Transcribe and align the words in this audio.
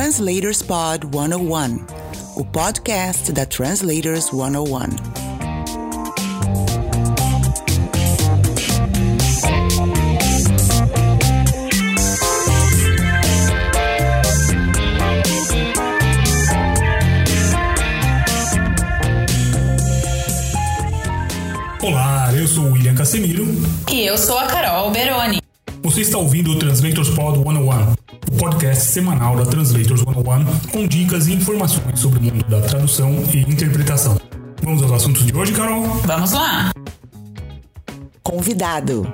Translators 0.00 0.62
Pod 0.62 1.06
101, 1.12 1.84
o 2.34 2.42
podcast 2.42 3.30
da 3.32 3.44
Translators 3.44 4.30
101. 4.30 4.96
Olá, 21.82 22.32
eu 22.32 22.48
sou 22.48 22.64
o 22.64 22.72
William 22.72 22.94
Casemiro. 22.94 23.44
E 23.92 24.06
eu 24.06 24.16
sou 24.16 24.38
a 24.38 24.46
Carol 24.46 24.90
Beroni. 24.92 25.42
Você 25.82 26.00
está 26.00 26.16
ouvindo 26.16 26.52
o 26.52 26.58
Translators 26.58 27.10
Pod 27.10 27.36
101, 27.36 27.60
o 27.62 27.99
podcast 28.40 28.84
semanal 28.84 29.36
da 29.36 29.44
Translators 29.44 30.00
101 30.00 30.70
com 30.72 30.86
dicas 30.88 31.26
e 31.26 31.34
informações 31.34 32.00
sobre 32.00 32.20
o 32.20 32.22
mundo 32.22 32.42
da 32.48 32.62
tradução 32.62 33.22
e 33.34 33.40
interpretação. 33.40 34.18
Vamos 34.62 34.82
aos 34.82 34.92
assuntos 34.92 35.26
de 35.26 35.36
hoje, 35.36 35.52
Carol? 35.52 35.82
Vamos 36.06 36.32
lá! 36.32 36.72
Convidado. 38.22 39.12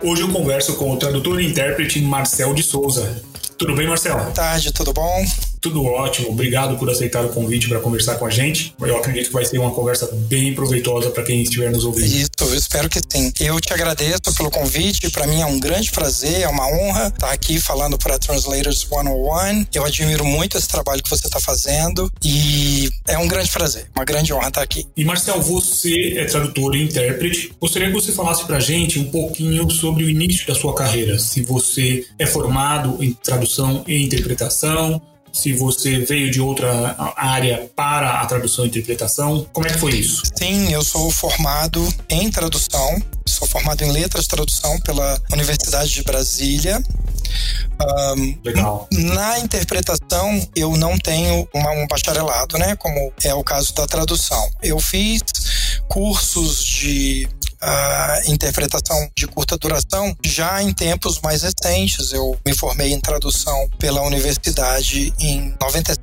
Hoje 0.00 0.22
eu 0.22 0.28
converso 0.28 0.76
com 0.76 0.92
o 0.92 0.96
tradutor 0.96 1.40
e 1.40 1.50
intérprete 1.50 2.00
Marcel 2.00 2.54
de 2.54 2.62
Souza. 2.62 3.20
Tudo 3.58 3.74
bem, 3.74 3.88
Marcel? 3.88 4.16
Boa 4.16 4.30
tarde, 4.30 4.72
tudo 4.72 4.92
bom? 4.92 5.24
Tudo 5.60 5.84
ótimo, 5.84 6.30
obrigado 6.30 6.78
por 6.78 6.88
aceitar 6.90 7.24
o 7.24 7.30
convite 7.30 7.68
para 7.68 7.80
conversar 7.80 8.16
com 8.16 8.26
a 8.26 8.30
gente. 8.30 8.74
Eu 8.80 8.96
acredito 8.96 9.26
que 9.26 9.32
vai 9.32 9.44
ser 9.44 9.58
uma 9.58 9.72
conversa 9.72 10.08
bem 10.12 10.54
proveitosa 10.54 11.10
para 11.10 11.22
quem 11.24 11.42
estiver 11.42 11.70
nos 11.70 11.84
ouvindo. 11.84 12.06
Isso, 12.06 12.30
eu 12.40 12.54
espero 12.54 12.88
que 12.88 13.00
sim. 13.08 13.32
Eu 13.40 13.60
te 13.60 13.72
agradeço 13.72 14.34
pelo 14.36 14.50
convite, 14.50 15.10
para 15.10 15.26
mim 15.26 15.40
é 15.40 15.46
um 15.46 15.58
grande 15.58 15.90
prazer, 15.90 16.42
é 16.42 16.48
uma 16.48 16.66
honra 16.66 17.08
estar 17.08 17.30
aqui 17.30 17.60
falando 17.60 17.98
para 17.98 18.18
Translators 18.18 18.86
101. 18.88 19.66
Eu 19.74 19.84
admiro 19.84 20.24
muito 20.24 20.56
esse 20.56 20.68
trabalho 20.68 21.02
que 21.02 21.10
você 21.10 21.26
está 21.26 21.40
fazendo 21.40 22.10
e 22.22 22.88
é 23.06 23.18
um 23.18 23.26
grande 23.26 23.50
prazer, 23.50 23.86
uma 23.94 24.04
grande 24.04 24.32
honra 24.32 24.48
estar 24.48 24.62
aqui. 24.62 24.86
E 24.96 25.04
Marcel, 25.04 25.40
você 25.40 26.14
é 26.16 26.24
tradutor 26.24 26.76
e 26.76 26.82
intérprete. 26.82 27.52
Gostaria 27.60 27.88
que 27.88 27.94
você 27.94 28.12
falasse 28.12 28.44
para 28.44 28.58
a 28.58 28.60
gente 28.60 28.98
um 28.98 29.10
pouquinho 29.10 29.68
sobre 29.70 30.04
o 30.04 30.10
início 30.10 30.46
da 30.46 30.54
sua 30.54 30.74
carreira. 30.74 31.18
Se 31.18 31.42
você 31.42 32.04
é 32.18 32.26
formado 32.26 33.02
em 33.02 33.12
tradução 33.12 33.84
e 33.86 34.04
interpretação, 34.04 35.00
se 35.38 35.52
você 35.52 36.00
veio 36.00 36.30
de 36.30 36.40
outra 36.40 36.96
área 37.16 37.70
para 37.76 38.20
a 38.20 38.26
tradução 38.26 38.64
e 38.64 38.68
interpretação. 38.68 39.46
Como 39.52 39.66
é 39.66 39.70
que 39.70 39.78
foi 39.78 39.92
isso? 39.92 40.22
Sim, 40.36 40.72
eu 40.72 40.82
sou 40.82 41.10
formado 41.10 41.86
em 42.08 42.28
tradução, 42.28 43.00
sou 43.24 43.46
formado 43.46 43.82
em 43.82 43.92
letras 43.92 44.24
de 44.24 44.30
tradução 44.30 44.80
pela 44.80 45.20
Universidade 45.32 45.90
de 45.90 46.02
Brasília. 46.02 46.82
Um, 48.16 48.36
Legal. 48.42 48.88
Na 48.92 49.38
interpretação, 49.38 50.48
eu 50.56 50.76
não 50.76 50.98
tenho 50.98 51.48
uma, 51.54 51.70
um 51.70 51.86
bacharelado, 51.86 52.58
né? 52.58 52.74
Como 52.74 53.12
é 53.22 53.32
o 53.32 53.44
caso 53.44 53.72
da 53.74 53.86
tradução. 53.86 54.50
Eu 54.60 54.80
fiz 54.80 55.22
cursos 55.88 56.64
de 56.64 57.28
a 57.60 58.20
interpretação 58.26 59.10
de 59.16 59.26
curta 59.26 59.56
duração 59.56 60.16
já 60.24 60.62
em 60.62 60.72
tempos 60.72 61.20
mais 61.20 61.42
recentes. 61.42 62.12
Eu 62.12 62.38
me 62.46 62.54
formei 62.54 62.92
em 62.92 63.00
tradução 63.00 63.68
pela 63.78 64.02
universidade 64.02 65.12
em 65.18 65.54
97, 65.60 65.97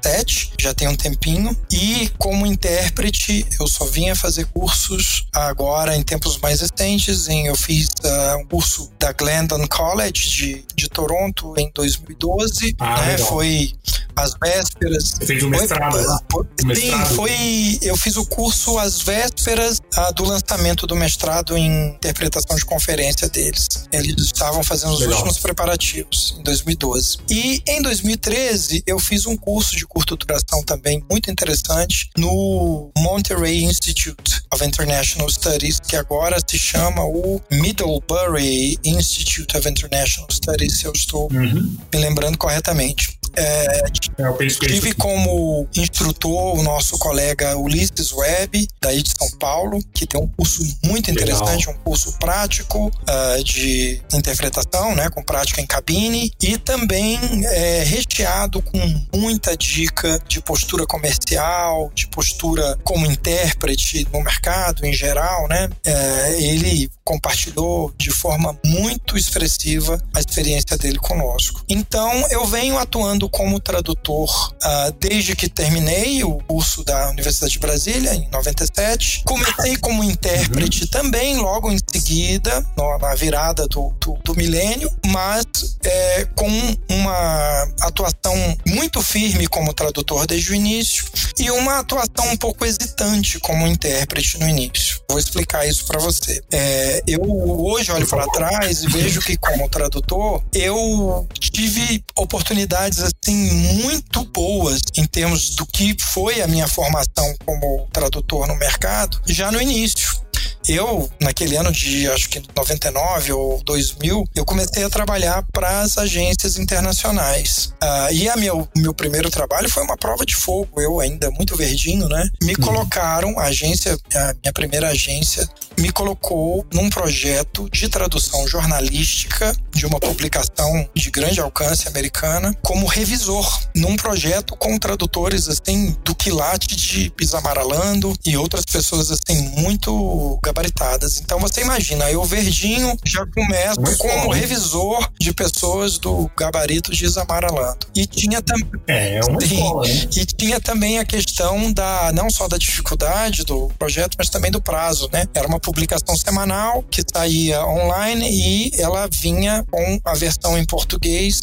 já 0.59 0.73
tem 0.73 0.87
um 0.87 0.95
tempinho, 0.95 1.55
e 1.71 2.09
como 2.17 2.45
intérprete 2.45 3.45
eu 3.59 3.67
só 3.67 3.85
vinha 3.85 4.15
fazer 4.15 4.45
cursos 4.47 5.25
agora 5.33 5.95
em 5.95 6.03
tempos 6.03 6.37
mais 6.37 6.61
recentes. 6.61 7.27
Em, 7.27 7.47
eu 7.47 7.55
fiz 7.55 7.87
uh, 8.03 8.37
um 8.39 8.45
curso 8.45 8.91
da 8.99 9.11
Glendon 9.11 9.67
College 9.67 10.29
de, 10.29 10.65
de 10.75 10.89
Toronto 10.89 11.53
em 11.57 11.71
2012, 11.73 12.75
ah, 12.79 13.01
né? 13.01 13.17
Foi 13.17 13.71
às 14.15 14.33
vésperas. 14.41 15.09
Você 15.09 15.25
fez 15.25 15.43
um 15.43 15.49
mestrado 15.49 15.91
foi, 15.91 16.03
lá? 16.03 16.19
Sim, 16.59 16.67
mestrado. 16.67 17.15
foi. 17.15 17.79
Eu 17.81 17.97
fiz 17.97 18.15
o 18.17 18.25
curso 18.25 18.77
às 18.77 19.01
vésperas 19.01 19.79
uh, 19.79 20.13
do 20.13 20.23
lançamento 20.23 20.87
do 20.87 20.95
mestrado 20.95 21.57
em 21.57 21.89
interpretação 21.89 22.55
de 22.55 22.65
conferência 22.65 23.27
deles. 23.29 23.67
Eles 23.91 24.25
estavam 24.25 24.63
fazendo 24.63 24.93
os 24.93 24.99
Legal. 25.01 25.15
últimos 25.15 25.39
preparativos 25.39 26.35
em 26.39 26.43
2012. 26.43 27.17
E 27.29 27.61
em 27.67 27.81
2013 27.81 28.83
eu 28.85 28.99
fiz 28.99 29.25
um 29.25 29.35
curso 29.35 29.75
de 29.75 29.85
curta 29.95 30.15
duração 30.17 30.61
também 30.63 31.01
muito 31.09 31.31
interessante 31.31 32.09
no 32.17 32.91
Monterey 32.97 33.63
Institute 33.63 34.41
of 34.53 34.63
International 34.65 35.29
Studies, 35.29 35.79
que 35.79 35.95
agora 35.95 36.37
se 36.45 36.59
chama 36.59 37.01
o 37.05 37.41
Middlebury 37.49 38.77
Institute 38.83 39.55
of 39.57 39.67
International 39.69 40.27
Studies, 40.29 40.79
se 40.79 40.85
eu 40.85 40.91
estou 40.93 41.29
Uhum. 41.31 41.77
me 41.93 41.99
lembrando 41.99 42.37
corretamente. 42.37 43.14
É, 43.35 43.81
É, 44.17 44.31
Tive 44.67 44.93
como 44.93 45.67
instrutor 45.75 46.57
o 46.57 46.63
nosso 46.63 46.97
colega 46.97 47.57
Ulisses 47.57 48.11
Webb, 48.11 48.67
daí 48.81 49.01
de 49.01 49.11
São 49.17 49.29
Paulo, 49.37 49.79
que 49.93 50.05
tem 50.05 50.19
um 50.19 50.27
curso 50.27 50.61
muito 50.83 51.11
interessante, 51.11 51.69
um 51.69 51.73
curso 51.73 52.17
prático 52.17 52.91
ah, 53.07 53.37
de 53.43 54.01
interpretação, 54.13 54.95
né, 54.95 55.09
com 55.09 55.23
prática 55.23 55.61
em 55.61 55.65
cabine, 55.65 56.31
e 56.41 56.57
também 56.57 57.19
é, 57.45 57.83
recheado 57.83 58.61
com 58.61 59.05
muita 59.15 59.55
dica 59.55 60.21
de 60.27 60.41
postura 60.41 60.85
comercial, 60.85 61.91
de 61.93 62.07
postura 62.07 62.77
como 62.83 63.05
intérprete 63.05 64.07
no 64.11 64.21
mercado 64.21 64.85
em 64.85 64.93
geral, 64.93 65.47
né? 65.47 65.69
É, 65.85 66.41
ele 66.41 66.89
compartilhou 67.05 67.93
de 67.97 68.09
forma 68.09 68.59
muito 68.65 69.15
expressiva 69.15 70.01
a 70.13 70.19
experiência 70.19 70.75
dele 70.77 70.97
conosco. 70.97 71.63
Então, 71.69 72.11
eu 72.31 72.45
venho 72.47 72.77
atuando 72.79 73.29
como 73.29 73.59
tradutor 73.59 74.51
ah, 74.61 74.91
desde 74.99 75.35
que 75.35 75.47
terminei 75.47 76.23
o 76.23 76.37
curso 76.47 76.83
da 76.83 77.09
Universidade 77.09 77.53
de 77.53 77.59
Brasília, 77.59 78.15
em 78.15 78.27
97. 78.29 79.23
Comecei 79.23 79.77
como 79.77 80.03
intérprete 80.03 80.87
também, 80.87 81.37
logo 81.37 81.71
em 81.71 81.77
seguida, 81.77 82.65
na 82.99 83.13
virada 83.13 83.67
do, 83.67 83.93
do, 84.01 84.13
do 84.23 84.35
milênio, 84.35 84.91
mas 85.05 85.45
é, 85.83 86.25
com 86.35 86.49
uma 86.89 87.67
atuação 87.81 88.35
muito 88.67 89.01
firme 89.01 89.47
como 89.47 89.73
tradutor 89.73 90.25
desde 90.25 90.51
o 90.51 90.55
início 90.55 91.05
e 91.37 91.51
uma 91.51 91.79
atuação 91.79 92.31
um 92.31 92.37
pouco 92.37 92.65
hesitante 92.65 93.39
como 93.39 93.67
intérprete 93.67 94.39
no 94.39 94.47
início. 94.49 94.99
Vou 95.09 95.19
explicar 95.19 95.67
isso 95.67 95.85
para 95.85 95.99
você. 95.99 96.41
É, 96.51 96.94
eu 97.07 97.21
hoje 97.21 97.91
olho 97.91 98.07
para 98.07 98.27
trás 98.27 98.83
e 98.83 98.87
vejo 98.87 99.21
que 99.21 99.37
como 99.37 99.67
tradutor 99.69 100.43
eu 100.53 101.27
tive 101.39 102.03
oportunidades 102.15 102.99
assim 102.99 103.51
muito 103.83 104.25
boas 104.25 104.81
em 104.97 105.05
termos 105.05 105.55
do 105.55 105.65
que 105.65 105.95
foi 105.99 106.41
a 106.41 106.47
minha 106.47 106.67
formação 106.67 107.33
como 107.45 107.87
tradutor 107.91 108.47
no 108.47 108.55
mercado 108.55 109.19
já 109.25 109.51
no 109.51 109.61
início. 109.61 110.24
Eu, 110.67 111.09
naquele 111.21 111.55
ano 111.55 111.71
de 111.71 112.09
acho 112.09 112.29
que 112.29 112.41
99 112.55 113.33
ou 113.33 113.63
2000, 113.63 114.23
eu 114.35 114.45
comecei 114.45 114.83
a 114.83 114.89
trabalhar 114.89 115.43
para 115.51 115.81
as 115.81 115.97
agências 115.97 116.57
internacionais. 116.57 117.73
Ah, 117.81 118.11
e 118.11 118.27
a 118.29 118.35
meu, 118.35 118.67
meu 118.75 118.93
primeiro 118.93 119.29
trabalho 119.29 119.69
foi 119.69 119.83
uma 119.83 119.97
prova 119.97 120.25
de 120.25 120.35
fogo. 120.35 120.81
Eu, 120.81 120.99
ainda 120.99 121.29
muito 121.31 121.55
verdinho, 121.55 122.07
né? 122.07 122.29
Me 122.41 122.55
colocaram, 122.55 123.37
a 123.39 123.43
agência, 123.43 123.97
a 124.13 124.33
minha 124.41 124.53
primeira 124.53 124.89
agência, 124.89 125.47
me 125.79 125.91
colocou 125.91 126.65
num 126.73 126.89
projeto 126.89 127.69
de 127.69 127.87
tradução 127.89 128.47
jornalística 128.47 129.55
de 129.73 129.85
uma 129.85 129.99
publicação 129.99 130.89
de 130.95 131.11
grande 131.11 131.39
alcance 131.39 131.87
americana 131.87 132.55
como 132.61 132.85
revisor 132.85 133.45
num 133.75 133.95
projeto 133.95 134.55
com 134.55 134.77
tradutores 134.77 135.47
assim 135.47 135.95
do 136.03 136.15
quilate 136.15 136.75
de 136.75 137.09
Pisamaralando 137.11 138.13
e 138.25 138.37
outras 138.37 138.63
pessoas 138.65 139.11
assim 139.11 139.49
muito 139.49 140.39
gabaritadas. 140.55 141.19
Então 141.19 141.39
você 141.39 141.61
imagina, 141.61 142.09
eu 142.09 142.23
verdinho 142.23 142.97
já 143.05 143.25
começo 143.27 143.81
Muito 143.81 143.97
como 143.97 144.23
bom, 144.23 144.31
revisor 144.31 145.09
de 145.19 145.33
pessoas 145.33 145.97
do 145.97 146.29
gabarito 146.37 146.91
de 146.91 147.05
Izamaralando. 147.05 147.87
E 147.93 148.05
tinha 148.05 148.41
também 148.41 148.65
É, 148.87 149.17
é 149.17 149.25
uma 149.25 149.41
Sim. 149.41 149.55
escola, 149.55 149.87
né? 149.87 150.07
e 150.15 150.25
tinha 150.25 150.59
também 150.61 150.99
a 150.99 151.05
questão 151.05 151.71
da 151.71 152.11
não 152.13 152.29
só 152.29 152.47
da 152.47 152.57
dificuldade 152.57 153.43
do 153.43 153.69
projeto, 153.77 154.15
mas 154.17 154.29
também 154.29 154.49
do 154.49 154.61
prazo, 154.61 155.09
né? 155.11 155.25
Era 155.33 155.47
uma 155.47 155.59
publicação 155.59 156.15
semanal 156.15 156.83
que 156.83 157.03
saía 157.13 157.65
online 157.65 158.29
e 158.31 158.71
ela 158.81 159.07
vinha 159.11 159.65
com 159.69 159.99
a 160.05 160.13
versão 160.13 160.57
em 160.57 160.65
português 160.65 161.39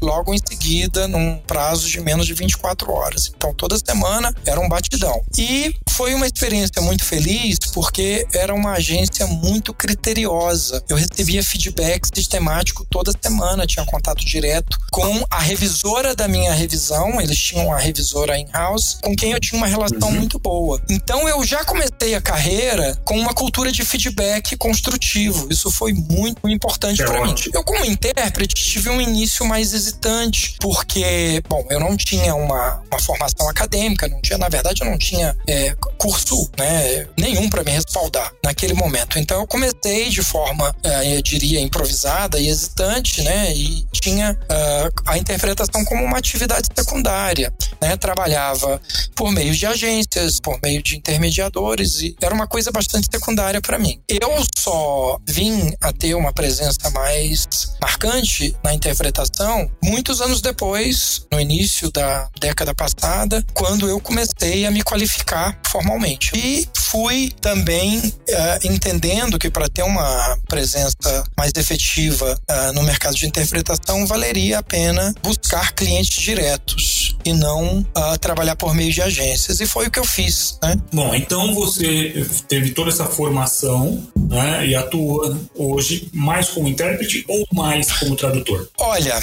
logo 0.00 0.32
em 0.34 0.38
seguida, 0.38 1.06
num 1.06 1.38
prazo 1.46 1.88
de 1.88 2.00
menos 2.00 2.26
de 2.26 2.34
24 2.34 2.90
horas. 2.92 3.32
Então 3.36 3.52
toda 3.54 3.76
semana 3.78 4.34
era 4.46 4.60
um 4.60 4.68
batidão. 4.68 5.20
E 5.36 5.74
foi 5.90 6.14
uma 6.14 6.26
experiência 6.26 6.80
muito 6.82 7.04
feliz 7.04 7.58
porque 7.72 8.26
era 8.32 8.53
uma 8.54 8.72
agência 8.72 9.26
muito 9.26 9.72
criteriosa. 9.74 10.82
Eu 10.88 10.96
recebia 10.96 11.42
feedback 11.42 12.06
sistemático 12.14 12.86
toda 12.90 13.12
semana, 13.20 13.66
tinha 13.66 13.84
contato 13.84 14.24
direto 14.24 14.78
com 14.90 15.24
a 15.30 15.40
revisora 15.40 16.14
da 16.14 16.28
minha 16.28 16.52
revisão, 16.52 17.20
eles 17.20 17.38
tinham 17.38 17.66
uma 17.66 17.78
revisora 17.78 18.38
in-house, 18.38 18.98
com 19.02 19.14
quem 19.14 19.32
eu 19.32 19.40
tinha 19.40 19.58
uma 19.58 19.66
relação 19.66 20.10
muito 20.10 20.38
boa. 20.38 20.80
Então 20.88 21.28
eu 21.28 21.44
já 21.44 21.64
comecei 21.64 22.14
a 22.14 22.20
carreira 22.20 22.98
com 23.04 23.18
uma 23.18 23.34
cultura 23.34 23.72
de 23.72 23.84
feedback 23.84 24.56
construtivo. 24.56 25.48
Isso 25.50 25.70
foi 25.70 25.92
muito 25.92 26.48
importante 26.48 27.02
É 27.02 27.04
para 27.04 27.24
mim. 27.24 27.34
Eu, 27.52 27.64
como 27.64 27.84
intérprete, 27.84 28.54
tive 28.54 28.90
um 28.90 29.00
início 29.00 29.44
mais 29.44 29.72
hesitante, 29.72 30.56
porque, 30.60 31.42
bom, 31.48 31.66
eu 31.70 31.80
não 31.80 31.96
tinha 31.96 32.34
uma, 32.34 32.82
uma 32.90 33.00
formação 33.00 33.48
acadêmica, 33.48 34.08
não 34.08 34.20
tinha, 34.20 34.38
na 34.38 34.48
verdade, 34.48 34.82
eu 34.82 34.90
não 34.90 34.98
tinha 34.98 35.36
é, 35.48 35.74
curso 35.98 36.50
né, 36.58 37.06
nenhum 37.18 37.48
para 37.48 37.64
me 37.64 37.70
respaldar 37.70 38.32
naquele 38.44 38.74
momento. 38.74 39.18
Então 39.18 39.40
eu 39.40 39.46
comecei 39.46 40.10
de 40.10 40.22
forma, 40.22 40.74
é, 40.82 41.16
eu 41.16 41.22
diria, 41.22 41.60
improvisada 41.60 42.38
e 42.38 42.48
hesitante, 42.48 43.22
né? 43.22 43.52
E 43.54 43.86
tinha 43.92 44.32
uh, 44.32 45.02
a 45.06 45.16
interpretação 45.16 45.84
como 45.84 46.04
uma 46.04 46.18
atividade 46.18 46.68
secundária, 46.76 47.52
né? 47.80 47.96
Trabalhava 47.96 48.80
por 49.16 49.32
meio 49.32 49.54
de 49.54 49.66
agências, 49.66 50.38
por 50.38 50.58
meio 50.62 50.82
de 50.82 50.96
intermediadores 50.96 52.00
e 52.00 52.14
era 52.20 52.34
uma 52.34 52.46
coisa 52.46 52.70
bastante 52.70 53.08
secundária 53.10 53.60
para 53.60 53.78
mim. 53.78 54.00
Eu 54.08 54.30
só 54.58 55.18
vim 55.26 55.72
a 55.80 55.92
ter 55.92 56.14
uma 56.14 56.32
presença 56.32 56.90
mais 56.90 57.46
marcante 57.80 58.54
na 58.62 58.74
interpretação 58.74 59.70
muitos 59.82 60.20
anos 60.20 60.42
depois, 60.42 61.26
no 61.32 61.40
início 61.40 61.90
da 61.90 62.28
década 62.38 62.74
passada, 62.74 63.44
quando 63.54 63.88
eu 63.88 63.98
comecei 64.00 64.66
a 64.66 64.70
me 64.70 64.82
qualificar 64.82 65.58
formalmente. 65.66 66.32
E 66.34 66.68
fui 66.94 67.32
também 67.40 68.12
uh, 68.34 68.66
entendendo 68.72 69.38
que 69.38 69.50
para 69.50 69.68
ter 69.68 69.82
uma 69.82 70.38
presença 70.48 71.24
mais 71.36 71.52
efetiva 71.56 72.38
uh, 72.50 72.72
no 72.72 72.82
mercado 72.82 73.14
de 73.14 73.26
interpretação 73.26 74.06
valeria 74.06 74.58
a 74.58 74.62
pena 74.62 75.14
buscar 75.22 75.72
clientes 75.72 76.22
diretos 76.22 77.16
e 77.24 77.32
não 77.32 77.78
uh, 77.78 78.18
trabalhar 78.20 78.56
por 78.56 78.74
meio 78.74 78.92
de 78.92 79.00
agências. 79.00 79.60
E 79.60 79.66
foi 79.66 79.86
o 79.86 79.90
que 79.90 79.98
eu 79.98 80.04
fiz. 80.04 80.58
Né? 80.62 80.76
Bom, 80.92 81.14
então 81.14 81.54
você 81.54 82.26
teve 82.48 82.70
toda 82.70 82.90
essa 82.90 83.06
formação 83.06 84.06
né, 84.16 84.66
e 84.66 84.74
atua 84.74 85.38
hoje 85.54 86.08
mais 86.12 86.48
como 86.48 86.68
intérprete 86.68 87.24
ou 87.28 87.46
mais 87.52 87.90
como 87.92 88.16
tradutor? 88.16 88.68
Olha, 88.78 89.20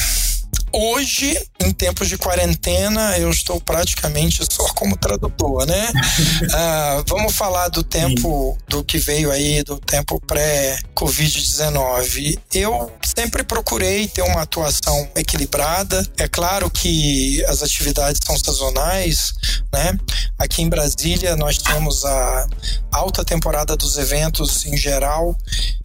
Hoje, 0.73 1.37
em 1.59 1.73
tempos 1.73 2.07
de 2.07 2.17
quarentena, 2.17 3.17
eu 3.17 3.29
estou 3.29 3.59
praticamente 3.59 4.41
só 4.49 4.63
como 4.73 4.95
tradutor, 4.95 5.65
né? 5.65 5.91
ah, 6.53 7.03
vamos 7.07 7.35
falar 7.35 7.67
do 7.67 7.83
tempo 7.83 8.57
do 8.69 8.81
que 8.81 8.97
veio 8.97 9.29
aí, 9.31 9.63
do 9.63 9.77
tempo 9.77 10.21
pré-Covid-19. 10.25 12.39
Eu 12.53 12.89
sempre 13.03 13.43
procurei 13.43 14.07
ter 14.07 14.21
uma 14.21 14.43
atuação 14.43 15.09
equilibrada. 15.15 16.07
É 16.17 16.27
claro 16.27 16.69
que 16.69 17.43
as 17.45 17.61
atividades 17.61 18.21
são 18.25 18.37
sazonais, 18.37 19.33
né? 19.73 19.97
Aqui 20.39 20.61
em 20.61 20.69
Brasília, 20.69 21.35
nós 21.35 21.57
temos 21.57 22.05
a 22.05 22.47
alta 22.91 23.25
temporada 23.25 23.75
dos 23.75 23.97
eventos 23.97 24.65
em 24.65 24.77
geral 24.77 25.35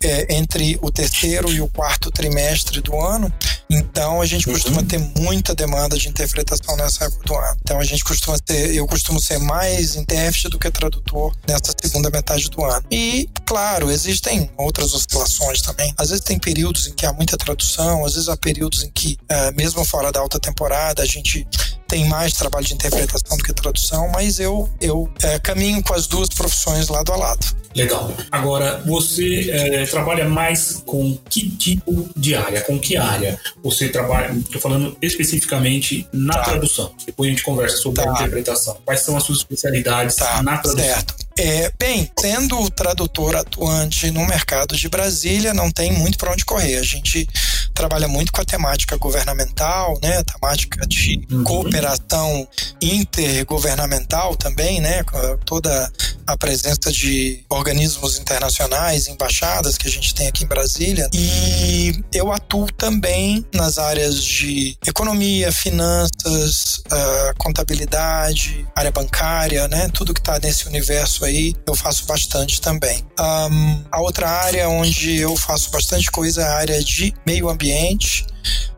é, 0.03 0.37
entre 0.37 0.79
o 0.81 0.91
terceiro 0.91 1.53
e 1.53 1.61
o 1.61 1.69
quarto 1.69 2.11
trimestre 2.11 2.81
do 2.81 2.99
ano. 3.01 3.33
Então, 3.69 4.21
a 4.21 4.27
gente 4.27 4.47
costuma 4.47 4.76
costuma 4.77 4.83
ter 4.83 4.99
muita 5.21 5.55
demanda 5.55 5.97
de 5.97 6.09
interpretação 6.09 6.77
nessa 6.77 7.05
época 7.05 7.25
do 7.25 7.35
ano. 7.35 7.57
Então 7.63 7.81
a 7.81 7.85
gente 7.85 8.05
costuma 8.05 8.39
ter, 8.39 8.75
eu 8.75 8.87
costumo 8.87 9.21
ser 9.21 9.39
mais 9.39 9.97
intérprete 9.97 10.49
do 10.49 10.59
que 10.59 10.71
tradutor 10.71 11.35
nessa 11.49 11.75
segunda 11.81 12.11
metade 12.11 12.51
do 12.51 12.65
ano. 12.65 12.85
E, 12.91 13.29
claro, 13.47 13.91
existem 13.91 14.51
outras 14.57 14.93
oscilações 14.93 15.63
também. 15.63 15.95
Às 15.97 16.11
vezes 16.11 16.25
tem 16.25 16.39
períodos 16.39 16.87
em 16.87 16.93
que 16.93 17.07
há 17.07 17.13
muita 17.13 17.37
tradução, 17.37 18.05
às 18.05 18.15
vezes 18.15 18.29
há 18.29 18.37
períodos 18.37 18.83
em 18.83 18.91
que, 18.91 19.19
uh, 19.23 19.55
mesmo 19.57 19.85
fora 19.85 20.13
da 20.13 20.21
alta 20.21 20.39
temporada, 20.39 21.03
a 21.03 21.07
gente 21.07 21.47
tem 21.89 22.07
mais 22.07 22.33
trabalho 22.33 22.67
de 22.67 22.75
interpretação 22.75 23.37
do 23.37 23.43
que 23.43 23.53
tradução, 23.53 24.09
mas 24.09 24.39
eu, 24.39 24.69
eu 24.81 25.09
é, 25.23 25.39
caminho 25.39 25.83
com 25.83 25.95
as 25.95 26.07
duas 26.07 26.29
profissões 26.29 26.89
lado 26.89 27.13
a 27.13 27.17
lado. 27.17 27.57
Legal. 27.77 28.11
Agora, 28.33 28.83
você 28.87 29.51
é, 29.51 29.85
trabalha 29.85 30.27
mais 30.27 30.83
com 30.87 31.17
que 31.29 31.51
tipo 31.51 32.09
de 32.17 32.35
área? 32.35 32.63
Com 32.63 32.79
que 32.79 32.97
área? 32.97 33.39
Você 33.63 33.91
trabalha, 33.91 34.33
estou 34.33 34.61
falando 34.61 34.97
especificamente 35.03 36.09
na 36.11 36.35
tá. 36.35 36.45
tradução. 36.45 36.93
Depois 37.05 37.29
a 37.29 37.31
gente 37.31 37.43
conversa 37.43 37.77
sobre 37.77 38.03
tá. 38.03 38.11
a 38.11 38.15
interpretação. 38.15 38.79
Quais 38.83 39.01
são 39.01 39.15
as 39.15 39.25
suas 39.25 39.39
especialidades 39.39 40.17
tá. 40.17 40.43
na 40.43 40.57
tradução? 40.57 40.87
Certo. 40.87 41.15
É, 41.39 41.71
bem, 41.79 42.11
sendo 42.19 42.71
tradutor 42.71 43.37
atuante 43.37 44.11
no 44.11 44.27
mercado 44.27 44.75
de 44.75 44.89
Brasília, 44.89 45.53
não 45.53 45.71
tem 45.71 45.93
muito 45.93 46.17
para 46.17 46.33
onde 46.33 46.47
correr. 46.47 46.79
A 46.79 46.83
gente 46.83 47.29
trabalha 47.77 48.09
muito 48.09 48.33
com 48.33 48.41
a 48.41 48.45
temática 48.45 48.97
governamental, 48.97 49.99
né, 50.03 50.19
a 50.19 50.25
temática 50.25 50.85
de 50.87 51.21
uhum. 51.31 51.45
cooperação 51.45 52.49
intergovernamental 52.81 54.35
também, 54.35 54.81
né, 54.81 55.05
com 55.05 55.37
toda 55.45 55.93
a 56.27 56.37
presença 56.37 56.91
de 56.91 57.45
organismos 57.49 58.19
internacionais, 58.19 59.07
embaixadas 59.07 59.79
que 59.79 59.87
a 59.87 59.91
gente 59.91 60.15
tem 60.15 60.27
aqui 60.27 60.43
em 60.43 60.49
Brasília. 60.49 61.09
E 61.13 62.03
eu 62.13 62.33
atuo 62.33 62.67
também 62.73 63.45
nas 63.55 63.79
áreas 63.79 64.25
de 64.25 64.77
economia, 64.87 65.53
finanças, 65.53 66.79
uh, 66.87 67.37
contabilidade, 67.39 68.67
área 68.75 68.91
bancária, 68.91 69.69
né, 69.69 69.89
tudo 69.93 70.15
que 70.15 70.21
está 70.21 70.39
nesse 70.39 70.67
universo 70.67 71.25
aí 71.25 71.55
eu 71.67 71.75
faço 71.75 72.07
bastante 72.07 72.61
também. 72.61 73.05
Um, 73.21 73.85
a 73.91 74.01
outra 74.01 74.29
área 74.29 74.69
onde 74.69 75.19
eu 75.19 75.37
faço 75.37 75.71
bastante 75.71 76.11
coisa 76.11 76.43
é 76.43 76.45
a 76.45 76.55
área 76.55 76.83
de 76.83 77.13
meio 77.27 77.49
ambiente, 77.49 77.66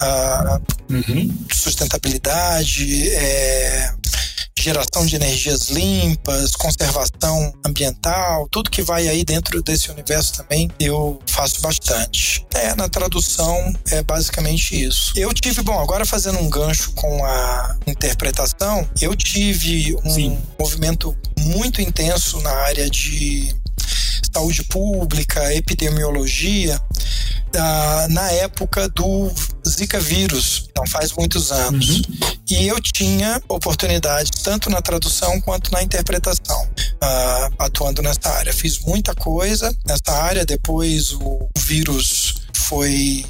uh, 0.02 0.92
uhum. 0.92 1.36
sustentabilidade, 1.52 3.08
é, 3.10 3.92
geração 4.58 5.06
de 5.06 5.16
energias 5.16 5.70
limpas, 5.70 6.52
conservação 6.52 7.52
ambiental, 7.64 8.48
tudo 8.50 8.70
que 8.70 8.82
vai 8.82 9.08
aí 9.08 9.24
dentro 9.24 9.62
desse 9.62 9.90
universo 9.90 10.34
também 10.34 10.70
eu 10.80 11.20
faço 11.26 11.60
bastante. 11.60 12.44
É, 12.54 12.74
na 12.74 12.88
tradução 12.88 13.72
é 13.90 14.02
basicamente 14.02 14.82
isso. 14.82 15.12
Eu 15.16 15.32
tive, 15.32 15.62
bom, 15.62 15.78
agora 15.78 16.04
fazendo 16.04 16.38
um 16.38 16.50
gancho 16.50 16.92
com 16.92 17.24
a 17.24 17.76
interpretação, 17.86 18.88
eu 19.00 19.14
tive 19.14 19.96
um 20.04 20.10
Sim. 20.10 20.38
movimento 20.58 21.16
muito 21.38 21.80
intenso 21.80 22.40
na 22.40 22.52
área 22.52 22.90
de 22.90 23.54
saúde 24.32 24.64
pública, 24.64 25.54
epidemiologia, 25.54 26.80
na 28.10 28.30
época 28.32 28.88
do 28.88 29.30
Zika 29.66 30.00
vírus, 30.00 30.68
não 30.76 30.86
faz 30.86 31.12
muitos 31.12 31.52
anos. 31.52 31.98
Uhum. 31.98 32.02
E 32.50 32.66
eu 32.66 32.80
tinha 32.80 33.42
oportunidade 33.48 34.30
tanto 34.42 34.70
na 34.70 34.80
tradução 34.80 35.40
quanto 35.40 35.70
na 35.70 35.82
interpretação, 35.82 36.62
uh, 36.64 37.54
atuando 37.58 38.02
nessa 38.02 38.28
área. 38.30 38.52
Fiz 38.52 38.78
muita 38.80 39.14
coisa 39.14 39.74
nessa 39.86 40.12
área, 40.12 40.44
depois 40.46 41.12
o 41.12 41.48
vírus 41.58 42.34
foi 42.54 43.24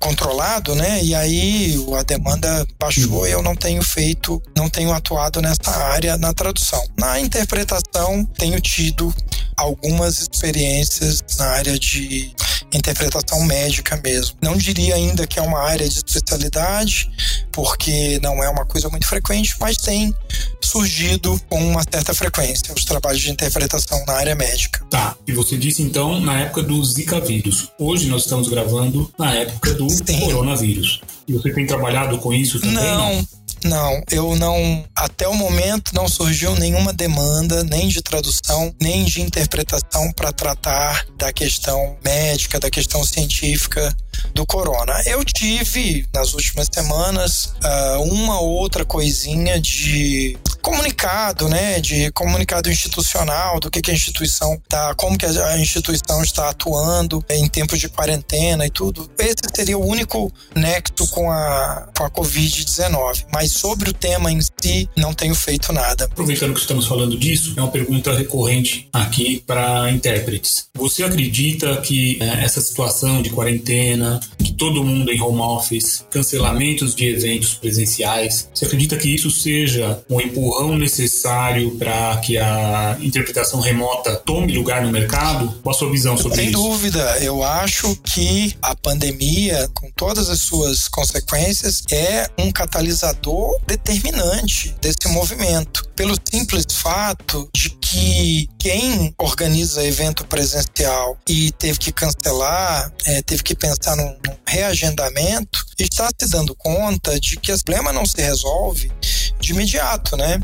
controlado, 0.00 0.74
né? 0.74 1.02
E 1.02 1.14
aí 1.14 1.74
a 1.98 2.02
demanda 2.02 2.66
baixou 2.78 3.26
e 3.26 3.30
eu 3.30 3.42
não 3.42 3.54
tenho 3.54 3.82
feito, 3.82 4.42
não 4.56 4.68
tenho 4.68 4.92
atuado 4.92 5.40
nessa 5.40 5.70
área 5.70 6.16
na 6.16 6.32
tradução. 6.32 6.82
Na 6.98 7.20
interpretação, 7.20 8.24
tenho 8.38 8.60
tido 8.60 9.14
algumas 9.56 10.20
experiências 10.20 11.22
na 11.38 11.46
área 11.46 11.78
de 11.78 12.34
interpretação 12.76 13.42
médica 13.44 14.00
mesmo. 14.02 14.36
Não 14.42 14.56
diria 14.56 14.94
ainda 14.94 15.26
que 15.26 15.38
é 15.38 15.42
uma 15.42 15.60
área 15.60 15.88
de 15.88 15.96
especialidade, 15.96 17.10
porque 17.52 18.18
não 18.22 18.42
é 18.42 18.48
uma 18.48 18.64
coisa 18.64 18.88
muito 18.88 19.06
frequente, 19.06 19.54
mas 19.60 19.76
tem 19.76 20.14
surgido 20.60 21.40
com 21.48 21.58
uma 21.64 21.82
certa 21.82 22.14
frequência 22.14 22.74
os 22.74 22.84
trabalhos 22.84 23.22
de 23.22 23.30
interpretação 23.30 24.04
na 24.06 24.14
área 24.14 24.34
médica. 24.34 24.84
Tá, 24.90 25.16
e 25.26 25.32
você 25.32 25.56
disse 25.56 25.82
então 25.82 26.20
na 26.20 26.40
época 26.40 26.62
do 26.62 26.84
Zika 26.84 27.20
vírus. 27.20 27.68
Hoje 27.78 28.08
nós 28.08 28.22
estamos 28.22 28.48
gravando 28.48 29.10
na 29.18 29.32
época 29.32 29.74
do 29.74 29.88
Sim. 29.90 30.20
coronavírus. 30.20 31.00
E 31.26 31.32
você 31.32 31.52
tem 31.52 31.66
trabalhado 31.66 32.18
com 32.18 32.32
isso 32.32 32.60
também? 32.60 32.74
Não. 32.74 33.14
não? 33.16 33.26
Não, 33.64 34.02
eu 34.10 34.36
não. 34.36 34.84
Até 34.94 35.26
o 35.26 35.32
momento 35.32 35.94
não 35.94 36.06
surgiu 36.06 36.54
nenhuma 36.54 36.92
demanda, 36.92 37.64
nem 37.64 37.88
de 37.88 38.02
tradução, 38.02 38.74
nem 38.78 39.04
de 39.04 39.22
interpretação 39.22 40.12
para 40.12 40.30
tratar 40.32 41.06
da 41.16 41.32
questão 41.32 41.96
médica, 42.04 42.60
da 42.60 42.68
questão 42.68 43.02
científica 43.02 43.96
do 44.34 44.44
corona. 44.44 45.02
Eu 45.06 45.24
tive 45.24 46.06
nas 46.14 46.34
últimas 46.34 46.68
semanas 46.70 47.54
uh, 47.64 48.02
uma 48.02 48.38
outra 48.38 48.84
coisinha 48.84 49.58
de 49.58 50.36
comunicado, 50.64 51.46
né, 51.46 51.78
de 51.78 52.10
comunicado 52.12 52.70
institucional, 52.70 53.60
do 53.60 53.70
que, 53.70 53.82
que 53.82 53.90
a 53.90 53.94
instituição 53.94 54.58
tá, 54.66 54.94
como 54.94 55.18
que 55.18 55.26
a 55.26 55.58
instituição 55.58 56.22
está 56.22 56.48
atuando 56.48 57.22
em 57.28 57.46
tempos 57.46 57.78
de 57.78 57.86
quarentena 57.86 58.64
e 58.64 58.70
tudo. 58.70 59.10
Esse 59.18 59.42
seria 59.54 59.76
o 59.76 59.86
único 59.86 60.32
nexo 60.56 61.06
com 61.10 61.30
a, 61.30 61.88
com 61.94 62.04
a 62.04 62.10
Covid-19. 62.10 63.26
Mas 63.30 63.52
sobre 63.52 63.90
o 63.90 63.92
tema 63.92 64.32
em 64.32 64.40
si, 64.40 64.88
não 64.96 65.12
tenho 65.12 65.34
feito 65.34 65.70
nada. 65.70 66.06
Aproveitando 66.06 66.54
que 66.54 66.60
estamos 66.60 66.86
falando 66.86 67.18
disso, 67.18 67.52
é 67.56 67.60
uma 67.60 67.70
pergunta 67.70 68.14
recorrente 68.14 68.88
aqui 68.90 69.42
para 69.46 69.90
intérpretes. 69.90 70.68
Você 70.74 71.04
acredita 71.04 71.76
que 71.82 72.16
é, 72.22 72.42
essa 72.42 72.62
situação 72.62 73.20
de 73.20 73.28
quarentena, 73.28 74.18
que 74.38 74.52
todo 74.52 74.82
mundo 74.82 75.12
em 75.12 75.20
home 75.20 75.40
office, 75.40 76.06
cancelamentos 76.10 76.94
de 76.94 77.06
eventos 77.06 77.52
presenciais. 77.52 78.48
Você 78.54 78.64
acredita 78.64 78.96
que 78.96 79.14
isso 79.14 79.30
seja 79.30 80.02
um 80.08 80.20
empurrão 80.20 80.53
necessário 80.76 81.72
para 81.72 82.16
que 82.18 82.38
a 82.38 82.96
interpretação 83.00 83.60
remota 83.60 84.16
tome 84.16 84.52
lugar 84.52 84.82
no 84.82 84.90
mercado? 84.90 85.54
Qual 85.62 85.74
a 85.74 85.78
sua 85.78 85.90
visão 85.90 86.16
sobre 86.16 86.36
Sem 86.36 86.50
isso? 86.50 86.58
Sem 86.58 86.70
dúvida, 86.70 87.18
eu 87.20 87.42
acho 87.42 87.96
que 87.96 88.56
a 88.62 88.74
pandemia, 88.74 89.68
com 89.74 89.90
todas 89.96 90.28
as 90.28 90.40
suas 90.40 90.88
consequências, 90.88 91.82
é 91.90 92.28
um 92.38 92.50
catalisador 92.50 93.58
determinante 93.66 94.74
desse 94.80 95.08
movimento. 95.08 95.88
Pelo 95.94 96.14
simples 96.30 96.64
fato 96.70 97.48
de 97.54 97.70
que 97.94 98.48
quem 98.58 99.14
organiza 99.18 99.84
evento 99.84 100.26
presencial 100.26 101.16
e 101.28 101.52
teve 101.52 101.78
que 101.78 101.92
cancelar, 101.92 102.92
é, 103.04 103.22
teve 103.22 103.42
que 103.44 103.54
pensar 103.54 103.94
num, 103.94 104.16
num 104.26 104.36
reagendamento, 104.44 105.64
está 105.78 106.08
se 106.18 106.28
dando 106.28 106.56
conta 106.56 107.18
de 107.20 107.36
que 107.36 107.52
esse 107.52 107.62
problema 107.62 107.92
não 107.92 108.04
se 108.04 108.20
resolve 108.20 108.90
de 109.38 109.52
imediato, 109.52 110.16
né? 110.16 110.42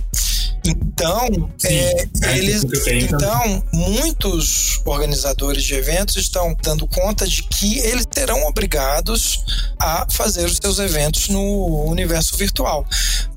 Então, 0.64 1.50
é, 1.64 2.02
é 2.24 2.38
eles, 2.38 2.62
então 3.02 3.64
muitos 3.72 4.80
organizadores 4.84 5.64
de 5.64 5.74
eventos 5.74 6.16
estão 6.16 6.54
dando 6.62 6.86
conta 6.86 7.26
de 7.26 7.42
que 7.44 7.78
eles 7.78 8.06
serão 8.12 8.42
obrigados 8.44 9.42
a 9.78 10.06
fazer 10.10 10.44
os 10.44 10.58
seus 10.58 10.78
eventos 10.78 11.28
no 11.28 11.84
universo 11.86 12.36
virtual. 12.36 12.86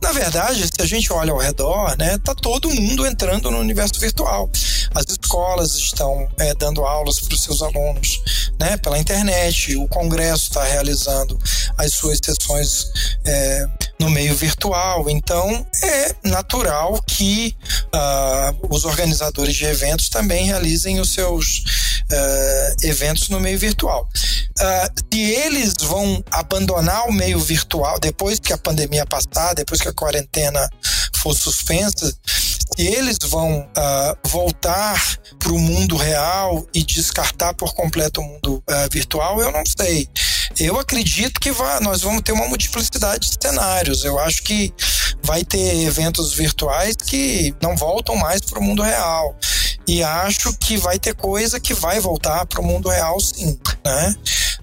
Na 0.02 0.12
verdade, 0.12 0.66
se 0.66 0.82
a 0.82 0.86
gente 0.86 1.12
olha 1.14 1.32
ao 1.32 1.38
redor, 1.38 1.96
né, 1.98 2.18
tá 2.18 2.36
todo 2.36 2.70
mundo 2.70 3.08
entrando 3.08 3.50
no 3.50 3.60
universo 3.60 4.00
virtual. 4.00 4.50
As 4.94 5.06
escolas 5.10 5.76
estão 5.76 6.28
é, 6.38 6.54
dando 6.54 6.84
aulas 6.84 7.22
para 7.22 7.34
os 7.34 7.42
seus 7.42 7.62
alunos, 7.62 8.22
né, 8.60 8.76
pela 8.78 9.00
internet. 9.00 9.76
O 9.78 9.88
Congresso 9.88 10.50
está 10.50 10.64
realizando 10.64 11.40
as 11.78 11.94
suas 11.94 12.20
sessões 12.24 12.92
é, 13.26 13.66
no 14.04 14.10
meio 14.10 14.36
virtual. 14.36 15.10
Então, 15.10 15.66
é 15.82 16.16
natural 16.26 17.02
que 17.08 17.56
uh, 17.96 18.68
os 18.70 18.84
organizadores 18.84 19.56
de 19.56 19.66
eventos 19.66 20.10
também 20.10 20.46
realizem 20.46 21.00
os 21.00 21.14
seus 21.14 21.64
uh, 22.12 22.86
eventos 22.86 23.30
no 23.30 23.40
meio 23.40 23.58
virtual. 23.58 24.08
Uh, 24.60 25.04
se 25.12 25.22
eles 25.22 25.74
vão 25.82 26.22
abandonar 26.32 27.08
o 27.08 27.14
meio 27.14 27.40
virtual 27.40 27.98
depois 28.00 28.40
que 28.40 28.52
a 28.52 28.58
pandemia 28.58 29.06
passar, 29.06 29.54
depois 29.54 29.80
que 29.80 29.88
a 29.88 29.94
quarentena 29.94 30.70
for 31.16 31.34
suspensa, 31.34 32.14
se 32.76 32.88
eles 32.88 33.18
vão 33.26 33.62
uh, 33.62 34.30
voltar 34.30 35.18
para 35.40 35.52
o 35.52 35.60
mundo 35.60 35.96
real 35.96 36.66
e 36.74 36.84
descartar 36.84 37.54
por 37.54 37.74
completo 37.74 38.22
o 38.22 38.24
mundo 38.24 38.64
uh, 38.70 38.90
virtual, 38.92 39.42
eu 39.42 39.52
não 39.52 39.64
sei. 39.66 40.08
Eu 40.60 40.80
acredito 40.80 41.40
que 41.40 41.52
vai, 41.52 41.80
nós 41.80 42.02
vamos 42.02 42.22
ter 42.22 42.32
uma 42.32 42.48
multiplicidade 42.48 43.30
de 43.30 43.38
cenários. 43.42 44.04
Eu 44.04 44.20
acho 44.20 44.44
que 44.44 44.74
vai 45.24 45.44
ter 45.44 45.84
eventos 45.84 46.34
virtuais 46.34 46.96
que 46.96 47.56
não 47.62 47.76
voltam 47.76 48.16
mais 48.16 48.42
para 48.42 48.60
o 48.60 48.64
mundo 48.64 48.84
real. 48.84 49.36
E 49.88 50.04
acho 50.04 50.54
que 50.58 50.78
vai 50.78 50.98
ter 50.98 51.14
coisa 51.16 51.60
que 51.60 51.74
vai 51.74 52.00
voltar 52.00 52.46
para 52.46 52.62
o 52.62 52.64
mundo 52.64 52.90
real, 52.90 53.20
sim. 53.20 53.58
Né? 53.86 54.16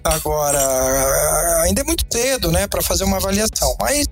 Agora, 0.03 1.63
ainda 1.63 1.81
é 1.81 1.83
muito 1.83 2.05
cedo 2.11 2.51
né, 2.51 2.67
para 2.67 2.81
fazer 2.81 3.03
uma 3.03 3.17
avaliação, 3.17 3.75
mas 3.79 4.07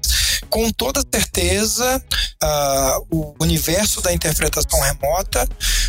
com 0.49 0.69
toda 0.71 1.01
certeza, 1.13 2.01
uh, 2.43 3.05
o 3.15 3.35
universo 3.39 4.01
da 4.01 4.13
interpretação 4.13 4.79
remota, 4.81 5.47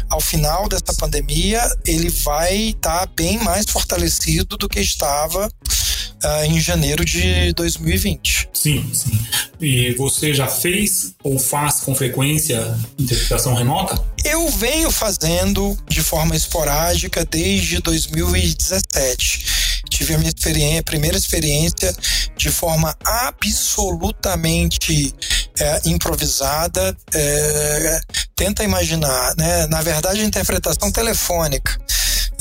ao 0.09 0.21
final 0.21 0.69
dessa 0.69 0.93
pandemia, 0.99 1.63
ele 1.85 2.11
vai 2.11 2.71
estar 2.71 3.07
tá 3.07 3.13
bem 3.15 3.39
mais 3.39 3.67
fortalecido 3.69 4.57
do 4.57 4.69
que 4.69 4.81
estava 4.81 5.47
uh, 5.47 6.45
em 6.45 6.61
janeiro 6.61 7.05
de 7.05 7.53
2020. 7.55 8.51
Sim, 8.53 8.91
sim. 8.93 9.19
E 9.61 9.93
você 9.95 10.35
já 10.35 10.47
fez 10.47 11.15
ou 11.23 11.39
faz 11.39 11.81
com 11.81 11.95
frequência 11.95 12.77
interpretação 12.99 13.55
remota? 13.55 14.03
Eu 14.25 14.49
venho 14.51 14.91
fazendo 14.91 15.77
de 15.89 16.03
forma 16.03 16.37
esporádica 16.37 17.25
desde 17.25 17.79
2017 17.81 19.70
tive 19.91 20.15
a 20.15 20.19
minha 20.19 20.31
experiência, 20.31 20.83
primeira 20.83 21.17
experiência 21.17 21.95
de 22.37 22.51
forma 22.51 22.97
absolutamente 23.05 25.15
é, 25.59 25.81
improvisada. 25.85 26.97
É, 27.13 28.01
tenta 28.35 28.65
imaginar, 28.65 29.35
né? 29.37 29.67
Na 29.67 29.83
verdade, 29.83 30.21
a 30.21 30.25
interpretação 30.25 30.91
telefônica. 30.91 31.79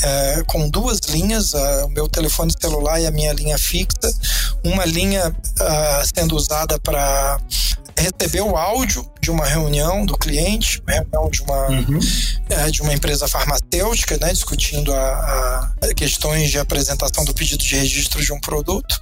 É, 0.02 0.44
com 0.48 0.70
duas 0.70 1.00
linhas, 1.10 1.54
o 1.54 1.90
meu 1.90 2.08
telefone 2.08 2.54
celular 2.58 3.02
e 3.02 3.06
a 3.06 3.12
minha 3.12 3.34
linha 3.34 3.58
fixa, 3.58 4.10
uma 4.64 4.86
linha 4.86 5.30
uh, 5.30 6.08
sendo 6.16 6.38
usada 6.38 6.80
para 6.80 7.38
receber 8.00 8.42
o 8.42 8.56
áudio 8.56 9.06
de 9.22 9.32
uma 9.32 9.46
reunião 9.46 10.06
do 10.06 10.18
cliente, 10.18 10.82
reunião 10.88 11.30
de 11.30 11.42
uma, 11.42 11.68
uhum. 11.68 12.00
é, 12.50 12.72
de 12.72 12.82
uma 12.82 12.94
empresa 12.94 13.28
farmacêutica, 13.28 14.18
né, 14.18 14.32
discutindo 14.32 14.94
a, 14.94 15.72
a, 15.82 15.94
questões 15.94 16.50
de 16.50 16.58
apresentação 16.58 17.26
do 17.26 17.34
pedido 17.34 17.64
de 17.64 17.76
registro 17.76 18.24
de 18.24 18.32
um 18.32 18.40
produto, 18.40 19.00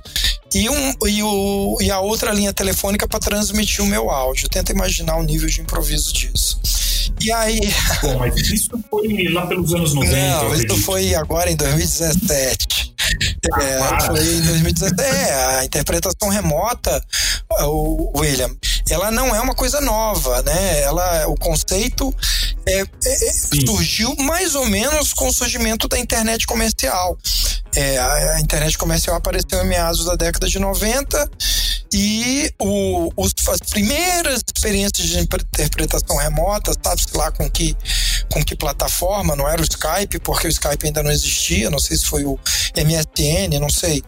e, 0.53 0.69
um, 0.69 0.93
e, 1.07 1.23
o, 1.23 1.77
e 1.81 1.91
a 1.91 1.99
outra 1.99 2.31
linha 2.31 2.53
telefônica 2.53 3.07
para 3.07 3.19
transmitir 3.19 3.83
o 3.83 3.87
meu 3.87 4.09
áudio. 4.09 4.49
Tenta 4.49 4.71
imaginar 4.71 5.17
o 5.17 5.23
nível 5.23 5.49
de 5.49 5.61
improviso 5.61 6.13
disso. 6.13 6.59
E 7.21 7.31
aí. 7.31 7.59
Bom, 8.01 8.19
mas 8.19 8.35
isso 8.35 8.69
foi 8.89 9.27
lá 9.29 9.45
pelos 9.47 9.73
anos 9.73 9.93
90. 9.93 10.15
Não, 10.15 10.55
isso 10.55 10.77
foi 10.83 11.15
agora 11.15 11.51
em 11.51 11.55
2017. 11.55 12.95
Ah, 13.53 13.63
é, 13.63 14.01
foi 14.05 14.19
em 14.19 14.41
2017. 14.41 15.01
É, 15.01 15.57
a 15.59 15.65
interpretação 15.65 16.29
remota, 16.29 17.01
o 17.61 18.19
William, 18.19 18.55
ela 18.89 19.11
não 19.11 19.35
é 19.35 19.41
uma 19.41 19.55
coisa 19.55 19.81
nova, 19.81 20.41
né? 20.43 20.81
Ela, 20.81 21.27
o 21.27 21.35
conceito 21.35 22.13
é, 22.65 22.81
é, 22.81 23.31
surgiu 23.65 24.15
mais 24.17 24.55
ou 24.55 24.65
menos 24.65 25.13
com 25.13 25.27
o 25.27 25.33
surgimento 25.33 25.87
da 25.87 25.97
internet 25.97 26.45
comercial. 26.45 27.17
É, 27.75 27.97
a, 27.99 28.39
internet 28.39 28.77
comercial 28.77 29.15
apareceu 29.15 29.63
em 29.63 29.67
meados 29.67 30.05
da 30.05 30.15
década 30.15 30.47
de 30.47 30.59
90 30.59 31.29
e 31.93 32.51
o, 32.59 33.11
os, 33.15 33.33
as 33.47 33.59
primeiras 33.59 34.41
experiências 34.45 35.07
de 35.07 35.19
interpretação 35.19 36.17
remota, 36.17 36.71
sabe-se 36.83 37.15
lá 37.15 37.31
com 37.31 37.49
que, 37.49 37.75
com 38.31 38.43
que 38.43 38.55
plataforma, 38.55 39.35
não 39.35 39.47
era 39.47 39.61
o 39.61 39.65
Skype, 39.65 40.19
porque 40.19 40.47
o 40.47 40.49
Skype 40.49 40.85
ainda 40.85 41.03
não 41.03 41.11
existia, 41.11 41.69
não 41.69 41.79
sei 41.79 41.97
se 41.97 42.05
foi 42.05 42.25
o 42.25 42.37
MSN, 42.75 43.59
não 43.59 43.69
sei. 43.69 44.03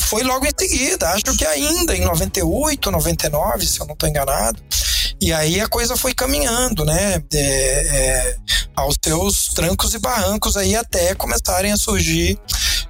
Foi 0.00 0.22
logo 0.22 0.46
em 0.46 0.52
seguida, 0.58 1.10
acho 1.10 1.24
que 1.36 1.46
ainda 1.46 1.96
em 1.96 2.04
98, 2.04 2.90
99, 2.90 3.66
se 3.66 3.80
eu 3.80 3.86
não 3.86 3.94
estou 3.94 4.08
enganado. 4.08 4.60
E 5.20 5.32
aí 5.32 5.60
a 5.60 5.68
coisa 5.68 5.96
foi 5.96 6.14
caminhando, 6.14 6.84
né? 6.84 7.22
É, 7.32 7.38
é, 7.38 8.36
aos 8.74 8.96
seus 9.04 9.48
trancos 9.48 9.94
e 9.94 9.98
barrancos 9.98 10.56
aí 10.56 10.74
até 10.74 11.14
começarem 11.14 11.70
a 11.70 11.76
surgir 11.76 12.38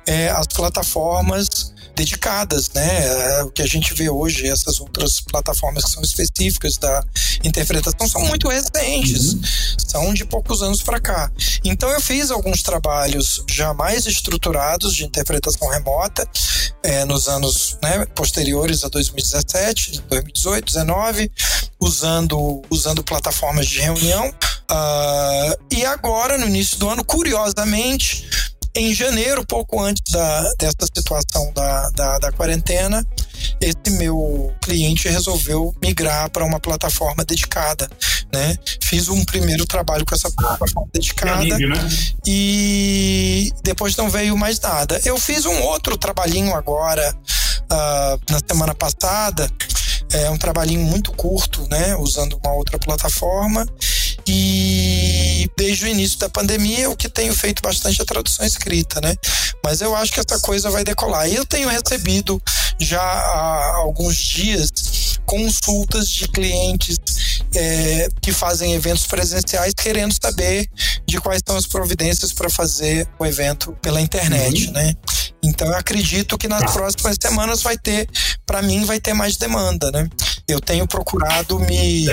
é, 0.06 0.28
as 0.30 0.46
plataformas 0.46 1.72
dedicadas, 2.00 2.70
né? 2.70 3.06
É, 3.06 3.42
o 3.42 3.50
que 3.50 3.60
a 3.60 3.66
gente 3.66 3.92
vê 3.92 4.08
hoje, 4.08 4.48
essas 4.48 4.80
outras 4.80 5.20
plataformas 5.20 5.84
que 5.84 5.90
são 5.90 6.02
específicas 6.02 6.78
da 6.78 7.04
interpretação 7.44 8.08
são 8.08 8.22
muito 8.22 8.48
recentes, 8.48 9.34
uhum. 9.34 9.42
são 9.86 10.14
de 10.14 10.24
poucos 10.24 10.62
anos 10.62 10.82
para 10.82 10.98
cá. 10.98 11.30
Então 11.62 11.90
eu 11.90 12.00
fiz 12.00 12.30
alguns 12.30 12.62
trabalhos 12.62 13.44
já 13.48 13.74
mais 13.74 14.06
estruturados 14.06 14.94
de 14.94 15.04
interpretação 15.04 15.68
remota 15.68 16.26
é, 16.82 17.04
nos 17.04 17.28
anos 17.28 17.76
né, 17.82 18.06
posteriores 18.14 18.82
a 18.82 18.88
2017, 18.88 20.00
2018, 20.08 20.72
2019, 20.72 21.30
usando 21.78 22.62
usando 22.70 23.04
plataformas 23.04 23.66
de 23.66 23.78
reunião. 23.78 24.28
Uh, 24.70 25.64
e 25.70 25.84
agora, 25.84 26.38
no 26.38 26.46
início 26.46 26.78
do 26.78 26.88
ano, 26.88 27.04
curiosamente, 27.04 28.24
em 28.74 28.94
janeiro, 28.94 29.44
pouco 29.44 29.80
antes 29.80 30.02
da, 30.12 30.52
dessa 30.58 30.86
situação 30.94 31.52
da, 31.52 31.90
da, 31.90 32.18
da 32.18 32.32
quarentena, 32.32 33.04
esse 33.60 33.96
meu 33.96 34.52
cliente 34.60 35.08
resolveu 35.08 35.74
migrar 35.82 36.30
para 36.30 36.44
uma 36.44 36.60
plataforma 36.60 37.24
dedicada, 37.24 37.90
né? 38.32 38.56
Fiz 38.82 39.08
um 39.08 39.24
primeiro 39.24 39.66
trabalho 39.66 40.04
com 40.06 40.14
essa 40.14 40.30
plataforma 40.30 40.88
dedicada 40.92 41.54
amigo, 41.54 41.68
né? 41.68 41.88
e 42.26 43.52
depois 43.62 43.96
não 43.96 44.08
veio 44.08 44.36
mais 44.36 44.60
nada. 44.60 45.00
Eu 45.04 45.18
fiz 45.18 45.46
um 45.46 45.62
outro 45.62 45.96
trabalhinho 45.98 46.54
agora 46.54 47.14
uh, 47.72 48.32
na 48.32 48.38
semana 48.46 48.74
passada, 48.74 49.50
é 50.12 50.30
um 50.30 50.38
trabalhinho 50.38 50.82
muito 50.82 51.12
curto, 51.12 51.66
né? 51.68 51.96
Usando 51.96 52.38
uma 52.42 52.52
outra 52.54 52.78
plataforma 52.78 53.66
e 54.32 55.50
desde 55.56 55.84
o 55.84 55.88
início 55.88 56.18
da 56.18 56.28
pandemia, 56.28 56.88
o 56.88 56.96
que 56.96 57.08
tenho 57.08 57.34
feito 57.34 57.60
bastante 57.62 58.00
é 58.00 58.02
a 58.02 58.06
tradução 58.06 58.46
escrita, 58.46 59.00
né? 59.00 59.14
Mas 59.64 59.80
eu 59.80 59.94
acho 59.96 60.12
que 60.12 60.20
essa 60.20 60.38
coisa 60.40 60.70
vai 60.70 60.84
decolar. 60.84 61.28
E 61.28 61.34
eu 61.34 61.44
tenho 61.44 61.68
recebido 61.68 62.40
já 62.78 63.00
há 63.00 63.76
alguns 63.76 64.16
dias 64.16 64.70
consultas 65.26 66.08
de 66.08 66.28
clientes 66.28 66.98
é, 67.54 68.08
que 68.20 68.32
fazem 68.32 68.72
eventos 68.74 69.06
presenciais 69.06 69.74
querendo 69.74 70.14
saber 70.20 70.68
de 71.06 71.20
quais 71.20 71.42
são 71.46 71.56
as 71.56 71.66
providências 71.66 72.32
para 72.32 72.48
fazer 72.48 73.08
o 73.18 73.26
evento 73.26 73.76
pela 73.82 74.00
internet, 74.00 74.66
uhum. 74.66 74.72
né? 74.72 74.94
Então 75.42 75.68
eu 75.68 75.76
acredito 75.76 76.36
que 76.36 76.48
nas 76.48 76.60
tá. 76.60 76.72
próximas 76.72 77.16
semanas 77.20 77.62
vai 77.62 77.78
ter, 77.78 78.08
para 78.44 78.62
mim, 78.62 78.84
vai 78.84 79.00
ter 79.00 79.14
mais 79.14 79.36
demanda, 79.36 79.90
né? 79.90 80.08
Eu 80.46 80.60
tenho 80.60 80.86
procurado 80.86 81.58
me, 81.60 82.06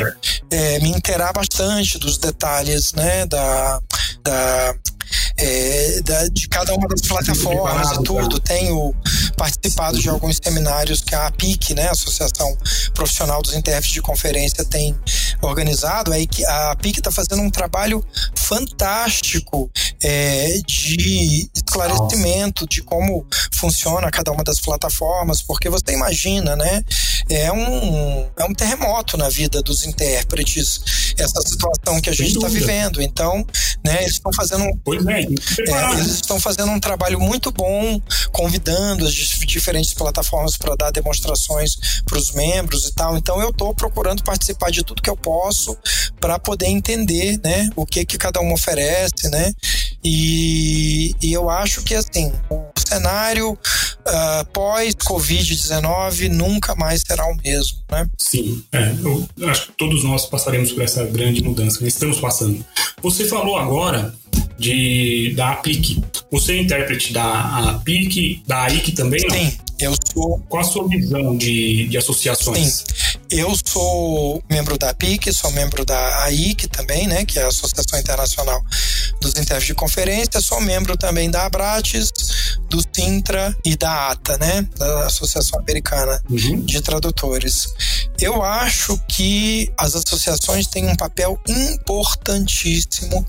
é, 0.50 0.80
me 0.80 0.90
inteirar 0.90 1.34
bastante 1.34 1.98
dos 1.98 2.18
detalhes, 2.18 2.94
né? 2.94 3.26
Da, 3.26 3.80
da 4.24 4.76
é, 5.38 6.02
da, 6.02 6.28
de 6.28 6.48
cada 6.48 6.74
uma 6.74 6.88
das 6.88 7.02
plataformas 7.02 7.92
e 7.92 8.04
tudo. 8.04 8.40
Tenho 8.40 8.94
participado 9.36 10.00
de 10.00 10.10
alguns 10.10 10.40
seminários 10.44 11.02
que 11.02 11.14
a 11.14 11.28
APIC, 11.28 11.74
né, 11.74 11.90
Associação 11.90 12.58
Profissional 12.94 13.42
dos 13.42 13.54
Intérpretes 13.54 13.94
de 13.94 14.02
Conferência, 14.02 14.66
tem 14.66 14.98
organizado. 15.42 16.12
Aí 16.12 16.28
a 16.48 16.72
APIC 16.72 17.00
está 17.00 17.12
fazendo 17.12 17.42
um 17.42 17.50
trabalho 17.50 18.04
fantástico 18.36 19.70
é, 20.04 20.60
de 20.66 21.50
esclarecimento 21.54 22.68
de 22.68 22.82
como 22.82 23.26
funciona 23.54 24.10
cada 24.10 24.32
uma 24.32 24.44
das 24.44 24.60
plataformas, 24.60 25.42
porque 25.42 25.70
você 25.70 25.94
imagina, 25.94 26.56
né? 26.56 26.84
É 27.30 27.52
um, 27.52 28.28
é 28.38 28.46
um 28.46 28.54
terremoto 28.54 29.18
na 29.18 29.30
vida 29.30 29.62
dos 29.62 29.86
intérpretes, 29.86 31.14
essa 31.18 31.42
situação 31.42 32.00
que 32.02 32.10
a 32.10 32.14
gente 32.14 32.36
está 32.36 32.48
vivendo. 32.48 33.02
Então, 33.02 33.46
né, 33.84 34.02
eles 34.02 34.14
estão 34.14 34.32
fazendo. 34.34 34.66
Pois 34.84 35.06
é, 35.06 35.22
é, 35.22 35.94
eles 35.94 36.16
estão 36.16 36.40
fazendo 36.40 36.72
um 36.72 36.80
trabalho 36.80 37.20
muito 37.20 37.52
bom, 37.52 38.02
convidando 38.32 39.06
as 39.06 39.14
diferentes 39.14 39.94
plataformas 39.94 40.58
para 40.58 40.76
dar 40.76 40.92
demonstrações 40.92 42.02
para 42.06 42.18
os 42.18 42.32
membros 42.32 42.86
e 42.86 42.94
tal. 42.94 43.18
Então, 43.18 43.42
eu 43.42 43.50
estou 43.50 43.74
procurando 43.74 44.24
participar 44.24 44.72
de 44.72 44.84
tudo 44.84 45.02
que 45.02 45.10
eu 45.10 45.18
posso 45.18 45.78
para 46.20 46.40
poder 46.40 46.68
entender, 46.68 47.40
né, 47.44 47.70
o 47.76 47.86
que 47.86 48.06
que 48.06 48.18
cada 48.18 48.40
um 48.42 48.54
oferece, 48.54 49.30
né? 49.30 49.54
E, 50.04 51.14
e 51.22 51.34
eu 51.34 51.50
acho 51.50 51.84
que 51.84 51.96
assim, 51.96 52.32
o 52.50 52.64
cenário 52.78 53.52
uh, 53.52 54.46
pós-Covid-19 54.54 56.30
nunca 56.30 56.76
mais 56.76 57.02
será 57.06 57.26
o 57.26 57.36
mesmo, 57.36 57.80
né? 57.92 58.10
Sim, 58.18 58.64
é, 58.72 58.94
eu 59.04 59.50
acho 59.50 59.68
que 59.68 59.74
todos 59.74 60.04
nós 60.04 60.26
passaremos 60.26 60.72
por 60.72 60.84
essa 60.84 61.04
grande 61.06 61.44
mudança, 61.44 61.86
estamos 61.86 62.20
passando. 62.20 62.64
Você 63.02 63.26
falou 63.26 63.58
agora 63.58 64.14
de, 64.58 65.34
da 65.36 65.52
APIC. 65.52 66.04
Você 66.32 66.54
é 66.54 66.62
intérprete 66.62 67.14
da 67.14 67.70
APIC, 67.72 68.44
da 68.46 68.64
AIC 68.64 68.92
também? 68.94 69.22
Não? 69.30 69.36
Sim, 69.36 69.58
eu 69.80 69.94
sou. 70.12 70.40
Qual 70.50 70.62
a 70.62 70.66
sua 70.66 70.88
visão 70.88 71.38
de, 71.38 71.88
de 71.88 71.98
associações? 71.98 72.84
Sim, 72.88 73.18
eu 73.30 73.54
sou 73.66 74.42
membro 74.50 74.78
da 74.78 74.90
APIC, 74.90 75.32
sou 75.34 75.52
membro 75.52 75.84
da 75.86 76.24
AIC 76.24 76.68
também, 76.68 77.08
né, 77.08 77.26
que 77.26 77.38
é 77.38 77.44
a 77.44 77.48
Associação 77.48 78.00
Internacional 78.00 78.62
dos 79.22 79.32
Intérpretes 79.32 79.68
de 79.68 79.74
Conferência, 79.74 80.42
sou 80.42 80.62
membro 80.62 80.96
também 80.96 81.30
da 81.30 81.46
Abrates, 81.46 82.12
do 82.70 82.82
Sintra 82.94 83.56
e 83.66 83.76
da 83.76 84.12
ATA, 84.12 84.38
né, 84.38 84.68
da 84.78 85.08
Associação 85.08 85.60
Americana 85.60 86.22
uhum. 86.30 86.62
de 86.62 86.82
Tradutores. 86.82 87.68
Eu 88.20 88.42
acho 88.42 88.98
que 89.10 89.72
as 89.78 89.96
associações 89.96 90.68
têm 90.68 90.88
um 90.88 90.96
papel 90.96 91.40
importantíssimo 91.48 93.26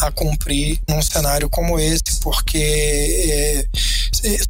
a 0.00 0.10
cumprir 0.10 0.80
num 0.88 1.02
cenário 1.02 1.48
como 1.50 1.78
esse, 1.78 2.20
porque 2.22 2.58
eh, 2.58 3.66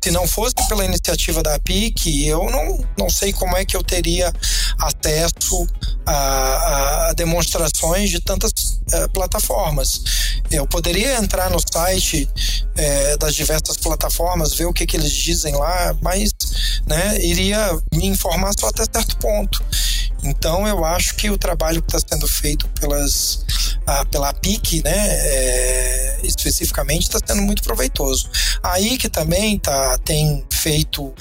se 0.03 0.11
não 0.11 0.27
fosse 0.27 0.55
pela 0.69 0.85
iniciativa 0.85 1.43
da 1.43 1.59
PIC, 1.59 2.27
eu 2.27 2.51
não, 2.51 2.85
não 2.99 3.11
sei 3.11 3.33
como 3.33 3.57
é 3.57 3.65
que 3.65 3.77
eu 3.77 3.83
teria 3.83 4.33
acesso 4.79 5.67
a, 6.07 7.09
a 7.09 7.13
demonstrações 7.15 8.11
de 8.11 8.21
tantas 8.21 8.53
uh, 8.53 9.09
plataformas. 9.13 10.03
Eu 10.51 10.67
poderia 10.67 11.17
entrar 11.17 11.51
no 11.51 11.59
site 11.61 12.29
uh, 12.35 13.19
das 13.19 13.35
diversas 13.35 13.77
plataformas, 13.77 14.55
ver 14.55 14.67
o 14.67 14.73
que, 14.73 14.87
que 14.87 14.97
eles 14.97 15.13
dizem 15.13 15.55
lá, 15.55 15.95
mas 16.01 16.31
né, 16.87 17.19
iria 17.21 17.79
me 17.95 18.07
informar 18.07 18.53
só 18.59 18.69
até 18.69 18.85
certo 18.85 19.17
ponto. 19.19 19.63
Então 20.29 20.67
eu 20.67 20.85
acho 20.85 21.15
que 21.17 21.31
o 21.31 21.39
trabalho 21.39 21.83
que 21.83 21.97
está 21.97 22.09
sendo 22.09 22.27
feito 22.29 22.69
pelas, 22.81 23.45
a, 23.87 24.05
pela 24.07 24.33
PIC, 24.33 24.83
né, 24.85 24.95
é, 24.95 26.21
especificamente, 26.23 27.03
está 27.03 27.19
sendo 27.25 27.43
muito 27.43 27.63
proveitoso. 27.63 28.31
A 28.63 28.81
IC 28.81 29.09
também 29.09 29.59
tá, 29.59 29.99
tem 29.99 30.45
feito, 30.51 31.13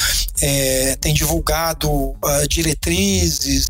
é, 0.41 0.95
tem 0.97 1.13
divulgado 1.13 1.89
uh, 1.91 2.47
diretrizes, 2.49 3.65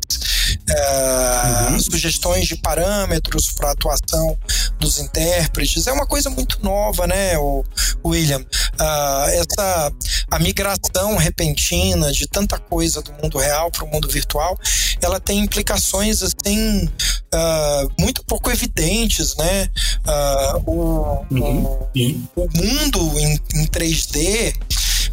uh, 0.70 1.72
uhum. 1.72 1.80
sugestões 1.80 2.46
de 2.46 2.56
parâmetros 2.56 3.52
para 3.52 3.72
atuação 3.72 4.38
dos 4.78 4.98
intérpretes. 4.98 5.86
É 5.86 5.92
uma 5.92 6.06
coisa 6.06 6.30
muito 6.30 6.62
nova, 6.62 7.06
né, 7.06 7.36
o, 7.38 7.64
William? 8.04 8.40
Uh, 8.40 9.28
essa 9.30 9.92
a 10.30 10.38
migração 10.38 11.16
repentina 11.16 12.12
de 12.12 12.26
tanta 12.26 12.58
coisa 12.58 13.00
do 13.02 13.12
mundo 13.14 13.38
real 13.38 13.70
para 13.70 13.84
o 13.84 13.88
mundo 13.88 14.08
virtual, 14.08 14.58
ela 15.00 15.18
tem 15.18 15.38
implicações 15.38 16.22
assim 16.22 16.84
uh, 16.84 17.92
muito 17.98 18.22
pouco 18.24 18.50
evidentes, 18.50 19.34
né? 19.36 19.68
Uh, 20.06 20.70
o, 20.70 21.26
uhum. 21.30 21.64
o, 21.64 21.88
o, 22.36 22.48
mundo 22.54 23.18
em, 23.18 23.40
em 23.54 23.66
3D 23.66 24.54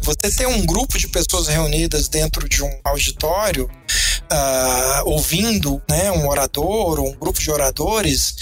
você 0.06 0.30
ter 0.30 0.46
um 0.46 0.64
grupo 0.64 0.96
de 0.96 1.08
pessoas 1.08 1.48
reunidas 1.48 2.06
dentro 2.06 2.48
de 2.48 2.62
um 2.62 2.70
auditório, 2.84 3.68
uh, 4.32 5.10
ouvindo 5.10 5.82
né, 5.90 6.12
um 6.12 6.28
orador 6.28 7.00
ou 7.00 7.08
um 7.08 7.16
grupo 7.16 7.40
de 7.40 7.50
oradores, 7.50 8.36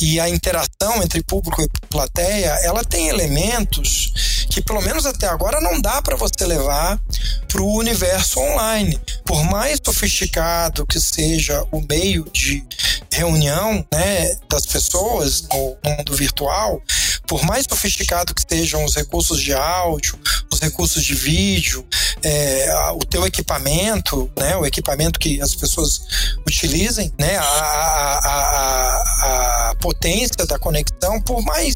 e 0.00 0.18
a 0.18 0.28
interação 0.28 1.02
entre 1.02 1.22
público 1.22 1.62
e 1.62 1.68
plateia, 1.88 2.50
ela 2.62 2.82
tem 2.84 3.08
elementos 3.08 4.46
que, 4.50 4.62
pelo 4.62 4.80
menos 4.82 5.06
até 5.06 5.26
agora, 5.28 5.60
não 5.60 5.80
dá 5.80 6.00
para 6.02 6.16
você 6.16 6.44
levar 6.46 6.98
para 7.48 7.62
o 7.62 7.76
universo 7.76 8.40
online. 8.40 8.98
Por 9.24 9.42
mais 9.44 9.78
sofisticado 9.84 10.86
que 10.86 11.00
seja 11.00 11.64
o 11.70 11.80
meio 11.88 12.24
de 12.32 12.64
reunião 13.12 13.84
né, 13.92 14.36
das 14.48 14.66
pessoas 14.66 15.42
no 15.42 15.76
mundo 15.84 16.14
virtual, 16.14 16.80
por 17.26 17.44
mais 17.44 17.64
sofisticado 17.68 18.34
que 18.34 18.42
sejam 18.42 18.84
os 18.84 18.94
recursos 18.94 19.40
de 19.40 19.52
áudio, 19.52 20.18
os 20.52 20.58
recursos 20.58 21.04
de 21.04 21.14
vídeo, 21.14 21.86
é, 22.22 22.68
o 22.94 23.04
teu 23.04 23.24
equipamento, 23.24 24.30
né, 24.36 24.56
o 24.56 24.66
equipamento 24.66 25.18
que 25.18 25.40
as 25.40 25.54
pessoas 25.54 26.02
utilizem, 26.46 27.12
né, 27.18 27.36
a, 27.36 27.42
a, 27.42 28.49
potência 29.80 30.46
da 30.46 30.58
conexão, 30.58 31.20
por 31.22 31.42
mais 31.42 31.74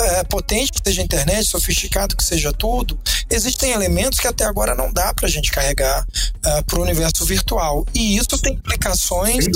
é, 0.00 0.24
potente 0.24 0.72
que 0.72 0.80
seja 0.82 1.02
a 1.02 1.04
internet, 1.04 1.46
sofisticado 1.46 2.16
que 2.16 2.24
seja 2.24 2.52
tudo, 2.52 2.98
existem 3.28 3.72
elementos 3.72 4.18
que 4.18 4.26
até 4.26 4.44
agora 4.44 4.74
não 4.74 4.92
dá 4.92 5.12
para 5.12 5.26
a 5.26 5.30
gente 5.30 5.50
carregar 5.50 6.02
uh, 6.02 6.48
é, 6.48 6.62
para 6.62 6.78
o 6.78 6.82
universo 6.82 7.24
virtual. 7.24 7.86
E 7.94 8.16
isso 8.16 8.38
tem 8.38 8.54
implicações 8.54 9.46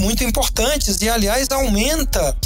muito 0.00 0.22
importantes 0.22 1.00
e, 1.00 1.08
aliás, 1.08 1.48
aumenta 1.50 2.36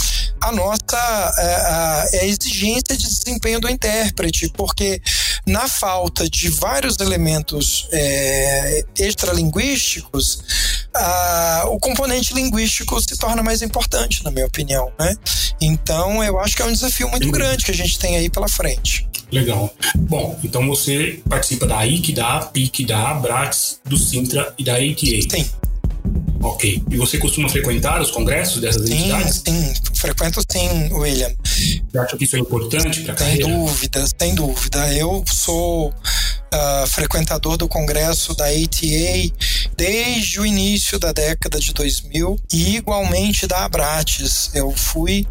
a 0.43 0.53
nossa 0.53 0.97
a, 0.97 2.03
a 2.03 2.25
exigência 2.25 2.97
de 2.97 3.07
desempenho 3.07 3.61
do 3.61 3.69
intérprete, 3.69 4.51
porque 4.55 5.01
na 5.47 5.69
falta 5.69 6.29
de 6.29 6.49
vários 6.49 6.99
elementos 6.99 7.89
é, 7.93 8.85
extralinguísticos, 8.99 10.43
a, 10.95 11.65
o 11.69 11.79
componente 11.79 12.35
linguístico 12.35 13.01
se 13.01 13.17
torna 13.17 13.43
mais 13.43 13.63
importante, 13.63 14.23
na 14.25 14.31
minha 14.31 14.47
opinião. 14.47 14.93
Né? 14.99 15.15
Então, 15.61 16.23
eu 16.23 16.39
acho 16.41 16.57
que 16.57 16.63
é 16.63 16.65
um 16.65 16.73
desafio 16.73 17.09
muito 17.09 17.31
grande 17.31 17.65
que 17.65 17.71
a 17.71 17.75
gente 17.75 17.99
tem 17.99 18.17
aí 18.17 18.29
pela 18.29 18.49
frente. 18.49 19.09
Legal. 19.31 19.75
Bom, 19.97 20.39
então 20.45 20.67
você 20.67 21.23
participa 21.29 21.67
da 21.67 21.87
IC, 21.87 22.13
da 22.13 22.37
APIC, 22.37 22.85
da 22.85 23.11
Abrax, 23.11 23.81
do 23.85 23.97
Sintra 23.97 24.55
e 24.59 24.65
da 24.65 24.75
ATA. 24.75 25.37
Sim. 25.37 25.51
Ok. 26.43 26.83
E 26.91 26.97
você 26.97 27.19
costuma 27.19 27.49
frequentar 27.49 28.01
os 28.01 28.11
congressos 28.11 28.61
dessas 28.61 28.87
sim, 28.87 28.95
entidades? 28.95 29.43
Sim, 29.47 29.75
frequento 29.95 30.41
sim, 30.51 30.93
William. 30.93 31.31
Você 31.45 31.99
acha 31.99 32.17
que 32.17 32.25
isso 32.25 32.37
é 32.37 32.39
importante 32.39 33.01
para 33.03 33.13
a 33.13 33.17
carreira? 33.17 33.45
Sem 33.45 33.65
dúvida, 33.65 34.07
sem 34.21 34.35
dúvida. 34.35 34.95
Eu 34.95 35.25
sou 35.27 35.93
uh, 36.53 36.87
frequentador 36.87 37.57
do 37.57 37.67
congresso 37.69 38.35
da 38.35 38.47
ATA 38.47 39.33
desde 39.77 40.41
o 40.41 40.47
início 40.47 40.99
da 40.99 41.13
década 41.13 41.59
de 41.59 41.73
2000 41.73 42.39
e 42.53 42.77
igualmente 42.77 43.47
da 43.47 43.65
Abrates. 43.65 44.51
Eu 44.55 44.71
fui, 44.71 45.27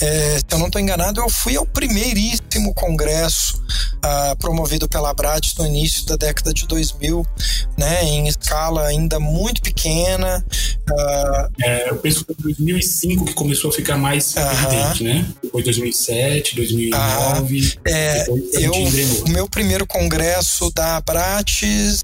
é, 0.00 0.38
se 0.38 0.44
eu 0.50 0.58
não 0.58 0.66
estou 0.66 0.80
enganado, 0.80 1.20
eu 1.20 1.28
fui 1.28 1.56
ao 1.56 1.66
primeiríssimo 1.66 2.74
congresso 2.74 3.56
uh, 4.04 4.36
promovido 4.38 4.88
pela 4.88 5.10
Abrates 5.10 5.54
no 5.56 5.66
início 5.66 6.04
da 6.06 6.16
década 6.16 6.52
de 6.52 6.66
2000, 6.66 7.24
né, 7.78 8.04
em 8.04 8.28
escala 8.28 8.86
ainda 8.86 9.18
muito 9.20 9.62
pequena. 9.62 10.44
Uh, 10.90 11.62
é, 11.62 11.90
eu 11.90 11.96
penso 11.96 12.24
que 12.24 12.34
foi 12.34 12.52
2005 12.52 13.24
que 13.24 13.34
começou 13.34 13.70
a 13.70 13.72
ficar 13.72 13.96
mais 13.96 14.34
uh 14.34 14.40
-huh. 14.40 14.66
evidente, 14.66 15.04
né? 15.04 15.26
Depois 15.42 15.64
2007, 15.64 16.56
2009. 16.56 17.56
-huh. 17.56 17.78
É, 17.86 18.26
eu, 18.28 18.72
o 19.26 19.30
meu 19.30 19.48
primeiro 19.48 19.86
congresso 19.86 20.63
curso 20.64 20.70
da 20.72 21.02
Prates 21.02 22.02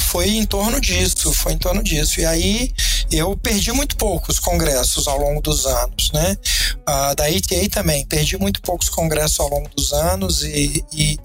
foi 0.00 0.30
em 0.30 0.44
torno 0.44 0.80
disso, 0.80 1.32
foi 1.32 1.52
em 1.52 1.58
torno 1.58 1.82
disso. 1.82 2.20
E 2.20 2.24
aí 2.24 2.72
eu 3.10 3.36
perdi 3.36 3.72
muito 3.72 3.96
poucos 3.96 4.38
congressos 4.38 5.06
ao 5.06 5.18
longo 5.18 5.40
dos 5.40 5.66
anos, 5.66 6.12
né? 6.12 6.36
Da 7.16 7.26
ATA 7.26 7.68
também, 7.70 8.06
perdi 8.06 8.38
muito 8.38 8.60
poucos 8.62 8.88
congressos 8.88 9.38
ao 9.40 9.48
longo 9.48 9.68
dos 9.76 9.92
anos 9.92 10.42
e, 10.42 10.84
e 10.92 11.18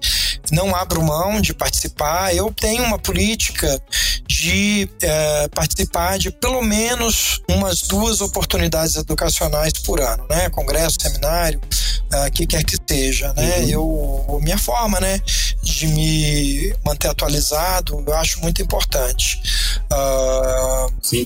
não 0.51 0.75
abro 0.75 1.01
mão 1.01 1.39
de 1.39 1.53
participar. 1.53 2.35
Eu 2.35 2.53
tenho 2.53 2.83
uma 2.83 2.99
política 2.99 3.81
de 4.27 4.89
é, 5.01 5.47
participar 5.49 6.17
de 6.17 6.31
pelo 6.31 6.61
menos 6.61 7.41
umas 7.49 7.81
duas 7.81 8.21
oportunidades 8.21 8.95
educacionais 8.95 9.73
por 9.73 10.01
ano, 10.01 10.25
né? 10.29 10.49
Congresso, 10.49 10.97
seminário, 10.99 11.61
uh, 12.13 12.31
que 12.31 12.45
quer 12.45 12.63
que 12.63 12.77
seja, 12.87 13.33
né? 13.33 13.59
Uhum. 13.59 13.69
Eu, 13.69 14.39
minha 14.41 14.57
forma, 14.57 14.99
né, 14.99 15.19
de 15.61 15.87
me 15.87 16.75
manter 16.85 17.09
atualizado, 17.09 18.03
eu 18.05 18.13
acho 18.15 18.39
muito 18.41 18.61
importante. 18.61 19.41
Uh, 19.91 20.91
Sim. 21.01 21.25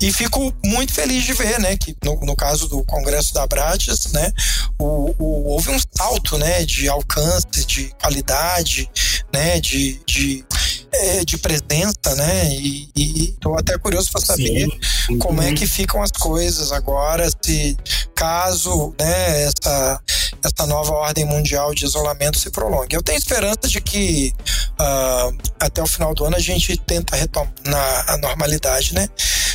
E 0.00 0.12
fico 0.12 0.52
muito 0.64 0.92
feliz 0.92 1.24
de 1.24 1.32
ver, 1.32 1.58
né, 1.60 1.76
que 1.76 1.96
no, 2.04 2.20
no 2.20 2.36
caso 2.36 2.68
do 2.68 2.82
Congresso 2.84 3.34
da 3.34 3.46
Bratis, 3.46 4.12
né, 4.12 4.32
o, 4.78 5.14
o, 5.18 5.48
houve 5.50 5.70
um 5.70 5.78
salto, 5.96 6.38
né, 6.38 6.64
de 6.64 6.88
alcance, 6.88 7.64
de 7.66 7.92
qualidade, 8.00 8.88
né, 9.32 9.60
de, 9.60 10.00
de 10.06 10.44
é, 10.92 11.24
de 11.24 11.38
presença, 11.38 12.14
né? 12.16 12.48
E, 12.54 12.90
estou 13.30 13.58
até 13.58 13.76
curioso 13.78 14.10
para 14.12 14.20
saber 14.20 14.68
Sim. 15.06 15.18
como 15.18 15.42
é 15.42 15.52
que 15.52 15.66
ficam 15.66 16.02
as 16.02 16.12
coisas 16.12 16.70
agora, 16.70 17.28
se 17.44 17.76
caso 18.14 18.94
né, 19.00 19.44
essa, 19.44 20.00
essa 20.44 20.66
nova 20.66 20.92
ordem 20.92 21.24
mundial 21.24 21.74
de 21.74 21.84
isolamento 21.84 22.38
se 22.38 22.50
prolongue. 22.50 22.94
Eu 22.94 23.02
tenho 23.02 23.18
esperança 23.18 23.66
de 23.66 23.80
que 23.80 24.32
uh, 24.78 25.36
até 25.58 25.82
o 25.82 25.86
final 25.86 26.14
do 26.14 26.24
ano 26.24 26.36
a 26.36 26.40
gente 26.40 26.76
tenta 26.76 27.16
retomar 27.16 28.04
a 28.06 28.16
normalidade, 28.18 28.94
né? 28.94 29.08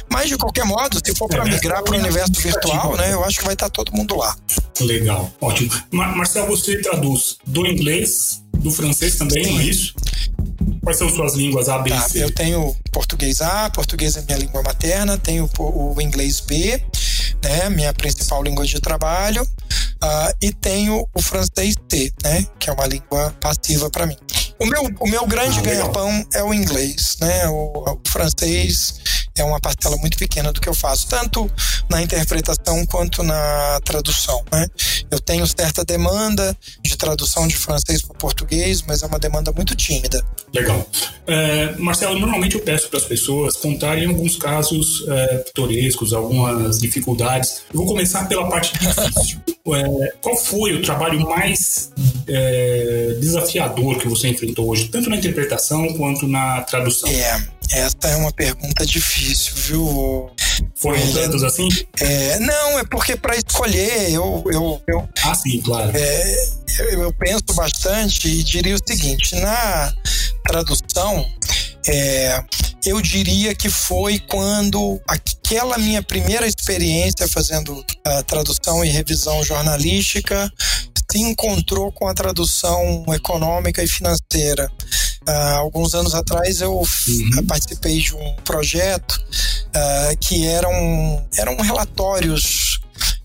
Mas 0.09 0.29
de 0.29 0.37
qualquer 0.37 0.65
modo, 0.65 0.99
se 1.03 1.15
for 1.15 1.27
para 1.27 1.45
é, 1.45 1.49
migrar 1.49 1.83
para 1.83 1.93
o 1.93 1.99
universo 1.99 2.33
virtual, 2.41 2.95
né, 2.95 3.13
eu 3.13 3.23
acho 3.25 3.39
que 3.39 3.45
vai 3.45 3.53
estar 3.53 3.69
tá 3.69 3.71
todo 3.71 3.91
mundo 3.91 4.15
lá. 4.15 4.35
Legal, 4.79 5.31
ótimo. 5.41 5.71
Mar 5.91 6.15
Marcelo, 6.15 6.47
você 6.47 6.81
traduz 6.81 7.37
do 7.45 7.65
inglês, 7.65 8.41
do 8.53 8.71
francês 8.71 9.15
também, 9.15 9.43
Sim. 9.43 9.51
não 9.53 9.59
é 9.59 9.63
isso? 9.63 9.93
Quais 10.83 10.97
são 10.97 11.09
suas 11.09 11.33
línguas 11.33 11.69
A, 11.69 11.79
B 11.79 11.89
tá, 11.89 12.01
C? 12.01 12.23
Eu 12.23 12.31
tenho 12.31 12.75
português 12.91 13.41
A, 13.41 13.69
português 13.69 14.15
é 14.15 14.21
minha 14.21 14.37
língua 14.37 14.61
materna, 14.63 15.17
tenho 15.17 15.49
o 15.59 16.01
inglês 16.01 16.39
B, 16.39 16.81
né, 17.43 17.69
minha 17.69 17.93
principal 17.93 18.43
língua 18.43 18.65
de 18.65 18.79
trabalho, 18.79 19.43
uh, 19.43 20.33
e 20.41 20.51
tenho 20.51 21.07
o 21.13 21.21
francês 21.21 21.75
T, 21.87 22.11
né, 22.23 22.45
que 22.59 22.69
é 22.69 22.73
uma 22.73 22.85
língua 22.85 23.35
passiva 23.39 23.89
para 23.89 24.05
mim. 24.05 24.17
O 24.59 24.65
meu, 24.65 24.89
o 24.99 25.07
meu 25.07 25.27
grande 25.27 25.59
ah, 25.59 25.61
ganha-pão 25.61 26.25
é 26.33 26.43
o 26.43 26.53
inglês, 26.53 27.15
né? 27.21 27.47
O, 27.47 27.83
o, 27.85 27.99
francês 28.07 28.99
é 29.35 29.43
uma 29.43 29.59
parcela 29.59 29.95
muito 29.97 30.17
pequena 30.17 30.51
do 30.51 30.59
que 30.59 30.67
eu 30.67 30.73
faço, 30.73 31.07
tanto 31.07 31.49
na 31.89 32.01
interpretação 32.01 32.83
quanto 32.87 33.21
na 33.21 33.79
tradução, 33.83 34.43
né? 34.51 34.67
Eu 35.11 35.19
tenho 35.19 35.45
certa 35.45 35.85
demanda 35.85 36.57
de 36.81 36.97
tradução 36.97 37.47
de 37.47 37.55
francês 37.55 38.01
para 38.01 38.15
português, 38.17 38.81
mas 38.87 39.03
é 39.03 39.05
uma 39.05 39.19
demanda 39.19 39.51
muito 39.51 39.75
tímida. 39.75 40.25
Legal. 40.53 40.87
É, 41.27 41.75
Marcelo, 41.77 42.19
normalmente 42.19 42.55
eu 42.55 42.61
peço 42.61 42.89
para 42.89 42.99
as 42.99 43.05
pessoas 43.05 43.55
contarem 43.57 44.07
alguns 44.07 44.37
casos 44.37 45.05
é, 45.07 45.37
pitorescos, 45.37 46.13
algumas 46.13 46.79
dificuldades. 46.79 47.61
Eu 47.71 47.79
vou 47.79 47.85
começar 47.85 48.27
pela 48.27 48.49
parte 48.49 48.73
difícil. 48.79 49.39
é, 49.75 50.13
qual 50.21 50.35
foi 50.37 50.73
o 50.73 50.81
trabalho 50.81 51.21
mais 51.21 51.91
é, 52.27 53.17
desafiador 53.19 53.97
que 53.97 54.07
você 54.07 54.29
enfrentou 54.29 54.46
hoje, 54.57 54.87
tanto 54.89 55.09
na 55.09 55.17
interpretação 55.17 55.87
quanto 55.95 56.27
na 56.27 56.61
tradução? 56.61 57.09
É, 57.09 57.47
essa 57.71 57.97
é 58.07 58.15
uma 58.15 58.31
pergunta 58.31 58.85
difícil, 58.85 59.53
viu? 59.55 60.29
Foram 60.75 60.97
é, 60.97 61.11
tantos 61.11 61.43
assim? 61.43 61.67
É, 61.99 62.39
não, 62.39 62.79
é 62.79 62.83
porque 62.85 63.15
para 63.15 63.35
escolher, 63.35 64.11
eu, 64.11 64.43
eu, 64.51 64.81
eu. 64.87 65.09
Ah, 65.23 65.35
sim, 65.35 65.59
claro. 65.61 65.91
É, 65.95 66.45
eu, 66.79 67.03
eu 67.03 67.13
penso 67.13 67.43
bastante 67.55 68.27
e 68.27 68.43
diria 68.43 68.75
o 68.75 68.79
seguinte: 68.85 69.35
na 69.35 69.93
tradução, 70.45 71.25
é, 71.87 72.43
eu 72.85 73.01
diria 73.01 73.53
que 73.53 73.69
foi 73.69 74.19
quando 74.19 75.01
aquela 75.07 75.77
minha 75.77 76.01
primeira 76.01 76.47
experiência 76.47 77.27
fazendo 77.27 77.83
tradução 78.25 78.83
e 78.83 78.89
revisão 78.89 79.43
jornalística 79.43 80.51
se 81.11 81.19
encontrou 81.19 81.91
com 81.91 82.07
a 82.07 82.13
tradução 82.13 83.05
econômica 83.13 83.83
e 83.83 83.87
financeira. 83.87 84.71
Uh, 85.27 85.57
alguns 85.57 85.93
anos 85.93 86.13
atrás 86.15 86.61
eu 86.61 86.73
uhum. 86.73 87.45
participei 87.47 87.99
de 87.99 88.15
um 88.15 88.35
projeto 88.43 89.13
uh, 89.13 90.17
que 90.19 90.47
eram, 90.47 91.27
eram 91.37 91.57
relatórios, 91.57 92.79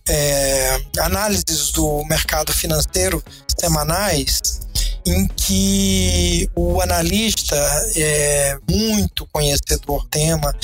é, 0.09 0.81
análises 0.99 1.71
do 1.71 2.05
mercado 2.07 2.53
financeiro 2.53 3.23
semanais 3.57 4.61
em 5.05 5.27
que 5.27 6.49
o 6.55 6.81
analista 6.81 7.57
é 7.97 8.57
muito 8.69 9.27
conhecedor 9.33 10.03
do 10.03 10.09
tema 10.09 10.55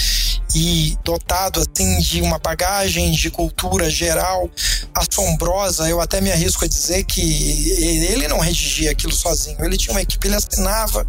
e 0.55 0.97
dotado 1.05 1.61
assim 1.61 1.99
de 1.99 2.23
uma 2.23 2.39
bagagem 2.39 3.13
de 3.13 3.31
cultura 3.31 3.91
geral 3.91 4.49
assombrosa, 4.95 5.89
eu 5.89 6.01
até 6.01 6.21
me 6.21 6.33
arrisco 6.33 6.65
a 6.65 6.69
dizer 6.69 7.05
que 7.05 7.71
ele 8.11 8.27
não 8.29 8.39
redigia 8.39 8.91
aquilo 8.91 9.13
sozinho, 9.13 9.63
ele 9.65 9.77
tinha 9.77 9.93
uma 9.93 10.03
equipe, 10.03 10.27
ele 10.27 10.37
assinava, 10.37 11.07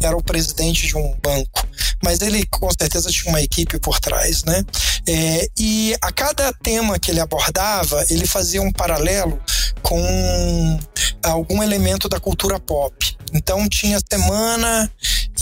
era 0.00 0.16
o 0.16 0.22
presidente 0.22 0.86
de 0.86 0.96
um 0.96 1.16
banco, 1.22 1.66
mas 2.02 2.20
ele 2.20 2.44
com 2.46 2.68
certeza 2.78 3.10
tinha 3.10 3.30
uma 3.32 3.40
equipe 3.40 3.78
por 3.78 4.00
trás, 4.00 4.42
né? 4.44 4.64
É, 5.06 5.48
e 5.58 5.94
a 6.00 6.12
cada 6.12 6.52
tema 6.52 6.98
que 6.98 7.10
ele 7.10 7.20
abordava, 7.20 8.04
ele 8.10 8.26
fazia 8.26 8.60
um 8.60 8.72
paralelo 8.72 9.40
com 9.82 10.78
algum 11.22 11.62
elemento 11.62 12.08
da 12.08 12.18
cultura 12.18 12.58
pop. 12.70 13.16
Então 13.34 13.68
tinha 13.68 13.98
semana 14.08 14.88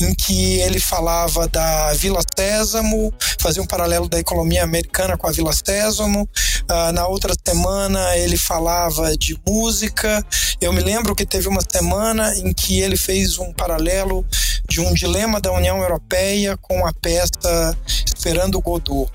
em 0.01 0.15
que 0.15 0.61
ele 0.61 0.81
falava 0.81 1.47
da 1.47 1.93
Vila 1.93 2.21
Sésamo, 2.35 3.13
fazia 3.39 3.63
um 3.63 3.67
paralelo 3.67 4.09
da 4.09 4.19
economia 4.19 4.65
americana 4.65 5.15
com 5.15 5.27
a 5.27 5.31
Vila 5.31 5.53
Sésamo. 5.53 6.27
Uh, 6.71 6.93
na 6.93 7.07
outra 7.07 7.35
semana 7.47 8.17
ele 8.17 8.39
falava 8.39 9.15
de 9.15 9.39
música. 9.47 10.25
Eu 10.59 10.73
me 10.73 10.81
lembro 10.81 11.15
que 11.15 11.27
teve 11.27 11.49
uma 11.49 11.61
semana 11.71 12.35
em 12.39 12.55
que 12.55 12.81
ele 12.81 12.97
fez 12.97 13.39
um 13.39 13.53
paralelo 13.53 14.25
de 14.67 14.81
um 14.81 14.95
dilema 14.95 15.39
da 15.39 15.53
União 15.53 15.83
Europeia 15.83 16.57
com 16.57 16.87
a 16.87 16.95
peça 16.95 17.77
Esperando 18.07 18.59
Godot. 18.61 19.11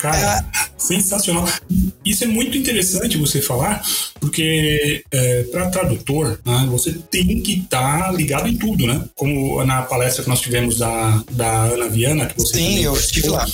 Cara, 0.00 0.44
sensacional. 0.78 1.46
Isso 2.04 2.24
é 2.24 2.26
muito 2.26 2.56
interessante 2.56 3.18
você 3.18 3.42
falar, 3.42 3.84
porque 4.18 5.04
é, 5.10 5.42
para 5.44 5.68
tradutor, 5.68 6.40
né, 6.44 6.66
você 6.70 6.92
tem 6.92 7.42
que 7.42 7.60
estar 7.60 8.06
tá 8.06 8.12
ligado 8.12 8.48
em 8.48 8.56
tudo, 8.56 8.86
né? 8.86 9.04
Como 9.14 9.62
na 9.64 9.82
palestra 9.82 10.22
que 10.22 10.30
nós 10.30 10.40
tivemos 10.40 10.78
da, 10.78 11.22
da 11.32 11.64
Ana 11.64 11.88
Viana, 11.88 12.26
que 12.26 12.36
você 12.36 12.56
Sim, 12.56 12.78
eu 12.80 12.94
estive 12.94 13.28
lá. 13.28 13.46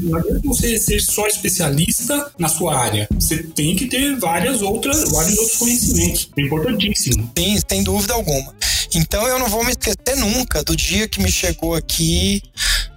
Não 0.00 0.18
adianta 0.18 0.40
você 0.44 0.78
ser 0.78 1.00
só 1.00 1.26
especialista 1.26 2.30
na 2.38 2.48
sua 2.48 2.78
área. 2.78 3.08
Você 3.12 3.38
tem 3.42 3.74
que 3.74 3.86
ter 3.86 4.16
várias 4.18 4.60
outras, 4.60 5.10
vários 5.10 5.38
outros 5.38 5.58
conhecimentos. 5.58 6.30
É 6.36 6.42
importantíssimo. 6.42 7.30
Sim, 7.36 7.58
sem 7.68 7.82
dúvida 7.82 8.12
alguma. 8.12 8.54
Então 8.94 9.26
eu 9.26 9.38
não 9.38 9.48
vou 9.48 9.64
me 9.64 9.70
esquecer 9.70 10.16
nunca 10.16 10.62
do 10.62 10.76
dia 10.76 11.08
que 11.08 11.20
me 11.20 11.30
chegou 11.30 11.74
aqui 11.74 12.42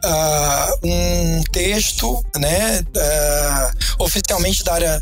uh, 0.05 0.87
um 0.87 1.43
texto, 1.51 2.23
né, 2.37 2.79
uh, 2.79 4.03
oficialmente 4.03 4.63
da 4.63 4.73
área 4.73 5.01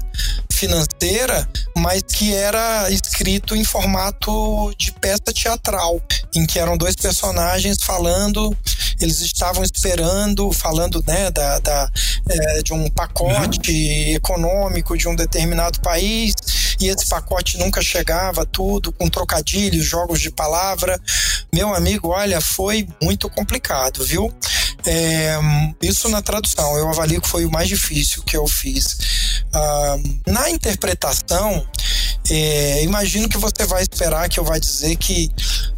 financeira, 0.55 1.47
mas 1.77 2.01
que 2.01 2.33
era 2.33 2.89
escrito 2.89 3.55
em 3.55 3.63
formato 3.63 4.73
de 4.77 4.91
peça 4.93 5.33
teatral, 5.33 6.01
em 6.33 6.45
que 6.45 6.57
eram 6.57 6.77
dois 6.77 6.95
personagens 6.95 7.77
falando, 7.81 8.55
eles 8.99 9.19
estavam 9.21 9.63
esperando, 9.63 10.51
falando 10.51 11.03
né, 11.05 11.29
da, 11.29 11.59
da 11.59 11.91
é, 12.29 12.63
de 12.63 12.73
um 12.73 12.89
pacote 12.89 13.71
uhum. 13.71 14.15
econômico 14.15 14.97
de 14.97 15.07
um 15.07 15.15
determinado 15.15 15.79
país, 15.81 16.33
e 16.79 16.87
esse 16.87 17.07
pacote 17.07 17.57
nunca 17.57 17.81
chegava, 17.81 18.45
tudo 18.45 18.91
com 18.91 19.09
trocadilhos, 19.09 19.85
jogos 19.85 20.19
de 20.19 20.29
palavra. 20.29 20.99
Meu 21.53 21.73
amigo, 21.73 22.09
olha, 22.09 22.41
foi 22.41 22.87
muito 23.01 23.29
complicado, 23.29 24.03
viu? 24.05 24.33
É, 24.85 25.39
isso 25.81 26.09
na 26.09 26.21
tradução, 26.21 26.77
eu 26.77 26.87
avalio 26.89 27.21
que 27.21 27.27
foi 27.27 27.45
o 27.45 27.51
mais 27.51 27.67
difícil 27.67 28.21
que 28.23 28.37
eu 28.37 28.47
fiz. 28.47 28.97
Ah, 29.53 29.97
na 30.27 30.44
interpretação, 30.49 31.65
é, 32.29 32.83
imagino 32.83 33.29
que 33.29 33.37
você 33.37 33.65
vai 33.65 33.83
esperar 33.83 34.27
que 34.29 34.39
eu 34.39 34.43
vá 34.43 34.57
dizer 34.57 34.95
que 34.95 35.31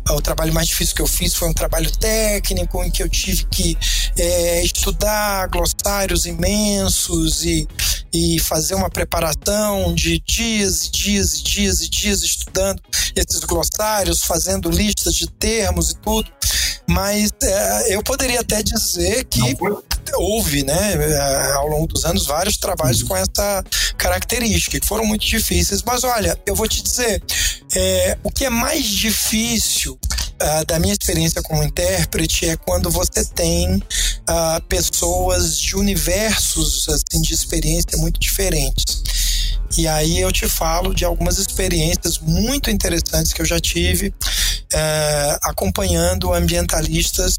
o 0.09 0.21
trabalho 0.21 0.53
mais 0.53 0.67
difícil 0.67 0.95
que 0.95 1.01
eu 1.01 1.07
fiz 1.07 1.33
foi 1.33 1.49
um 1.49 1.53
trabalho 1.53 1.91
técnico 1.91 2.81
em 2.83 2.89
que 2.89 3.03
eu 3.03 3.09
tive 3.09 3.45
que 3.45 3.77
é, 4.17 4.63
estudar 4.63 5.47
glossários 5.49 6.25
imensos 6.25 7.43
e, 7.43 7.67
e 8.13 8.39
fazer 8.39 8.75
uma 8.75 8.89
preparação 8.89 9.93
de 9.93 10.19
dias 10.25 10.85
e 10.85 10.91
dias 10.91 11.33
e 11.33 11.43
dias 11.43 11.81
e 11.81 11.89
dias 11.89 12.23
estudando 12.23 12.81
esses 13.15 13.41
glossários, 13.41 14.23
fazendo 14.23 14.69
listas 14.69 15.13
de 15.13 15.29
termos 15.29 15.91
e 15.91 15.97
tudo. 15.97 16.31
Mas 16.89 17.29
é, 17.43 17.95
eu 17.95 18.01
poderia 18.01 18.39
até 18.39 18.63
dizer 18.63 19.25
que 19.25 19.57
houve, 20.15 20.63
né, 20.63 20.93
é, 20.93 21.53
ao 21.53 21.67
longo 21.67 21.87
dos 21.87 22.05
anos, 22.05 22.25
vários 22.25 22.57
trabalhos 22.57 23.03
com 23.03 23.15
essa 23.15 23.63
característica, 23.97 24.79
que 24.79 24.85
foram 24.85 25.05
muito 25.05 25.25
difíceis. 25.25 25.83
Mas 25.83 26.03
olha, 26.03 26.37
eu 26.45 26.55
vou 26.55 26.67
te 26.67 26.81
dizer, 26.81 27.21
é, 27.75 28.17
o 28.23 28.31
que 28.31 28.45
é 28.45 28.49
mais 28.49 28.85
difícil 28.85 29.97
uh, 30.41 30.65
da 30.65 30.79
minha 30.79 30.93
experiência 30.93 31.41
como 31.41 31.63
intérprete 31.63 32.45
é 32.47 32.55
quando 32.57 32.89
você 32.89 33.23
tem 33.25 33.75
uh, 33.75 34.61
pessoas 34.67 35.59
de 35.59 35.75
universos 35.75 36.87
assim, 36.89 37.21
de 37.21 37.33
experiência 37.33 37.97
muito 37.97 38.19
diferentes. 38.19 39.03
E 39.77 39.87
aí 39.87 40.19
eu 40.19 40.31
te 40.31 40.47
falo 40.47 40.93
de 40.93 41.03
algumas 41.03 41.37
experiências 41.37 42.19
muito 42.19 42.71
interessantes 42.71 43.33
que 43.33 43.41
eu 43.41 43.45
já 43.45 43.59
tive 43.59 44.13
é, 44.73 45.39
acompanhando 45.43 46.33
ambientalistas 46.33 47.35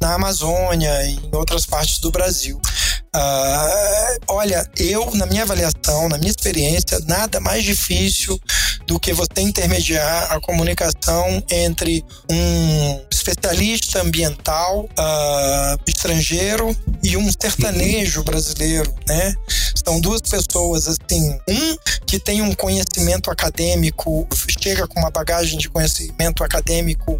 na 0.00 0.14
Amazônia 0.14 1.04
e 1.06 1.16
em 1.16 1.30
outras 1.34 1.66
partes 1.66 1.98
do 1.98 2.10
Brasil. 2.10 2.60
Uh, 3.16 4.18
olha, 4.28 4.68
eu, 4.76 5.10
na 5.14 5.24
minha 5.24 5.42
avaliação, 5.42 6.06
na 6.06 6.18
minha 6.18 6.30
experiência, 6.30 6.98
nada 7.06 7.40
mais 7.40 7.64
difícil 7.64 8.38
do 8.86 9.00
que 9.00 9.14
você 9.14 9.40
intermediar 9.40 10.30
a 10.30 10.38
comunicação 10.38 11.42
entre 11.50 12.04
um 12.30 13.00
especialista 13.10 14.02
ambiental 14.02 14.84
uh, 14.84 15.80
estrangeiro 15.86 16.76
e 17.02 17.16
um 17.16 17.26
sertanejo 17.32 18.22
brasileiro, 18.22 18.94
né? 19.08 19.34
São 19.82 19.98
duas 19.98 20.20
pessoas, 20.20 20.86
assim, 20.86 21.38
um 21.48 21.76
que 22.06 22.18
tem 22.18 22.42
um 22.42 22.52
conhecimento 22.52 23.30
acadêmico, 23.30 24.28
chega 24.62 24.86
com 24.86 25.00
uma 25.00 25.10
bagagem 25.10 25.58
de 25.58 25.70
conhecimento 25.70 26.44
acadêmico 26.44 27.18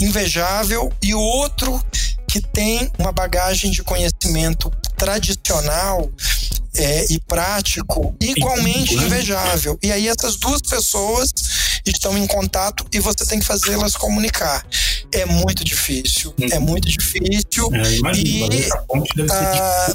invejável, 0.00 0.90
e 1.02 1.14
o 1.14 1.20
outro 1.20 1.84
que 2.26 2.40
tem 2.40 2.90
uma 2.98 3.12
bagagem 3.12 3.70
de 3.70 3.82
conhecimento 3.82 4.72
tradicional 4.96 6.10
é, 6.76 7.12
e 7.12 7.20
prático 7.20 8.14
igualmente 8.20 8.94
invejável. 8.94 9.78
E 9.82 9.92
aí 9.92 10.08
essas 10.08 10.36
duas 10.36 10.60
pessoas 10.60 11.32
estão 11.86 12.16
em 12.16 12.26
contato 12.26 12.84
e 12.92 12.98
você 12.98 13.24
tem 13.26 13.38
que 13.38 13.46
fazê-las 13.46 13.96
comunicar. 13.96 14.66
É 15.12 15.24
muito 15.24 15.64
difícil, 15.64 16.34
é 16.50 16.58
muito 16.58 16.88
difícil. 16.88 17.70
É, 17.74 18.16
e 18.16 18.68
ah, 19.30 19.94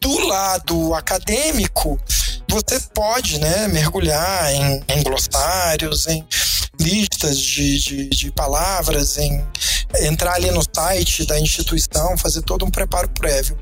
do 0.00 0.26
lado 0.26 0.94
acadêmico, 0.94 1.98
você 2.48 2.80
pode 2.94 3.38
né, 3.38 3.68
mergulhar 3.68 4.52
em, 4.52 4.82
em 4.88 5.02
glossários, 5.02 6.06
em 6.06 6.24
listas 6.80 7.38
de, 7.38 7.78
de, 7.78 8.08
de, 8.08 8.30
palavras, 8.30 9.16
em 9.18 9.44
entrar 10.02 10.34
ali 10.34 10.50
no 10.50 10.62
site 10.62 11.26
da 11.26 11.38
instituição, 11.38 12.16
fazer 12.18 12.42
todo 12.42 12.64
um 12.64 12.70
preparo 12.70 13.08
prévio. 13.08 13.56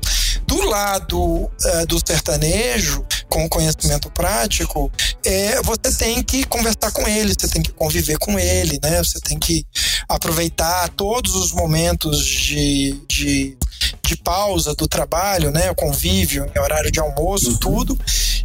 Do 0.45 0.61
lado 0.69 1.19
uh, 1.19 1.49
do 1.87 1.99
sertanejo, 2.05 3.05
com 3.29 3.49
conhecimento 3.49 4.11
prático, 4.11 4.91
é, 5.25 5.61
você 5.63 5.91
tem 5.97 6.21
que 6.21 6.43
conversar 6.43 6.91
com 6.91 7.07
ele, 7.07 7.33
você 7.37 7.47
tem 7.47 7.61
que 7.61 7.71
conviver 7.71 8.17
com 8.19 8.37
ele, 8.37 8.79
né? 8.83 9.03
Você 9.03 9.19
tem 9.19 9.39
que 9.39 9.65
aproveitar 10.07 10.89
todos 10.89 11.35
os 11.35 11.51
momentos 11.51 12.23
de, 12.23 13.01
de 13.07 13.57
de 14.03 14.15
pausa 14.17 14.75
do 14.75 14.87
trabalho, 14.87 15.51
né, 15.51 15.71
o 15.71 15.75
convívio, 15.75 16.49
em 16.55 16.59
horário 16.59 16.91
de 16.91 16.99
almoço, 16.99 17.51
uhum. 17.51 17.57
tudo, 17.57 17.99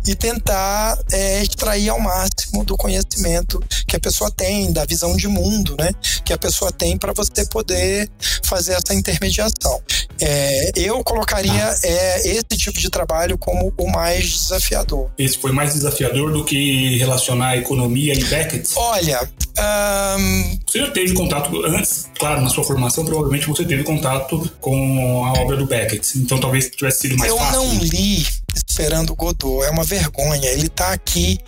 e 0.07 0.15
tentar 0.15 0.99
é, 1.13 1.43
extrair 1.43 1.89
ao 1.89 2.01
máximo 2.01 2.65
do 2.65 2.77
conhecimento 2.77 3.63
que 3.87 3.97
a 3.97 4.01
pessoa 4.01 4.31
tem, 4.31 4.73
da 4.73 4.85
visão 4.85 5.17
de 5.17 5.29
mundo, 5.29 5.77
né, 5.79 5.91
que 6.25 6.33
a 6.33 6.39
pessoa 6.39 6.73
tem 6.73 6.97
para 6.97 7.13
você 7.13 7.47
poder 7.47 8.09
fazer 8.45 8.73
essa 8.73 8.95
intermediação. 8.95 9.81
É, 10.21 10.73
eu 10.77 11.03
colocaria 11.05 11.69
ah. 11.69 11.77
é, 11.83 12.29
esse 12.29 12.57
tipo 12.57 12.79
de 12.79 12.91
trabalho 12.91 13.39
como 13.39 13.73
o 13.77 13.91
mais 13.91 14.31
desafiador. 14.31 15.11
Esse 15.19 15.39
foi 15.39 15.53
mais 15.53 15.75
desafiador 15.75 16.33
do 16.33 16.45
que 16.45 16.99
relacionar 16.99 17.57
economia 17.57 18.15
e 18.15 18.25
Beckett? 18.25 18.69
Olha, 18.77 19.29
um... 19.59 20.59
você 20.67 20.81
já 20.81 20.91
teve 20.91 21.15
contato 21.15 21.65
antes, 21.65 22.09
claro, 22.19 22.41
na 22.41 22.49
sua 22.49 22.65
formação, 22.65 23.05
provavelmente 23.05 23.47
você 23.47 23.65
teve 23.65 23.85
contato 23.85 24.51
com 24.61 25.25
a 25.29 25.41
obra 25.41 25.57
do 25.57 25.67
Beckett, 25.67 26.19
então 26.19 26.39
talvez 26.39 26.71
tivesse 26.71 27.01
sido 27.01 27.17
mais 27.17 27.31
eu 27.31 27.39
fácil. 27.39 27.61
Eu 27.61 27.65
não 27.65 27.79
li 27.79 28.27
Esperando 28.55 29.15
Godot, 29.15 29.65
é 29.65 29.71
uma 29.71 29.85
vergonha. 29.85 30.49
Ele 30.51 30.67
está 30.67 30.93
aqui 30.93 31.39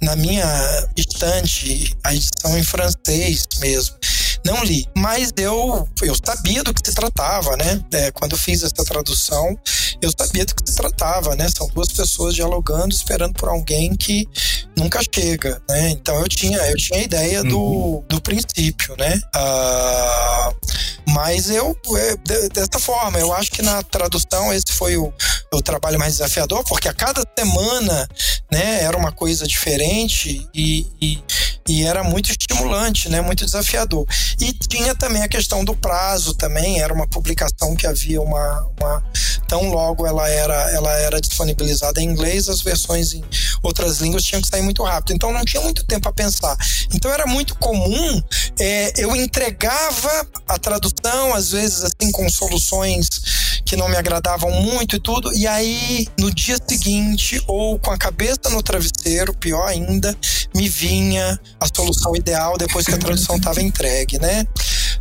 na 0.00 0.16
minha 0.16 0.44
estante, 0.96 1.96
a 2.04 2.14
edição 2.14 2.58
em 2.58 2.62
francês 2.62 3.46
mesmo. 3.60 3.96
Não 4.44 4.64
li, 4.64 4.88
mas 4.96 5.32
eu, 5.36 5.88
eu 6.02 6.16
sabia 6.24 6.64
do 6.64 6.74
que 6.74 6.80
se 6.84 6.94
tratava, 6.94 7.56
né? 7.56 7.80
É, 7.92 8.10
quando 8.10 8.32
eu 8.32 8.38
fiz 8.38 8.62
essa 8.62 8.84
tradução, 8.84 9.56
eu 10.00 10.10
sabia 10.10 10.44
do 10.44 10.54
que 10.54 10.68
se 10.68 10.76
tratava, 10.76 11.36
né? 11.36 11.48
São 11.56 11.68
duas 11.68 11.88
pessoas 11.88 12.34
dialogando, 12.34 12.92
esperando 12.92 13.34
por 13.34 13.48
alguém 13.48 13.94
que 13.94 14.26
nunca 14.76 15.00
chega, 15.14 15.62
né? 15.68 15.90
Então 15.90 16.18
eu 16.20 16.28
tinha, 16.28 16.58
eu 16.58 16.76
tinha 16.76 16.98
a 16.98 17.04
ideia 17.04 17.44
do, 17.44 17.60
uhum. 17.60 18.04
do 18.08 18.20
princípio, 18.20 18.96
né? 18.98 19.20
Ah, 19.32 20.52
mas 21.12 21.50
eu, 21.50 21.76
é, 21.96 22.48
dessa 22.48 22.78
forma, 22.78 23.18
eu 23.18 23.32
acho 23.32 23.50
que 23.50 23.62
na 23.62 23.82
tradução 23.82 24.52
esse 24.52 24.72
foi 24.72 24.96
o, 24.96 25.12
o 25.52 25.62
trabalho 25.62 25.98
mais 25.98 26.14
desafiador, 26.14 26.64
porque 26.64 26.88
a 26.88 26.94
cada 26.94 27.22
semana, 27.38 28.08
né, 28.50 28.82
era 28.82 28.96
uma 28.96 29.12
coisa 29.12 29.46
diferente 29.46 30.48
e, 30.54 30.86
e, 31.00 31.22
e 31.68 31.84
era 31.84 32.02
muito 32.02 32.30
estimulante, 32.30 33.08
né, 33.08 33.20
muito 33.20 33.44
desafiador. 33.44 34.06
E 34.40 34.52
tinha 34.52 34.94
também 34.94 35.22
a 35.22 35.28
questão 35.28 35.64
do 35.64 35.74
prazo 35.74 36.34
também, 36.34 36.80
era 36.80 36.92
uma 36.92 37.06
publicação 37.06 37.74
que 37.76 37.86
havia 37.86 38.20
uma, 38.20 38.66
uma 38.80 39.02
tão 39.46 39.70
logo 39.70 40.06
ela 40.06 40.28
era, 40.28 40.70
ela 40.72 40.92
era 40.98 41.20
disponibilizada 41.20 42.00
em 42.00 42.06
inglês, 42.06 42.48
as 42.48 42.62
versões 42.62 43.12
em 43.12 43.22
outras 43.62 43.98
línguas 43.98 44.22
tinham 44.22 44.40
que 44.40 44.48
sair 44.48 44.62
muito 44.62 44.82
rápido. 44.82 45.14
Então 45.14 45.32
não 45.32 45.44
tinha 45.44 45.62
muito 45.62 45.84
tempo 45.84 46.08
a 46.08 46.12
pensar. 46.12 46.56
Então 46.94 47.10
era 47.12 47.26
muito 47.26 47.54
comum 47.56 48.22
é, 48.58 48.92
eu 48.96 49.14
entregava 49.16 50.26
a 50.46 50.58
tradução, 50.58 51.34
às 51.34 51.50
vezes 51.50 51.82
assim 51.82 52.10
com 52.12 52.28
soluções 52.28 53.08
que 53.64 53.76
não 53.76 53.88
me 53.88 53.96
agradavam 53.96 54.50
muito 54.50 54.96
e 54.96 55.00
tudo, 55.00 55.32
e 55.34 55.46
aí 55.46 56.06
no 56.18 56.32
dia 56.32 56.58
seguinte 56.68 57.42
ou 57.46 57.78
com 57.78 57.90
a 57.90 57.96
cabeça 57.96 58.50
no 58.50 58.62
travesseiro, 58.62 59.34
pior 59.34 59.66
ainda, 59.66 60.16
me 60.54 60.68
vinha 60.68 61.40
a 61.62 61.66
solução 61.74 62.14
ideal 62.16 62.56
depois 62.58 62.86
que 62.86 62.94
a 62.94 62.98
tradução 62.98 63.36
estava 63.36 63.62
entregue, 63.62 64.18
né? 64.18 64.46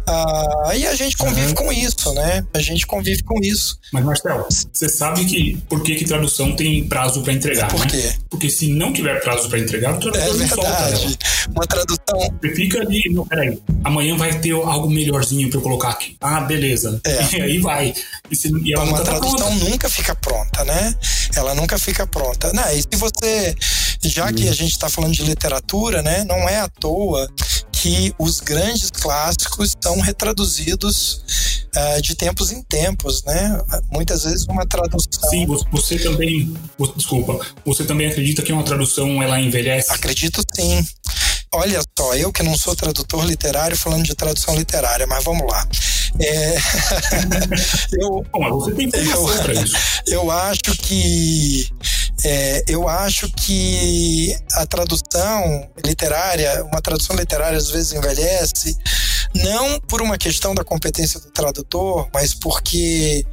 Ah, 0.08 0.72
e 0.76 0.86
a 0.88 0.96
gente 0.96 1.18
convive 1.18 1.50
uhum. 1.50 1.54
com 1.54 1.72
isso, 1.74 2.14
né? 2.14 2.46
A 2.54 2.60
gente 2.60 2.86
convive 2.88 3.24
com 3.24 3.40
isso. 3.42 3.80
Mas, 3.92 4.04
Marcelo, 4.04 4.46
você 4.50 4.90
sabe 4.90 5.26
que 5.26 5.58
por 5.70 5.84
que, 5.84 5.96
que 5.96 6.06
tradução 6.06 6.56
tem 6.56 6.88
prazo 6.88 7.22
para 7.22 7.34
entregar, 7.34 7.68
por 7.70 7.80
né? 7.82 7.88
quê? 7.88 7.98
Né? 7.98 8.16
Porque 8.30 8.50
se 8.50 8.72
não 8.72 8.94
tiver 8.94 9.20
prazo 9.22 9.50
para 9.50 9.60
entregar, 9.60 9.96
o 9.96 10.00
tradutor 10.00 10.22
é 10.22 10.32
não 10.32 10.38
verdade. 10.38 11.02
solta 11.02 11.52
Uma 11.56 11.68
tradução. 11.68 12.40
Você 12.42 12.56
fica 12.56 12.82
ali, 12.82 13.02
não, 13.12 13.26
peraí, 13.26 13.60
amanhã 13.84 14.16
vai 14.18 14.40
ter 14.40 14.52
algo 14.52 14.90
melhorzinho 14.90 15.50
para 15.50 15.60
eu 15.60 15.64
colocar 15.64 15.90
aqui. 15.90 16.16
Ah, 16.22 16.42
beleza. 16.42 17.00
É. 17.06 17.22
E 17.42 17.42
aí 17.42 17.58
vai. 17.60 17.94
E, 18.30 18.36
se, 18.36 18.50
e 18.50 18.76
uma 18.76 19.02
tradução 19.04 19.38
tá 19.38 19.66
nunca 19.66 19.90
fica 19.90 20.14
pronta, 20.16 20.66
né? 20.66 20.94
Ela 21.36 21.56
nunca 21.56 21.78
fica 21.80 22.06
pronta. 22.06 22.52
Não, 22.54 22.70
e 22.72 22.82
se 22.82 22.96
você, 22.98 23.56
já 24.04 24.32
que 24.32 24.48
a 24.48 24.54
gente 24.54 24.72
está 24.72 24.90
falando 24.90 25.14
de 25.14 25.24
literatura, 25.24 26.02
né? 26.02 26.24
Não 26.24 26.48
é 26.48 26.60
à 26.60 26.68
toa 26.68 27.30
que 27.72 28.14
os 28.20 28.40
grandes 28.40 28.92
clássicos 28.92 29.76
são 29.82 30.00
retraduzidos 30.00 31.24
uh, 31.76 32.02
de 32.02 32.16
tempos 32.16 32.52
em 32.52 32.62
tempos, 32.62 33.24
né? 33.24 33.60
Muitas 33.92 34.24
vezes 34.24 34.46
uma 34.46 34.66
tradução. 34.68 35.30
Sim, 35.30 35.48
você 35.72 35.98
também, 35.98 36.54
desculpa, 36.96 37.40
você 37.66 37.84
também 37.84 38.08
acredita 38.08 38.44
que 38.44 38.54
uma 38.54 38.64
tradução 38.64 39.22
ela 39.22 39.40
envelhece? 39.40 39.92
Acredito 39.92 40.42
sim. 40.56 40.86
Olha 41.54 41.82
só, 41.98 42.16
eu 42.16 42.32
que 42.32 42.44
não 42.44 42.58
sou 42.58 42.76
tradutor 42.76 43.26
literário 43.26 43.76
falando 43.76 44.04
de 44.04 44.16
tradução 44.16 44.56
literária, 44.56 45.06
mas 45.06 45.24
vamos 45.24 45.46
lá. 45.52 45.68
É... 46.20 46.58
eu, 48.00 48.26
Bom, 48.32 48.50
você 48.52 48.72
tem 48.74 48.90
eu, 48.94 49.62
isso. 49.64 49.76
eu 50.08 50.32
acho 50.32 50.78
que 50.78 51.68
é, 52.24 52.64
eu 52.68 52.88
acho 52.88 53.30
que 53.30 54.36
a 54.54 54.66
tradução 54.66 55.70
literária, 55.84 56.64
uma 56.66 56.82
tradução 56.82 57.16
literária 57.16 57.58
às 57.58 57.70
vezes 57.70 57.94
envelhece, 57.94 58.78
não 59.34 59.80
por 59.82 60.02
uma 60.02 60.18
questão 60.18 60.54
da 60.54 60.64
competência 60.64 61.20
do 61.20 61.32
tradutor, 61.32 62.08
mas 62.14 62.34
porque 62.34 63.26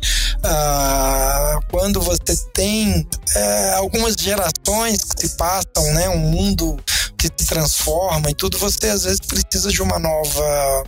ah, 0.42 1.58
quando 1.70 2.00
você 2.00 2.36
tem 2.54 3.06
é, 3.34 3.72
algumas 3.74 4.14
gerações 4.14 5.00
que 5.02 5.28
se 5.28 5.36
passam, 5.36 5.92
né, 5.92 6.08
um 6.08 6.18
mundo 6.18 6.78
que 7.18 7.26
se 7.26 7.46
transforma 7.46 8.30
e 8.30 8.34
tudo, 8.34 8.58
você 8.58 8.88
às 8.88 9.02
vezes 9.04 9.20
precisa 9.20 9.70
de 9.70 9.82
uma 9.82 9.98
nova 9.98 10.84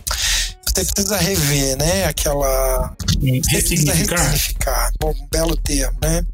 você 0.73 0.85
precisa 0.85 1.17
rever, 1.17 1.77
né? 1.77 2.05
Aquela. 2.05 2.95
Ressignificar. 3.49 4.17
ressignificar. 4.17 4.91
Bom, 4.99 5.11
um 5.11 5.27
belo 5.29 5.57
termo, 5.57 5.97
né? 6.01 6.25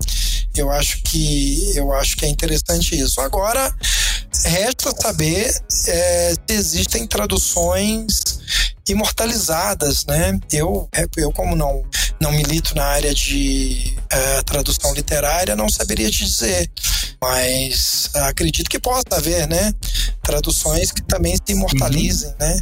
Eu 0.60 0.72
acho 0.72 1.02
que 1.04 1.76
eu 1.76 1.93
acho 1.93 2.15
que 2.17 2.26
é 2.26 2.30
interessante 2.30 3.00
isso. 3.00 3.22
Agora, 3.22 3.74
resta 4.46 4.91
saber 5.02 5.54
é, 5.88 6.34
se 6.34 6.56
existem 6.56 7.08
traduções 7.08 8.38
imortalizadas, 8.89 10.06
né? 10.06 10.39
Eu, 10.52 10.89
eu 11.17 11.32
como 11.32 11.56
não 11.56 11.84
não 12.19 12.32
milito 12.32 12.76
na 12.76 12.86
área 12.86 13.13
de 13.13 13.95
é, 14.10 14.41
tradução 14.41 14.93
literária, 14.93 15.56
não 15.56 15.69
saberia 15.69 16.10
te 16.10 16.26
dizer, 16.26 16.69
mas 17.21 18.10
acredito 18.15 18.69
que 18.69 18.80
possa 18.80 19.04
haver, 19.12 19.47
né? 19.47 19.73
Traduções 20.23 20.91
que 20.91 21.02
também 21.04 21.36
se 21.36 21.54
imortalizem, 21.54 22.30
uhum. 22.30 22.36
né? 22.39 22.60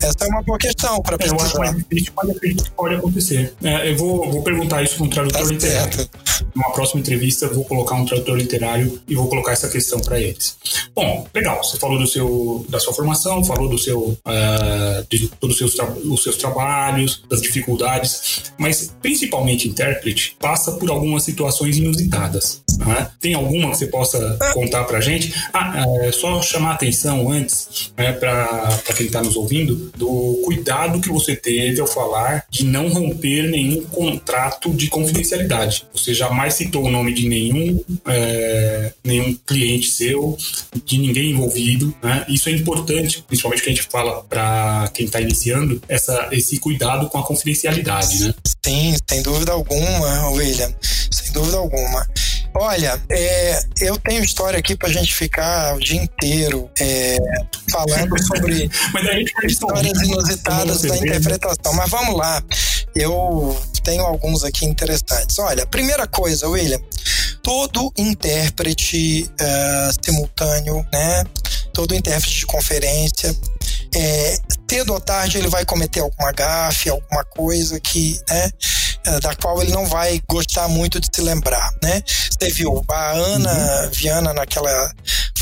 Essa 0.00 0.26
é 0.26 0.28
uma 0.28 0.42
boa 0.42 0.58
questão 0.58 1.02
para 1.02 1.18
pesquisar. 1.18 1.44
É, 1.44 1.58
eu 1.58 1.62
acho 1.62 1.84
que 1.84 2.70
pode 2.70 2.94
acontecer. 2.94 3.52
É, 3.62 3.90
eu 3.90 3.96
vou, 3.96 4.30
vou 4.30 4.42
perguntar 4.42 4.82
isso 4.82 4.96
para 4.96 5.04
um 5.04 5.10
tradutor 5.10 5.42
tá 5.42 5.52
literário. 5.52 5.92
Certo. 5.92 6.18
Numa 6.54 6.70
próxima 6.70 7.00
entrevista, 7.00 7.46
eu 7.46 7.54
vou 7.54 7.64
colocar 7.64 7.96
um 7.96 8.04
tradutor 8.04 8.36
literário 8.36 9.00
e 9.08 9.16
vou 9.16 9.28
colocar 9.28 9.52
essa 9.52 9.68
questão 9.68 9.98
para 9.98 10.20
eles. 10.20 10.56
Bom, 10.94 11.26
legal. 11.34 11.62
Você 11.64 11.78
falou 11.78 11.98
do 11.98 12.06
seu, 12.06 12.64
da 12.68 12.78
sua 12.78 12.94
formação, 12.94 13.42
falou 13.44 13.68
do 13.68 13.76
seu, 13.76 14.00
uh, 14.00 15.06
de 15.10 15.28
todos 15.40 15.54
os 15.56 15.58
seus, 15.74 16.04
os 16.04 16.22
seus 16.22 16.36
trabalhos, 16.36 17.22
das 17.28 17.40
dificuldades, 17.40 18.52
mas 18.58 18.94
principalmente 19.00 19.68
intérprete 19.68 20.36
passa 20.38 20.72
por 20.72 20.90
algumas 20.90 21.22
situações 21.22 21.76
inusitadas. 21.76 22.62
Né? 22.78 23.10
Tem 23.20 23.34
alguma 23.34 23.70
que 23.70 23.78
você 23.78 23.86
possa 23.86 24.38
contar 24.52 24.84
para 24.84 25.00
gente? 25.00 25.34
Ah, 25.52 25.84
é 26.02 26.12
só 26.12 26.40
chamar 26.40 26.70
a 26.70 26.74
atenção 26.74 27.30
antes, 27.30 27.92
né, 27.96 28.12
para 28.12 28.78
quem 28.96 29.06
está 29.06 29.20
nos 29.22 29.36
ouvindo, 29.36 29.90
do 29.96 30.40
cuidado 30.44 31.00
que 31.00 31.08
você 31.08 31.34
teve 31.34 31.80
ao 31.80 31.86
falar 31.86 32.44
de 32.48 32.64
não 32.64 32.88
romper 32.88 33.48
nenhum 33.50 33.82
contrato 33.82 34.70
de 34.70 34.88
confidencialidade. 34.88 35.86
Você 35.92 36.14
jamais 36.14 36.54
citou 36.54 36.84
o 36.84 36.90
nome 36.90 37.12
de 37.12 37.28
nenhum, 37.28 37.82
é, 38.06 38.92
nenhum 39.04 39.36
cliente 39.46 39.88
seu, 39.88 40.36
de 40.84 40.98
ninguém 40.98 41.30
envolvido. 41.30 41.94
Né? 42.02 42.24
Isso 42.28 42.48
é 42.48 42.52
importante, 42.52 43.24
principalmente 43.26 43.62
que 43.62 43.70
a 43.70 43.72
gente 43.72 43.88
fala 43.90 44.22
para 44.22 44.88
quem 44.94 45.06
está 45.06 45.20
iniciando, 45.20 45.57
essa, 45.88 46.28
esse 46.32 46.58
cuidado 46.58 47.08
com 47.08 47.18
a 47.18 47.22
confidencialidade. 47.22 48.24
Né? 48.24 48.34
Sim, 48.64 48.96
sem 49.08 49.22
dúvida 49.22 49.52
alguma, 49.52 50.30
William. 50.30 50.72
Sem 51.10 51.32
dúvida 51.32 51.56
alguma. 51.56 52.06
Olha, 52.54 53.00
é, 53.10 53.60
eu 53.80 53.96
tenho 53.98 54.24
história 54.24 54.58
aqui 54.58 54.76
pra 54.76 54.88
gente 54.88 55.14
ficar 55.14 55.76
o 55.76 55.80
dia 55.80 56.02
inteiro 56.02 56.68
é, 56.80 57.16
falando 57.70 58.16
sobre 58.24 58.70
histórias 59.44 60.00
inusitadas 60.02 60.82
da 60.82 60.96
interpretação. 60.96 61.72
Mas 61.74 61.90
vamos 61.90 62.16
lá, 62.16 62.42
eu 62.94 63.56
tenho 63.82 64.02
alguns 64.02 64.44
aqui 64.44 64.64
interessantes. 64.64 65.38
Olha, 65.38 65.66
primeira 65.66 66.06
coisa, 66.06 66.48
William, 66.48 66.80
todo 67.42 67.92
intérprete 67.96 69.30
uh, 69.40 70.04
simultâneo, 70.04 70.84
né? 70.92 71.24
Todo 71.72 71.94
intérprete 71.94 72.40
de 72.40 72.46
conferência, 72.46 73.34
é, 73.94 74.38
cedo 74.70 74.92
ou 74.92 75.00
tarde 75.00 75.38
ele 75.38 75.48
vai 75.48 75.64
cometer 75.64 76.00
alguma 76.00 76.32
gafe, 76.32 76.88
alguma 76.88 77.24
coisa 77.24 77.78
que, 77.80 78.20
né? 78.28 78.50
Eh, 79.06 79.20
da 79.20 79.34
qual 79.34 79.62
ele 79.62 79.72
não 79.72 79.86
vai 79.86 80.20
gostar 80.28 80.68
muito 80.68 81.00
de 81.00 81.08
se 81.12 81.22
lembrar, 81.22 81.72
né? 81.82 82.02
Você 82.06 82.50
viu 82.50 82.84
a 82.90 83.10
Ana 83.12 83.84
uhum. 83.84 83.90
Viana 83.90 84.34
naquela 84.34 84.92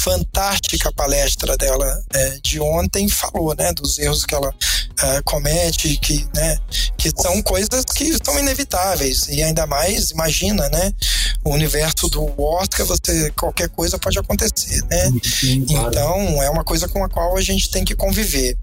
fantástica 0.06 0.92
palestra 0.92 1.56
dela 1.56 2.00
é, 2.14 2.38
de 2.40 2.60
ontem 2.60 3.08
falou, 3.08 3.56
né, 3.56 3.72
dos 3.72 3.98
erros 3.98 4.24
que 4.24 4.36
ela 4.36 4.54
é, 5.02 5.22
comete, 5.22 5.96
que, 5.96 6.24
né, 6.32 6.56
que 6.96 7.10
são 7.20 7.42
coisas 7.42 7.84
que 7.92 8.16
são 8.24 8.38
inevitáveis 8.38 9.26
e 9.28 9.42
ainda 9.42 9.66
mais, 9.66 10.12
imagina, 10.12 10.68
né, 10.68 10.92
o 11.44 11.50
universo 11.50 12.08
do 12.08 12.24
Oscar, 12.40 12.86
você 12.86 13.32
qualquer 13.32 13.68
coisa 13.68 13.98
pode 13.98 14.16
acontecer, 14.18 14.80
né? 14.88 15.10
Sim, 15.24 15.64
claro. 15.64 15.88
Então 15.88 16.42
é 16.42 16.50
uma 16.50 16.62
coisa 16.62 16.86
com 16.86 17.02
a 17.04 17.08
qual 17.08 17.36
a 17.36 17.40
gente 17.40 17.68
tem 17.70 17.84
que 17.84 17.94
conviver. 17.94 18.56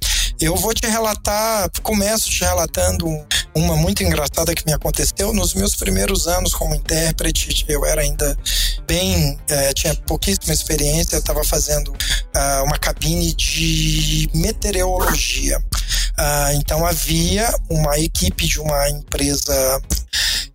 Eu 0.43 0.57
vou 0.57 0.73
te 0.73 0.85
relatar, 0.85 1.71
começo 1.81 2.29
te 2.29 2.43
relatando 2.43 3.07
uma 3.55 3.77
muito 3.77 4.03
engraçada 4.03 4.53
que 4.53 4.65
me 4.65 4.73
aconteceu 4.73 5.31
nos 5.31 5.53
meus 5.53 5.73
primeiros 5.73 6.27
anos 6.27 6.53
como 6.53 6.75
intérprete. 6.75 7.63
Eu 7.65 7.85
era 7.85 8.01
ainda 8.01 8.37
bem, 8.85 9.39
é, 9.47 9.73
tinha 9.73 9.95
pouquíssima 9.95 10.53
experiência, 10.53 11.15
estava 11.15 11.45
fazendo 11.45 11.91
uh, 11.91 12.63
uma 12.65 12.77
cabine 12.77 13.33
de 13.33 14.29
meteorologia. 14.33 15.59
Uh, 15.59 16.55
então 16.55 16.85
havia 16.85 17.49
uma 17.69 17.97
equipe 17.97 18.45
de 18.45 18.59
uma 18.59 18.89
empresa 18.89 19.81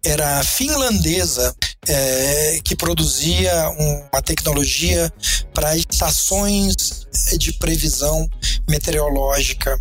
era 0.04 0.42
finlandesa 0.44 1.54
é, 1.88 2.60
que 2.62 2.76
produzia 2.76 3.70
uma 3.70 4.22
tecnologia 4.22 5.10
para 5.54 5.76
estações 5.76 7.07
de 7.38 7.52
previsão 7.54 8.28
meteorológica 8.68 9.78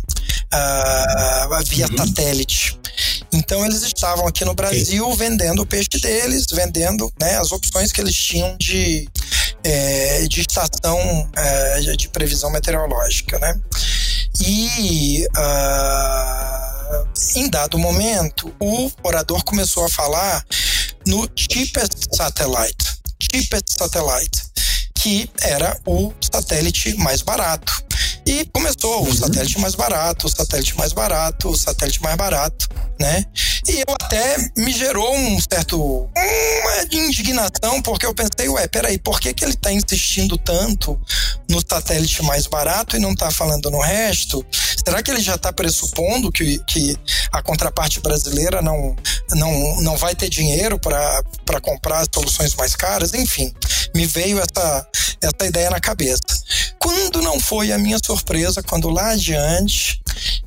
uh, 0.54 1.64
via 1.64 1.86
uhum. 1.86 1.96
satélite. 1.96 2.78
Então 3.32 3.64
eles 3.64 3.82
estavam 3.82 4.26
aqui 4.26 4.44
no 4.44 4.54
Brasil 4.54 5.10
vendendo 5.14 5.62
o 5.62 5.66
peixe 5.66 6.00
deles, 6.00 6.46
vendendo 6.50 7.12
né, 7.20 7.38
as 7.38 7.52
opções 7.52 7.92
que 7.92 8.00
eles 8.00 8.14
tinham 8.14 8.56
de, 8.56 9.08
é, 9.62 10.26
de 10.26 10.40
estação 10.40 11.30
é, 11.36 11.80
de 11.96 12.08
previsão 12.08 12.50
meteorológica, 12.50 13.38
né? 13.38 13.60
E 14.40 15.26
uh, 15.36 16.68
em 17.36 17.48
dado 17.50 17.78
momento, 17.78 18.54
o 18.60 18.90
orador 19.02 19.44
começou 19.44 19.84
a 19.84 19.88
falar 19.88 20.44
no 21.06 21.28
cheapest 21.36 22.14
satellite. 22.14 22.98
Cheapest 23.20 23.76
satellite, 23.78 24.42
que 24.98 25.30
era 25.40 25.78
o 25.86 26.12
satélite 26.20 26.94
mais 26.96 27.22
barato. 27.22 27.72
E 28.26 28.44
começou 28.52 29.02
uhum. 29.02 29.08
o 29.08 29.14
satélite 29.14 29.58
mais 29.60 29.74
barato, 29.74 30.26
o 30.26 30.30
satélite 30.30 30.76
mais 30.76 30.92
barato, 30.92 31.48
o 31.48 31.56
satélite 31.56 32.02
mais 32.02 32.16
barato, 32.16 32.68
né? 33.00 33.24
E 33.66 33.80
eu 33.80 33.94
até 34.00 34.50
me 34.56 34.72
gerou 34.72 35.14
um 35.14 35.38
certo 35.40 36.08
uma 36.78 37.06
indignação, 37.06 37.82
porque 37.82 38.06
eu 38.06 38.14
pensei, 38.14 38.48
ué, 38.48 38.66
peraí, 38.68 38.98
por 38.98 39.20
que, 39.20 39.32
que 39.32 39.44
ele 39.44 39.54
tá 39.54 39.72
insistindo 39.72 40.36
tanto 40.38 40.98
no 41.48 41.60
satélite 41.60 42.22
mais 42.22 42.46
barato 42.46 42.96
e 42.96 43.00
não 43.00 43.14
tá 43.14 43.30
falando 43.30 43.70
no 43.70 43.80
resto? 43.80 44.44
Será 44.84 45.02
que 45.02 45.10
ele 45.10 45.20
já 45.20 45.36
tá 45.36 45.52
pressupondo 45.52 46.30
que, 46.30 46.58
que 46.60 46.96
a 47.32 47.42
contraparte 47.42 48.00
brasileira 48.00 48.62
não, 48.62 48.96
não, 49.32 49.80
não 49.82 49.96
vai 49.96 50.14
ter 50.14 50.28
dinheiro 50.28 50.78
para 50.78 51.60
comprar 51.60 52.00
as 52.00 52.08
soluções 52.12 52.54
mais 52.54 52.74
caras? 52.76 53.12
Enfim, 53.14 53.52
me 53.94 54.06
veio 54.06 54.38
essa, 54.38 54.86
essa 55.20 55.46
ideia 55.46 55.70
na 55.70 55.80
cabeça. 55.80 56.22
Quando 56.78 57.20
não 57.20 57.40
foi 57.40 57.72
a 57.72 57.78
minha 57.78 57.98
surpresa, 58.04 58.62
quando 58.62 58.88
lá 58.88 59.10
adiante 59.10 60.00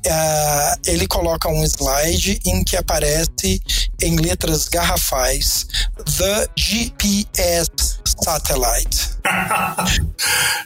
uh, 0.06 0.80
ele 0.86 1.06
coloca 1.06 1.48
um 1.48 1.64
slide 1.64 2.40
em 2.44 2.64
que 2.64 2.76
aparece 2.76 3.60
em 4.00 4.16
letras 4.16 4.68
garrafais 4.68 5.66
The 6.16 6.48
GPS 6.56 7.70
Satellite. 8.22 9.12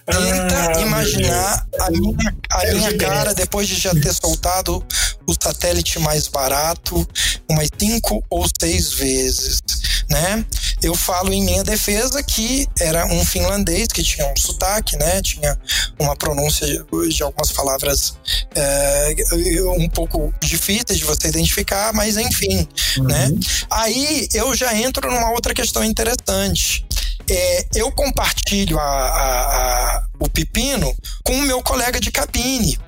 Tenta 0.06 0.72
ah, 0.76 0.80
imaginar 0.80 1.66
a 1.80 1.90
minha, 1.90 2.34
a 2.50 2.66
minha 2.72 2.98
cara 2.98 3.34
depois 3.34 3.68
de 3.68 3.76
já 3.76 3.92
ter 3.92 4.12
soltado 4.12 4.84
o 5.26 5.34
satélite 5.34 5.98
mais 5.98 6.28
barato 6.28 7.06
umas 7.48 7.68
cinco 7.78 8.22
ou 8.30 8.46
seis 8.60 8.92
vezes, 8.92 9.60
né? 10.08 10.44
Eu 10.82 10.94
falo 10.94 11.32
em 11.32 11.44
minha 11.44 11.64
defesa 11.64 12.22
que 12.22 12.68
era 12.78 13.06
um 13.06 13.24
finlandês 13.24 13.88
que 13.88 14.02
tinha 14.02 14.26
um 14.26 14.36
sotaque, 14.36 14.96
né? 14.96 15.20
Tinha 15.22 15.58
uma 15.98 16.14
pronúncia 16.14 16.66
de 17.08 17.22
algumas 17.22 17.50
palavras 17.52 18.16
é, 18.54 19.14
um 19.78 19.88
pouco 19.88 20.32
difíceis 20.40 20.98
de 20.98 21.04
você 21.04 21.28
identificar, 21.28 21.92
mas 21.92 22.16
enfim, 22.16 22.68
uhum. 22.98 23.04
né? 23.04 23.30
Aí 23.70 24.28
eu 24.34 24.54
já 24.54 24.74
entro 24.76 25.10
numa 25.10 25.30
outra 25.30 25.54
questão 25.54 25.82
interessante. 25.82 26.84
É, 27.28 27.66
eu 27.74 27.90
compartilho 27.90 28.78
a, 28.78 28.82
a, 28.82 29.96
a, 29.96 30.06
o 30.20 30.28
pepino 30.28 30.94
com 31.24 31.32
o 31.32 31.42
meu 31.42 31.60
colega 31.62 31.98
de 31.98 32.12
cabine 32.12 32.78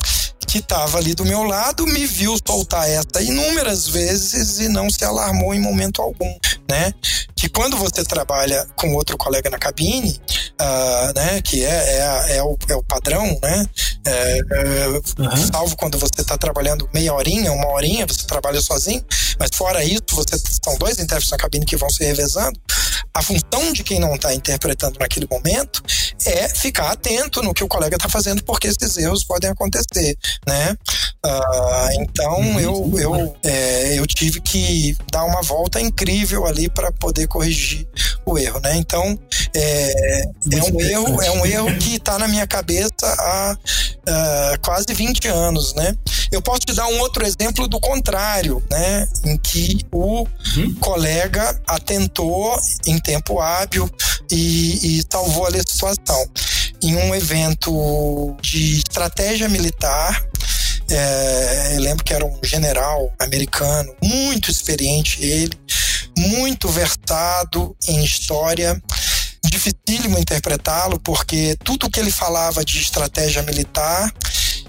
que 0.49 0.59
estava 0.59 0.97
ali 0.97 1.15
do 1.15 1.27
meu 1.27 1.43
lado 1.43 1.87
me 1.87 2.07
viu 2.07 2.35
soltar 2.47 2.89
essa 2.89 3.23
inúmeras 3.23 3.87
vezes 3.87 4.59
e 4.59 4.69
não 4.69 4.89
se 4.89 5.05
alarmou 5.05 5.55
em 5.55 5.61
momento 5.61 6.01
algum, 6.01 6.35
né? 6.69 6.93
Que 7.38 7.48
quando 7.48 7.77
você 7.77 8.03
trabalha 8.03 8.66
com 8.77 8.92
outro 8.94 9.16
colega 9.16 9.48
na 9.48 9.59
cabine, 9.59 10.20
uh, 10.61 11.12
né, 11.14 11.40
que 11.40 11.64
é, 11.64 11.68
é, 11.68 12.37
é, 12.37 12.42
o, 12.42 12.57
é 12.68 12.74
o 12.74 12.83
padrão, 12.83 13.38
né? 13.42 13.66
É, 14.05 14.38
é, 14.38 14.88
uhum. 14.88 15.46
Salvo 15.53 15.77
quando 15.77 15.98
você 15.98 16.20
está 16.20 16.37
trabalhando 16.37 16.88
meia 16.92 17.12
horinha, 17.14 17.53
uma 17.53 17.68
horinha, 17.68 18.07
você 18.07 18.27
trabalha 18.27 18.61
sozinho, 18.61 19.05
mas 19.38 19.51
fora 19.55 19.85
isso, 19.85 20.03
você 20.12 20.37
são 20.64 20.77
dois 20.79 20.98
intérpretes 20.98 21.31
na 21.31 21.37
cabine 21.37 21.66
que 21.66 21.77
vão 21.77 21.90
se 21.90 22.05
revezando. 22.05 22.59
A 23.14 23.22
função 23.22 23.72
de 23.72 23.85
quem 23.85 24.01
não 24.01 24.14
está 24.14 24.35
interpretando 24.35 24.98
naquele 24.98 25.29
momento 25.31 25.83
é 26.24 26.48
ficar 26.48 26.90
atento 26.90 27.42
no 27.42 27.55
que 27.55 27.62
o 27.62 27.68
colega 27.68 27.96
está 27.96 28.08
fazendo, 28.08 28.42
porque 28.42 28.67
esses 28.69 28.96
erros 28.96 29.25
podem 29.25 29.50
acontecer 29.50 30.17
né? 30.46 30.77
Uh, 31.25 32.02
então 32.02 32.38
uhum. 32.40 32.60
eu, 32.60 32.92
eu, 32.98 33.37
é, 33.44 33.98
eu 33.98 34.06
tive 34.06 34.40
que 34.40 34.96
dar 35.13 35.25
uma 35.25 35.42
volta 35.42 35.81
incrível 35.81 36.46
ali 36.46 36.69
para 36.69 36.92
poder 36.92 37.27
corrigir 37.29 37.87
o 38.26 38.38
erro, 38.38 38.60
né? 38.60 38.76
Então 38.76 39.18
é, 39.54 40.22
é 40.52 40.62
um 40.72 40.81
erro, 40.81 41.22
é 41.22 41.31
um 41.31 41.46
erro 41.46 41.79
que 41.79 41.96
está 41.96 42.18
na 42.18 42.29
minha 42.29 42.46
cabeça 42.46 42.90
há 43.02 43.56
uh, 43.56 44.60
quase 44.60 44.92
20 44.92 45.29
anos, 45.29 45.74
né? 45.74 45.94
Eu 46.31 46.42
posso 46.42 46.60
te 46.60 46.74
dar 46.74 46.87
um 46.87 46.98
outro 47.00 47.26
exemplo 47.26 47.68
do 47.68 47.81
contrário, 47.81 48.62
né? 48.70 49.08
Em 49.24 49.37
que 49.38 49.79
o 49.92 50.20
uhum. 50.20 50.74
colega 50.81 51.60
atentou 51.66 52.58
em 52.87 52.98
tempo 52.98 53.40
hábil 53.40 53.88
e, 54.31 54.98
e 54.98 55.04
salvou 55.10 55.46
a 55.46 55.50
situação 55.50 56.26
em 56.83 56.96
um 56.96 57.14
evento 57.14 58.37
de 58.40 58.79
estratégia 58.79 59.48
militar 59.48 60.24
É, 60.90 61.74
eu 61.76 61.81
lembro 61.81 62.02
que 62.02 62.14
era 62.14 62.24
um 62.24 62.40
general 62.42 63.12
americano, 63.18 63.94
muito 64.02 64.50
experiente 64.50 65.22
ele, 65.22 65.52
muito 66.19 66.69
versado 66.69 67.77
em 67.88 68.04
história 68.04 68.81
dificílimo 69.44 70.19
interpretá-lo, 70.19 71.00
porque 71.00 71.56
tudo 71.64 71.90
que 71.90 71.98
ele 71.98 72.10
falava 72.10 72.64
de 72.64 72.79
estratégia 72.79 73.42
militar, 73.42 74.12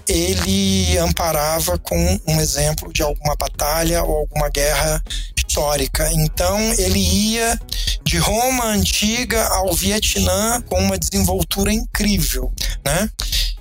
ele 0.08 0.98
amparava 0.98 1.78
com 1.78 2.20
um 2.26 2.40
exemplo 2.40 2.92
de 2.92 3.02
alguma 3.02 3.36
batalha 3.36 4.02
ou 4.02 4.18
alguma 4.18 4.48
guerra 4.48 5.02
histórica. 5.36 6.10
Então, 6.12 6.58
ele 6.78 6.98
ia 6.98 7.58
de 8.02 8.18
Roma 8.18 8.66
antiga 8.66 9.46
ao 9.48 9.72
Vietnã 9.72 10.60
com 10.62 10.78
uma 10.80 10.98
desenvoltura 10.98 11.72
incrível, 11.72 12.52
né? 12.84 13.08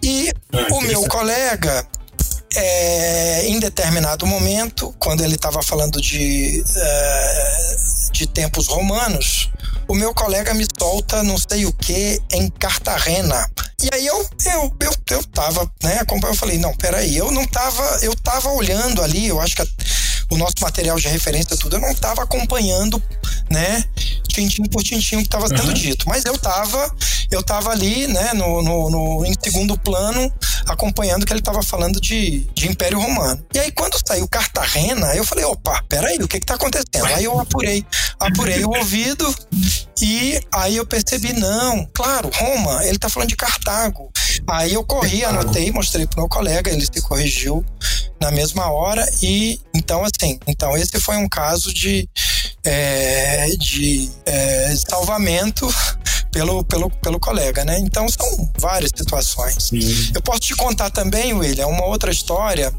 E 0.02 0.32
ah, 0.54 0.74
o 0.74 0.82
meu 0.82 1.04
colega, 1.08 1.86
é, 2.56 3.48
em 3.48 3.60
determinado 3.60 4.26
momento, 4.26 4.94
quando 5.00 5.24
ele 5.24 5.36
estava 5.36 5.62
falando 5.62 6.02
de, 6.02 6.64
é, 6.76 7.76
de 8.12 8.28
tempos 8.28 8.68
romanos, 8.68 9.50
o 9.88 9.96
meu 9.96 10.14
colega 10.14 10.54
me 10.54 10.66
solta 10.80 11.24
não 11.24 11.38
sei 11.38 11.66
o 11.66 11.74
que 11.74 12.22
em 12.32 12.50
Cartagena. 12.50 13.50
E 13.82 13.90
aí 13.94 14.06
eu, 14.06 14.30
eu, 14.46 14.74
eu, 14.82 14.94
eu 15.12 15.24
tava, 15.26 15.72
né, 15.84 16.02
eu 16.28 16.36
falei, 16.36 16.58
não, 16.58 16.76
peraí, 16.76 17.16
eu 17.16 17.32
não 17.32 17.46
tava, 17.46 17.84
eu 18.02 18.16
tava 18.16 18.50
olhando 18.50 19.02
ali, 19.02 19.28
eu 19.28 19.40
acho 19.40 19.56
que 19.56 19.62
o 20.32 20.38
nosso 20.38 20.56
material 20.62 20.98
de 21.00 21.08
referência, 21.08 21.58
tudo, 21.58 21.76
eu 21.76 21.82
não 21.82 21.94
tava 21.96 22.24
acompanhando, 22.24 23.02
né, 23.50 23.84
tintim 24.28 24.64
por 24.64 24.84
tintim 24.84 25.16
o 25.16 25.20
que 25.20 25.26
estava 25.26 25.48
sendo 25.48 25.68
uhum. 25.68 25.74
dito. 25.74 26.08
Mas 26.08 26.24
eu 26.26 26.36
estava 26.36 26.90
eu 27.32 27.44
tava 27.44 27.70
ali, 27.70 28.08
né, 28.08 28.34
no, 28.34 28.62
no, 28.64 28.90
no, 28.90 29.26
em 29.26 29.34
segundo 29.40 29.78
plano, 29.78 30.34
acompanhando 30.68 31.26
que 31.26 31.32
ele 31.32 31.40
estava 31.40 31.62
falando 31.62 32.02
de, 32.02 32.40
de 32.56 32.68
Império 32.68 33.00
Romano. 33.00 33.46
E 33.54 33.60
aí, 33.60 33.72
quando 33.72 34.00
saiu 34.06 34.28
Cartagena, 34.28 35.16
eu 35.16 35.24
falei, 35.24 35.46
opa, 35.46 35.84
peraí, 35.88 36.18
o 36.18 36.28
que 36.28 36.40
que 36.40 36.46
tá 36.46 36.56
acontecendo? 36.56 37.06
Aí 37.06 37.24
eu 37.24 37.40
apurei, 37.40 37.86
apurei 38.20 38.66
o 38.66 38.76
ouvido 38.76 39.36
e 40.02 40.40
aí 40.52 40.78
eu 40.78 40.86
percebi, 40.88 41.34
não, 41.34 41.88
claro, 41.94 42.32
Roma, 42.34 42.84
ele 42.86 42.98
tá 42.98 43.10
falando 43.10 43.30
de 43.30 43.36
Cartago. 43.36 44.12
Aí 44.48 44.74
eu 44.74 44.84
corri, 44.84 45.24
anotei, 45.24 45.72
mostrei 45.72 46.08
pro 46.08 46.22
meu 46.22 46.30
colega, 46.30 46.72
ele 46.72 46.86
se 46.86 47.02
corrigiu 47.02 47.64
na 48.20 48.32
mesma 48.32 48.70
hora 48.70 49.08
e 49.22 49.62
então 49.74 50.04
assim, 50.04 50.19
então 50.48 50.76
esse 50.78 51.00
foi 51.00 51.18
um 51.18 51.28
caso 51.28 51.74
de 51.74 52.08
é, 52.64 53.48
de 53.58 54.10
é, 54.26 54.76
salvamento 54.90 55.74
pelo, 56.32 56.64
pelo, 56.64 56.90
pelo 56.90 57.20
colega, 57.20 57.64
né? 57.66 57.80
Então 57.80 58.08
são 58.10 58.52
várias 58.60 58.92
situações. 58.96 59.56
Sim. 59.70 60.12
Eu 60.14 60.22
posso 60.22 60.42
te 60.42 60.56
contar 60.56 60.90
também, 60.90 61.34
William, 61.34 61.68
uma 61.68 61.86
outra 61.86 62.12
história 62.12 62.74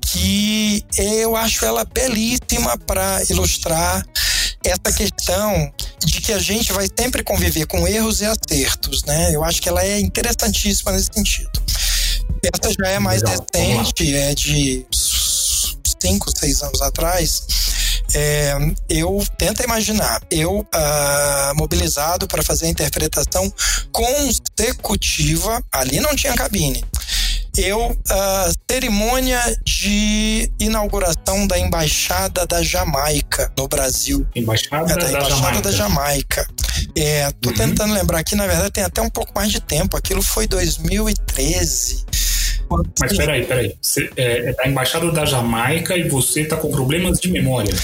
que 0.00 0.84
eu 0.96 1.34
acho 1.36 1.64
ela 1.64 1.84
belíssima 1.84 2.78
para 2.86 3.22
ilustrar 3.28 4.04
essa 4.64 4.96
questão 4.96 5.72
de 6.04 6.20
que 6.20 6.32
a 6.32 6.38
gente 6.38 6.72
vai 6.72 6.86
sempre 6.98 7.22
conviver 7.22 7.66
com 7.66 7.86
erros 7.86 8.20
e 8.20 8.24
acertos, 8.24 9.04
né? 9.04 9.34
Eu 9.34 9.44
acho 9.44 9.60
que 9.60 9.68
ela 9.68 9.82
é 9.84 9.98
interessantíssima 9.98 10.92
nesse 10.92 11.10
sentido. 11.12 11.50
Essa 12.42 12.72
já 12.78 12.88
é 12.88 12.98
mais 12.98 13.22
Legal. 13.22 13.46
recente, 13.52 14.14
é 14.14 14.34
de 14.34 14.86
cinco, 16.04 16.30
seis 16.36 16.62
anos 16.62 16.82
atrás. 16.82 17.46
É, 18.14 18.54
eu 18.88 19.24
tento 19.38 19.62
imaginar, 19.62 20.20
eu 20.30 20.60
uh, 20.60 21.54
mobilizado 21.56 22.28
para 22.28 22.42
fazer 22.42 22.66
a 22.66 22.68
interpretação 22.68 23.52
consecutiva, 23.90 25.62
ali 25.72 26.00
não 26.00 26.14
tinha 26.14 26.34
cabine 26.34 26.84
eu 27.56 27.90
uh, 27.90 28.52
cerimônia 28.68 29.40
de 29.64 30.50
inauguração 30.58 31.46
da 31.46 31.58
embaixada 31.58 32.46
da 32.46 32.62
Jamaica 32.62 33.50
no 33.56 33.68
Brasil. 33.68 34.26
Embaixada, 34.34 34.92
é, 34.92 34.96
da, 34.96 35.00
da, 35.00 35.10
embaixada 35.10 35.36
Jamaica. 35.36 35.62
da 35.62 35.70
Jamaica. 35.70 36.48
É, 36.96 37.30
tô 37.40 37.50
uhum. 37.50 37.54
tentando 37.54 37.94
lembrar 37.94 38.18
aqui, 38.18 38.34
na 38.34 38.46
verdade 38.46 38.70
tem 38.70 38.84
até 38.84 39.00
um 39.00 39.10
pouco 39.10 39.32
mais 39.34 39.52
de 39.52 39.60
tempo. 39.60 39.96
Aquilo 39.96 40.22
foi 40.22 40.46
2013. 40.46 42.04
Mas 43.00 43.16
peraí, 43.16 43.44
peraí. 43.44 43.74
Você 43.80 44.10
é, 44.16 44.50
é 44.50 44.52
da 44.52 44.66
embaixada 44.66 45.10
da 45.10 45.24
Jamaica 45.24 45.96
e 45.96 46.08
você 46.08 46.44
tá 46.44 46.56
com 46.56 46.70
problemas 46.70 47.18
de 47.18 47.30
memória. 47.30 47.74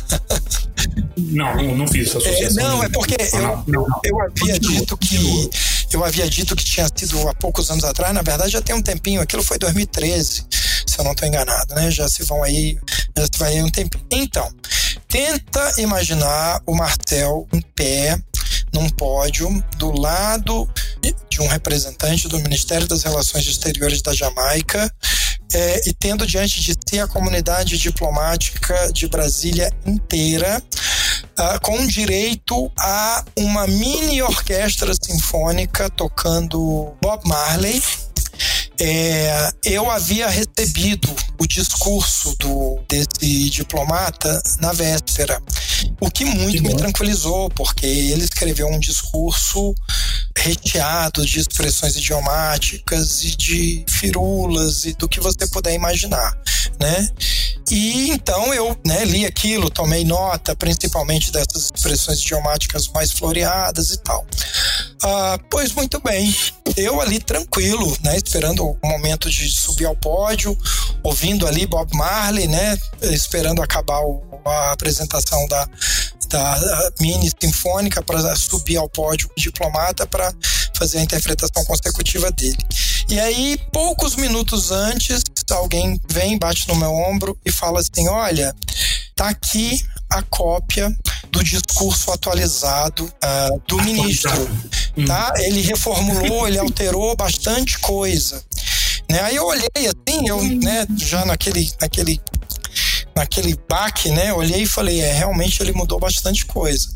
não, 1.16 1.56
não, 1.56 1.76
não 1.76 1.86
fiz 1.86 2.08
essa 2.08 2.18
associação. 2.18 2.64
É, 2.64 2.68
não, 2.68 2.82
é 2.82 2.88
porque 2.88 3.16
eu, 3.32 3.42
não, 3.42 3.64
não, 3.66 3.88
não. 3.88 4.00
eu 4.04 4.20
havia 4.20 4.58
dito 4.58 4.96
que 4.96 5.50
eu 5.92 6.04
havia 6.04 6.28
dito 6.28 6.56
que 6.56 6.64
tinha 6.64 6.86
sido 6.94 7.28
há 7.28 7.34
poucos 7.34 7.70
anos 7.70 7.84
atrás, 7.84 8.14
na 8.14 8.22
verdade 8.22 8.50
já 8.50 8.62
tem 8.62 8.74
um 8.74 8.82
tempinho, 8.82 9.20
aquilo 9.20 9.42
foi 9.42 9.58
2013, 9.58 10.46
se 10.50 10.98
eu 10.98 11.04
não 11.04 11.12
estou 11.12 11.28
enganado, 11.28 11.74
né? 11.74 11.90
Já 11.90 12.08
se 12.08 12.22
vão 12.24 12.42
aí, 12.42 12.78
já 13.16 13.24
se 13.24 13.38
vai 13.38 13.52
aí 13.52 13.62
um 13.62 13.68
tempinho. 13.68 14.04
Então, 14.10 14.48
tenta 15.08 15.72
imaginar 15.78 16.62
o 16.66 16.74
Martel 16.74 17.46
em 17.52 17.60
pé 17.60 18.18
num 18.72 18.88
pódio 18.90 19.62
do 19.76 19.90
lado 19.92 20.68
de 21.28 21.40
um 21.40 21.46
representante 21.46 22.28
do 22.28 22.38
Ministério 22.38 22.86
das 22.86 23.02
Relações 23.02 23.46
Exteriores 23.46 24.02
da 24.02 24.14
Jamaica 24.14 24.92
é, 25.52 25.88
e 25.88 25.92
tendo 25.92 26.26
diante 26.26 26.60
de 26.60 26.74
si 26.86 26.98
a 26.98 27.06
comunidade 27.06 27.76
diplomática 27.78 28.90
de 28.92 29.06
Brasília 29.08 29.70
inteira 29.84 30.62
uh, 31.38 31.60
com 31.62 31.86
direito 31.86 32.70
a 32.78 33.24
uma 33.36 33.66
mini 33.66 34.22
orquestra 34.22 34.92
sinfônica 34.94 35.90
tocando 35.90 36.94
Bob 37.00 37.26
Marley. 37.26 37.82
É, 38.80 39.52
eu 39.64 39.90
havia 39.90 40.28
recebido 40.28 41.14
o 41.38 41.46
discurso 41.46 42.34
do, 42.38 42.80
desse 42.88 43.50
diplomata 43.50 44.42
na 44.60 44.72
véspera, 44.72 45.40
o 46.00 46.10
que 46.10 46.24
muito 46.24 46.62
que 46.62 46.68
me 46.68 46.76
tranquilizou, 46.76 47.48
porque 47.50 47.86
ele 47.86 48.24
escreveu 48.24 48.66
um 48.68 48.80
discurso 48.80 49.74
recheado 50.36 51.24
de 51.24 51.40
expressões 51.40 51.96
idiomáticas 51.96 53.22
e 53.22 53.36
de 53.36 53.84
firulas 53.88 54.84
e 54.84 54.94
do 54.94 55.08
que 55.08 55.20
você 55.20 55.46
puder 55.46 55.74
imaginar, 55.74 56.36
né? 56.80 57.08
E 57.70 58.10
então 58.10 58.52
eu 58.52 58.76
né, 58.84 59.04
li 59.04 59.24
aquilo, 59.24 59.70
tomei 59.70 60.04
nota, 60.04 60.56
principalmente 60.56 61.30
dessas 61.30 61.70
expressões 61.74 62.18
idiomáticas 62.20 62.88
mais 62.88 63.12
floreadas 63.12 63.90
e 63.90 63.98
tal. 63.98 64.26
Ah, 65.04 65.36
pois 65.50 65.72
muito 65.72 66.00
bem, 66.00 66.32
eu 66.76 67.00
ali 67.00 67.18
tranquilo, 67.18 67.96
né, 68.04 68.16
esperando 68.16 68.64
o 68.64 68.86
momento 68.86 69.28
de 69.28 69.50
subir 69.50 69.84
ao 69.86 69.96
pódio, 69.96 70.56
ouvindo 71.02 71.44
ali 71.44 71.66
Bob 71.66 71.92
Marley, 71.92 72.46
né, 72.46 72.78
esperando 73.02 73.60
acabar 73.60 74.00
o, 74.00 74.22
a 74.44 74.70
apresentação 74.70 75.44
da, 75.48 75.68
da 76.28 76.92
mini 77.00 77.28
sinfônica 77.42 78.00
para 78.00 78.36
subir 78.36 78.76
ao 78.76 78.88
pódio 78.88 79.28
diplomata 79.36 80.06
para 80.06 80.32
fazer 80.76 80.98
a 80.98 81.02
interpretação 81.02 81.64
consecutiva 81.64 82.30
dele. 82.30 82.58
E 83.08 83.18
aí, 83.18 83.58
poucos 83.72 84.14
minutos 84.14 84.70
antes, 84.70 85.22
alguém 85.50 86.00
vem, 86.08 86.38
bate 86.38 86.68
no 86.68 86.76
meu 86.76 86.92
ombro 86.92 87.36
e 87.44 87.50
fala 87.50 87.80
assim: 87.80 88.08
Olha, 88.08 88.54
tá 89.14 89.28
aqui 89.28 89.84
a 90.12 90.22
cópia 90.22 90.94
do 91.30 91.42
discurso 91.42 92.12
atualizado 92.12 93.04
uh, 93.04 93.62
do 93.66 93.82
ministro. 93.82 94.30
Hum. 94.96 95.04
Tá? 95.06 95.32
Ele 95.38 95.60
reformulou, 95.62 96.46
ele 96.46 96.58
alterou 96.60 97.16
bastante 97.16 97.78
coisa. 97.78 98.42
Né? 99.10 99.20
Aí 99.22 99.36
eu 99.36 99.46
olhei 99.46 99.68
assim, 99.76 100.28
eu, 100.28 100.42
né, 100.42 100.86
já 100.96 101.24
naquele, 101.24 101.70
naquele, 101.80 102.20
naquele 103.16 103.58
baque, 103.68 104.10
né, 104.10 104.32
olhei 104.32 104.62
e 104.62 104.66
falei, 104.66 105.00
é, 105.00 105.12
realmente 105.12 105.62
ele 105.62 105.72
mudou 105.72 105.98
bastante 105.98 106.44
coisa. 106.46 106.88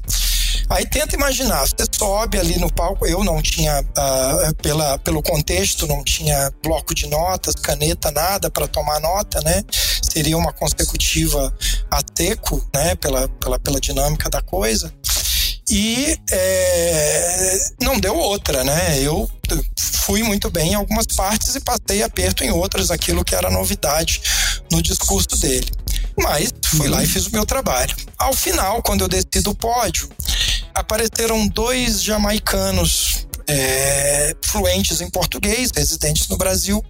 Aí 0.68 0.86
tenta 0.86 1.14
imaginar, 1.14 1.66
você 1.66 1.86
sobe 1.90 2.38
ali 2.38 2.58
no 2.58 2.72
palco, 2.72 3.06
eu 3.06 3.22
não 3.22 3.40
tinha, 3.40 3.80
uh, 3.80 4.54
pela, 4.56 4.98
pelo 4.98 5.22
contexto, 5.22 5.86
não 5.86 6.02
tinha 6.02 6.52
bloco 6.62 6.94
de 6.94 7.06
notas, 7.06 7.54
caneta, 7.54 8.10
nada 8.10 8.50
para 8.50 8.66
tomar 8.66 9.00
nota, 9.00 9.40
né? 9.42 9.62
Seria 10.02 10.36
uma 10.36 10.52
consecutiva 10.52 11.54
a 11.90 12.02
teco, 12.02 12.66
né? 12.74 12.94
Pela, 12.96 13.28
pela, 13.28 13.58
pela 13.58 13.80
dinâmica 13.80 14.28
da 14.28 14.40
coisa. 14.42 14.92
E 15.70 16.16
é, 16.30 17.58
não 17.82 17.98
deu 17.98 18.16
outra, 18.16 18.62
né? 18.62 19.00
Eu 19.00 19.28
fui 20.04 20.22
muito 20.22 20.48
bem 20.50 20.72
em 20.72 20.74
algumas 20.74 21.06
partes 21.06 21.54
e 21.56 21.60
passei 21.60 22.02
aperto 22.02 22.44
em 22.44 22.50
outras, 22.50 22.90
aquilo 22.90 23.24
que 23.24 23.34
era 23.34 23.50
novidade 23.50 24.22
no 24.70 24.80
discurso 24.80 25.36
dele. 25.38 25.68
Mas 26.16 26.52
fui 26.64 26.88
lá 26.88 27.02
e 27.02 27.06
fiz 27.06 27.26
o 27.26 27.32
meu 27.32 27.44
trabalho. 27.44 27.94
Ao 28.16 28.32
final, 28.32 28.82
quando 28.82 29.02
eu 29.02 29.08
desci 29.08 29.40
do 29.42 29.54
pódio, 29.54 30.08
apareceram 30.74 31.46
dois 31.48 32.02
jamaicanos 32.02 33.26
é, 33.48 34.34
fluentes 34.42 35.00
em 35.00 35.10
português, 35.10 35.70
residentes 35.74 36.28
no 36.28 36.36
Brasil. 36.36 36.84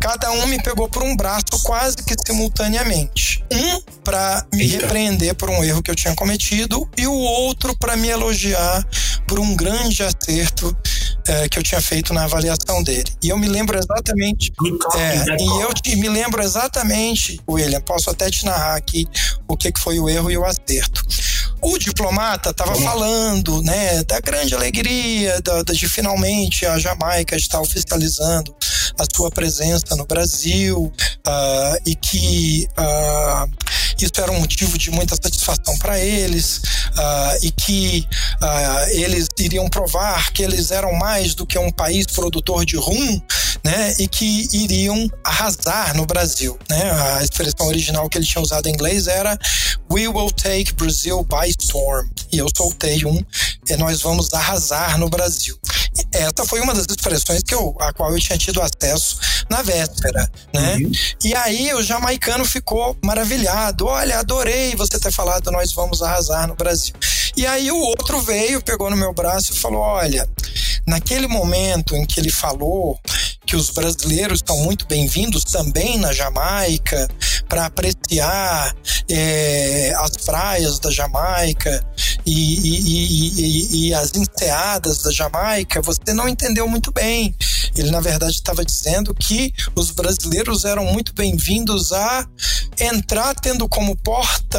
Cada 0.00 0.30
um 0.30 0.46
me 0.46 0.62
pegou 0.62 0.88
por 0.88 1.02
um 1.02 1.16
braço 1.16 1.62
quase 1.62 1.96
que 1.96 2.14
simultaneamente. 2.26 3.44
Um 3.52 3.80
para 4.02 4.46
me 4.52 4.64
Eita. 4.64 4.82
repreender 4.82 5.34
por 5.34 5.50
um 5.50 5.64
erro 5.64 5.82
que 5.82 5.90
eu 5.90 5.94
tinha 5.94 6.14
cometido 6.14 6.88
e 6.96 7.06
o 7.06 7.12
outro 7.12 7.76
para 7.76 7.96
me 7.96 8.08
elogiar 8.08 8.86
por 9.26 9.40
um 9.40 9.54
grande 9.56 10.02
acerto 10.02 10.76
é, 11.26 11.48
que 11.48 11.58
eu 11.58 11.62
tinha 11.62 11.80
feito 11.80 12.14
na 12.14 12.24
avaliação 12.24 12.82
dele. 12.82 13.10
E 13.22 13.28
eu 13.28 13.38
me 13.38 13.48
lembro 13.48 13.78
exatamente. 13.78 14.52
É, 14.94 15.42
e 15.42 15.62
eu 15.62 15.74
te, 15.74 15.96
me 15.96 16.08
lembro 16.08 16.42
exatamente, 16.42 17.40
William, 17.48 17.80
posso 17.80 18.10
até 18.10 18.30
te 18.30 18.44
narrar 18.44 18.76
aqui 18.76 19.06
o 19.48 19.56
que, 19.56 19.72
que 19.72 19.80
foi 19.80 19.98
o 19.98 20.08
erro 20.08 20.30
e 20.30 20.36
o 20.36 20.44
acerto. 20.44 21.02
O 21.60 21.78
diplomata 21.78 22.50
estava 22.50 22.74
falando, 22.76 23.62
né, 23.62 24.04
da 24.04 24.20
grande 24.20 24.54
alegria 24.54 25.40
da, 25.40 25.62
de 25.62 25.88
finalmente 25.88 26.66
a 26.66 26.78
Jamaica 26.78 27.34
estar 27.36 27.60
oficializando 27.60 28.54
a 28.98 29.04
sua 29.14 29.30
presença 29.30 29.96
no 29.96 30.06
Brasil 30.06 30.92
uh, 31.26 31.80
e 31.84 31.94
que 31.94 32.68
uh, 32.78 33.50
isso 34.04 34.20
era 34.20 34.30
um 34.30 34.40
motivo 34.40 34.76
de 34.78 34.90
muita 34.90 35.14
satisfação 35.16 35.76
para 35.78 35.98
eles 35.98 36.58
uh, 36.58 37.38
e 37.42 37.50
que 37.50 38.06
eles 38.88 39.26
iriam 39.38 39.68
provar 39.68 40.30
que 40.32 40.42
eles 40.42 40.70
eram 40.70 40.92
mais 40.92 41.34
do 41.34 41.46
que 41.46 41.58
um 41.58 41.70
país 41.70 42.06
produtor 42.06 42.64
de 42.64 42.76
rum, 42.76 43.20
né, 43.64 43.94
e 43.98 44.06
que 44.06 44.48
iriam 44.52 45.10
arrasar 45.24 45.96
no 45.96 46.06
Brasil, 46.06 46.58
né? 46.68 46.90
A 47.18 47.24
expressão 47.24 47.66
original 47.66 48.08
que 48.08 48.16
ele 48.16 48.26
tinha 48.26 48.42
usado 48.42 48.68
em 48.68 48.72
inglês 48.72 49.06
era 49.06 49.36
"We 49.90 50.06
will 50.08 50.30
take 50.30 50.72
Brazil 50.74 51.24
by 51.24 51.50
storm". 51.58 52.08
E 52.32 52.38
eu 52.38 52.46
soltei 52.56 53.04
um 53.04 53.20
e 53.68 53.76
nós 53.76 54.02
vamos 54.02 54.32
arrasar 54.32 54.98
no 54.98 55.08
Brasil. 55.08 55.58
Essa 56.12 56.44
foi 56.44 56.60
uma 56.60 56.74
das 56.74 56.86
expressões 56.88 57.42
que 57.42 57.54
eu, 57.54 57.74
a 57.80 57.92
qual 57.92 58.12
eu 58.12 58.20
tinha 58.20 58.36
tido 58.36 58.60
acesso 58.60 59.18
na 59.48 59.62
véspera, 59.62 60.30
né? 60.52 60.76
Uhum. 60.76 60.92
E 61.24 61.34
aí 61.34 61.72
o 61.74 61.82
jamaicano 61.82 62.44
ficou 62.44 62.96
maravilhado. 63.02 63.85
Olha, 63.88 64.18
adorei 64.18 64.74
você 64.74 64.98
ter 64.98 65.12
falado 65.12 65.50
nós 65.52 65.72
vamos 65.72 66.02
arrasar 66.02 66.48
no 66.48 66.56
Brasil. 66.56 66.94
E 67.36 67.46
aí 67.46 67.70
o 67.70 67.78
outro 67.78 68.20
veio, 68.20 68.60
pegou 68.60 68.90
no 68.90 68.96
meu 68.96 69.12
braço 69.12 69.52
e 69.52 69.56
falou: 69.56 69.80
Olha, 69.80 70.28
naquele 70.86 71.28
momento 71.28 71.94
em 71.94 72.04
que 72.04 72.18
ele 72.18 72.30
falou 72.30 72.98
que 73.46 73.54
os 73.54 73.70
brasileiros 73.70 74.40
estão 74.40 74.58
muito 74.58 74.86
bem-vindos 74.86 75.44
também 75.44 75.98
na 75.98 76.12
Jamaica 76.12 77.08
para 77.48 77.66
apreciar 77.66 78.74
é, 79.08 79.94
as 79.98 80.10
praias 80.24 80.80
da 80.80 80.90
Jamaica 80.90 81.84
e, 82.26 82.32
e, 82.32 83.06
e, 83.06 83.88
e, 83.88 83.94
as 83.94 84.10
enseadas 84.16 85.00
da 85.02 85.12
Jamaica, 85.12 85.80
você 85.80 86.12
não 86.12 86.28
entendeu 86.28 86.66
muito 86.68 86.90
bem. 86.90 87.32
Ele, 87.76 87.90
na 87.92 88.00
verdade, 88.00 88.32
estava 88.32 88.64
dizendo 88.64 89.14
que 89.14 89.52
os 89.76 89.92
brasileiros 89.92 90.64
eram 90.64 90.84
muito 90.86 91.14
bem-vindos 91.14 91.92
a 91.92 92.26
entrar 92.80 93.34
tendo 93.36 93.68
como 93.68 93.96
porta 93.96 94.58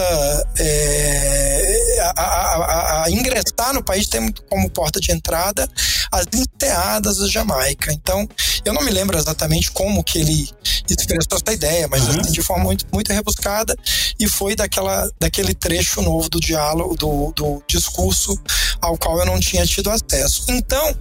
é, 0.58 2.00
a, 2.16 2.22
a, 2.22 3.04
a, 3.04 3.12
ingressar 3.12 3.74
no 3.74 3.84
país 3.84 4.08
tendo 4.08 4.42
como 4.44 4.70
porta 4.70 5.00
de 5.00 5.12
entrada 5.12 5.70
as 6.12 6.26
enseadas 6.34 7.18
da 7.18 7.28
Jamaica. 7.28 7.92
Então, 7.92 8.28
eu 8.64 8.74
não 8.78 8.86
me 8.86 8.92
lembro 8.92 9.18
exatamente 9.18 9.72
como 9.72 10.04
que 10.04 10.20
ele 10.20 10.50
expressou 10.88 11.40
essa 11.44 11.54
ideia, 11.54 11.88
mas 11.88 12.08
uhum. 12.08 12.22
de 12.22 12.42
forma 12.42 12.66
muito, 12.66 12.86
muito 12.94 13.12
rebuscada 13.12 13.76
e 14.20 14.28
foi 14.28 14.56
daquela, 14.56 15.10
daquele 15.20 15.54
trecho 15.54 16.02
novo 16.02 16.30
do 16.30 16.40
diálogo, 16.40 16.96
do, 16.96 17.34
do 17.36 17.64
discurso 17.68 18.40
ao 18.80 18.98
qual 18.98 19.18
eu 19.20 19.26
não 19.26 19.40
tinha 19.40 19.66
tido 19.66 19.90
acesso. 19.90 20.46
Então, 20.50 20.96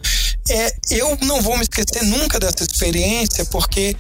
é, 0.49 0.75
eu 0.91 1.19
não 1.23 1.43
vou 1.43 1.57
me 1.57 1.63
esquecer 1.63 2.03
nunca 2.05 2.41
dessa 2.41 2.63
experiência, 2.63 3.45
porque 3.47 3.95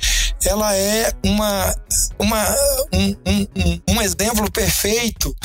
ela 0.45 0.75
é 0.75 1.13
uma, 1.23 1.77
uma, 2.19 2.57
um, 2.93 3.17
um, 3.27 3.81
um 3.91 4.03
exemplo 4.03 4.51
perfeito 4.51 5.37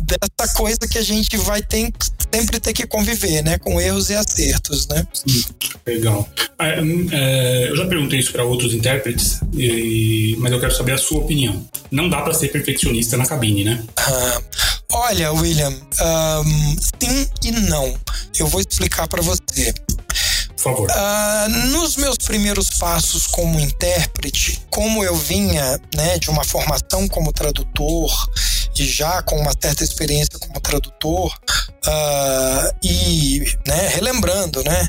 dessa 0.00 0.54
coisa 0.54 0.78
que 0.90 0.98
a 0.98 1.02
gente 1.02 1.36
vai 1.36 1.62
ter, 1.62 1.92
sempre 2.32 2.60
ter 2.60 2.72
que 2.72 2.86
conviver, 2.86 3.42
né? 3.42 3.58
Com 3.58 3.80
erros 3.80 4.10
e 4.10 4.14
acertos, 4.14 4.86
né? 4.88 5.06
Sim, 5.12 5.44
legal. 5.86 6.28
É, 6.58 6.80
é, 7.12 7.70
eu 7.70 7.76
já 7.76 7.86
perguntei 7.86 8.18
isso 8.18 8.32
para 8.32 8.44
outros 8.44 8.74
intérpretes, 8.74 9.40
e, 9.52 10.36
mas 10.38 10.52
eu 10.52 10.60
quero 10.60 10.74
saber 10.74 10.92
a 10.92 10.98
sua 10.98 11.18
opinião. 11.18 11.64
Não 11.90 12.08
dá 12.08 12.22
para 12.22 12.34
ser 12.34 12.48
perfeccionista 12.48 13.16
na 13.16 13.26
cabine, 13.26 13.64
né? 13.64 13.82
Ah, 13.96 14.42
olha, 14.92 15.32
William, 15.32 15.70
um, 15.70 16.76
sim 17.00 17.28
e 17.44 17.52
não. 17.52 17.94
Eu 18.38 18.46
vou 18.46 18.60
explicar 18.60 19.06
para 19.06 19.22
você. 19.22 19.72
Favor. 20.64 20.88
Uh, 20.90 21.48
nos 21.72 21.94
meus 21.96 22.16
primeiros 22.16 22.70
passos 22.70 23.26
como 23.26 23.60
intérprete, 23.60 24.62
como 24.70 25.04
eu 25.04 25.14
vinha 25.14 25.78
né, 25.94 26.18
de 26.18 26.30
uma 26.30 26.42
formação 26.42 27.06
como 27.06 27.34
tradutor 27.34 28.10
e 28.74 28.86
já 28.86 29.20
com 29.22 29.38
uma 29.38 29.52
certa 29.60 29.84
experiência 29.84 30.38
como 30.38 30.58
tradutor, 30.60 31.34
uh, 31.86 32.76
e 32.82 33.44
né, 33.66 33.88
relembrando, 33.88 34.64
né? 34.64 34.88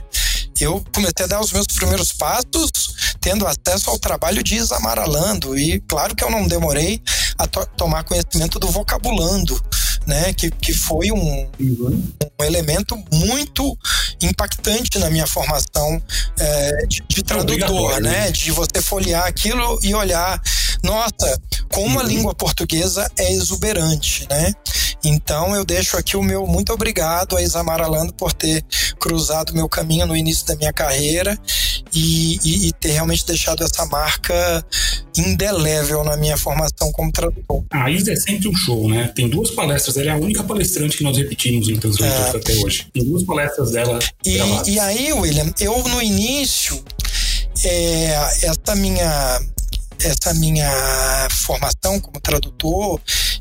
Eu 0.62 0.82
comecei 0.94 1.26
a 1.26 1.28
dar 1.28 1.42
os 1.42 1.52
meus 1.52 1.68
primeiros 1.68 2.14
passos 2.14 2.72
tendo 3.20 3.46
acesso 3.46 3.90
ao 3.90 4.00
trabalho 4.00 4.42
de 4.42 4.56
Isamaralando 4.56 5.60
e 5.60 5.82
claro 5.82 6.16
que 6.16 6.24
eu 6.24 6.32
não 6.32 6.48
demorei 6.48 7.02
a 7.38 7.46
to 7.48 7.66
tomar 7.76 8.06
conhecimento 8.06 8.60
do 8.60 8.70
vocabulando, 8.70 9.62
né? 10.06 10.34
Que, 10.34 10.50
que 10.52 10.74
foi 10.74 11.12
um, 11.12 11.48
um 11.60 12.44
elemento 12.44 12.96
muito 13.12 13.78
impactante 14.22 15.00
na 15.00 15.10
minha 15.10 15.28
formação 15.28 16.02
é, 16.40 16.86
de, 16.88 17.04
de, 17.08 17.24
tradutor, 17.24 18.02
né? 18.02 18.32
De 18.32 18.52
você 18.52 18.82
folhear 18.82 19.26
aquilo 19.26 19.80
e 19.84 19.94
olhar, 19.94 20.42
nossa, 20.84 21.40
como 21.72 22.00
a 22.00 22.04
uhum. 22.04 22.08
língua 22.08 22.36
portuguesa 22.36 23.10
é 23.18 23.34
exuberante, 23.34 24.28
né? 24.30 24.54
Então 25.04 25.56
eu 25.56 25.64
deixo 25.64 25.98
aqui 25.98 26.18
o 26.18 26.24
meu 26.24 26.48
muito 26.48 26.74
obrigado 26.74 27.38
a 27.38 27.42
Isamara 27.42 27.88
Lando 27.88 28.12
por 28.14 28.34
ter 28.34 28.64
cruzado 29.00 29.54
meu 29.54 29.70
caminho 29.70 30.08
no 30.08 30.18
início 30.18 30.48
da 30.48 30.56
minha 30.56 30.74
carreira 30.74 31.38
e, 31.94 32.40
e, 32.44 32.68
e, 32.68 32.74
ter 32.74 32.92
realmente 32.92 33.26
deixado 33.26 33.64
essa 33.64 33.86
marca 33.86 34.66
indelével 35.18 36.04
na 36.04 36.18
minha 36.18 36.38
formação 36.38 36.92
como 36.92 37.12
tradutor. 37.12 37.64
A 37.72 37.90
Isa 37.90 38.12
é 38.12 38.16
sempre 38.16 38.50
um 38.50 38.56
show, 38.56 38.90
né? 38.90 39.12
Tem 39.16 39.30
duas 39.30 39.52
palestras, 39.52 39.95
ela 39.98 40.12
é 40.12 40.14
a 40.14 40.18
única 40.18 40.44
palestrante 40.44 40.98
que 40.98 41.04
nós 41.04 41.18
repetimos 41.18 41.70
em 41.70 41.78
Translators 41.78 42.34
é. 42.34 42.38
até 42.38 42.54
hoje. 42.64 42.88
Tem 42.94 43.04
duas 43.04 43.24
palestras 43.24 43.72
dela 43.72 44.00
e, 44.26 44.38
e 44.68 44.80
aí, 44.80 45.14
William, 45.14 45.54
eu 45.60 45.78
no 45.88 46.02
início, 46.02 46.82
é, 47.64 48.14
essa 48.44 48.76
minha 48.76 49.40
essa 50.00 50.34
minha 50.34 50.70
formação 51.32 52.00
como 52.00 52.20
tradutor, 52.20 53.00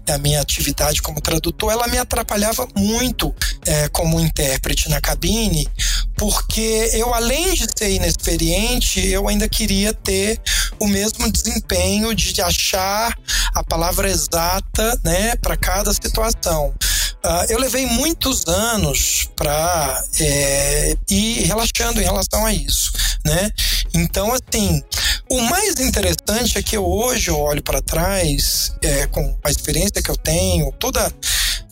a 0.09 0.19
minha 0.19 0.41
atividade 0.41 1.01
como 1.01 1.21
tradutor, 1.21 1.73
ela 1.73 1.87
me 1.89 1.99
atrapalhava 1.99 2.67
muito 2.77 3.35
é, 3.67 3.89
como 3.89 4.21
intérprete 4.21 4.89
na 4.89 5.01
cabine, 5.01 5.67
porque 6.17 6.91
eu, 6.93 7.13
além 7.15 7.55
de 7.55 7.67
ser 7.77 7.91
inexperiente, 7.91 9.01
eu 9.07 9.29
ainda 9.29 9.49
queria 9.49 9.93
ter 9.93 10.41
o 10.79 10.87
mesmo 10.87 11.31
desempenho 11.31 12.15
de 12.15 12.41
achar 12.41 13.17
a 13.55 13.63
palavra 13.63 14.11
exata 14.11 15.01
né, 15.05 15.35
para 15.37 15.57
cada 15.57 15.93
situação. 15.93 16.75
Uh, 17.25 17.47
eu 17.49 17.59
levei 17.59 17.87
muitos 17.87 18.47
anos 18.47 19.31
para 19.35 20.05
é, 20.21 20.95
ir 21.09 21.45
relaxando 21.47 21.99
em 21.99 22.05
relação 22.05 22.45
a 22.45 22.53
isso, 22.53 22.93
né? 23.25 23.51
Então, 23.95 24.31
assim, 24.31 24.83
o 25.31 25.41
mais 25.43 25.81
interessante 25.81 26.59
é 26.59 26.63
que 26.63 26.77
eu 26.77 26.87
hoje 26.87 27.31
eu 27.31 27.39
olho 27.39 27.63
para 27.63 27.81
trás, 27.81 28.73
é, 28.83 29.07
com 29.07 29.37
a 29.43 29.51
experiência 29.51 30.03
que 30.03 30.11
eu 30.11 30.17
tenho, 30.17 30.71
toda 30.73 31.13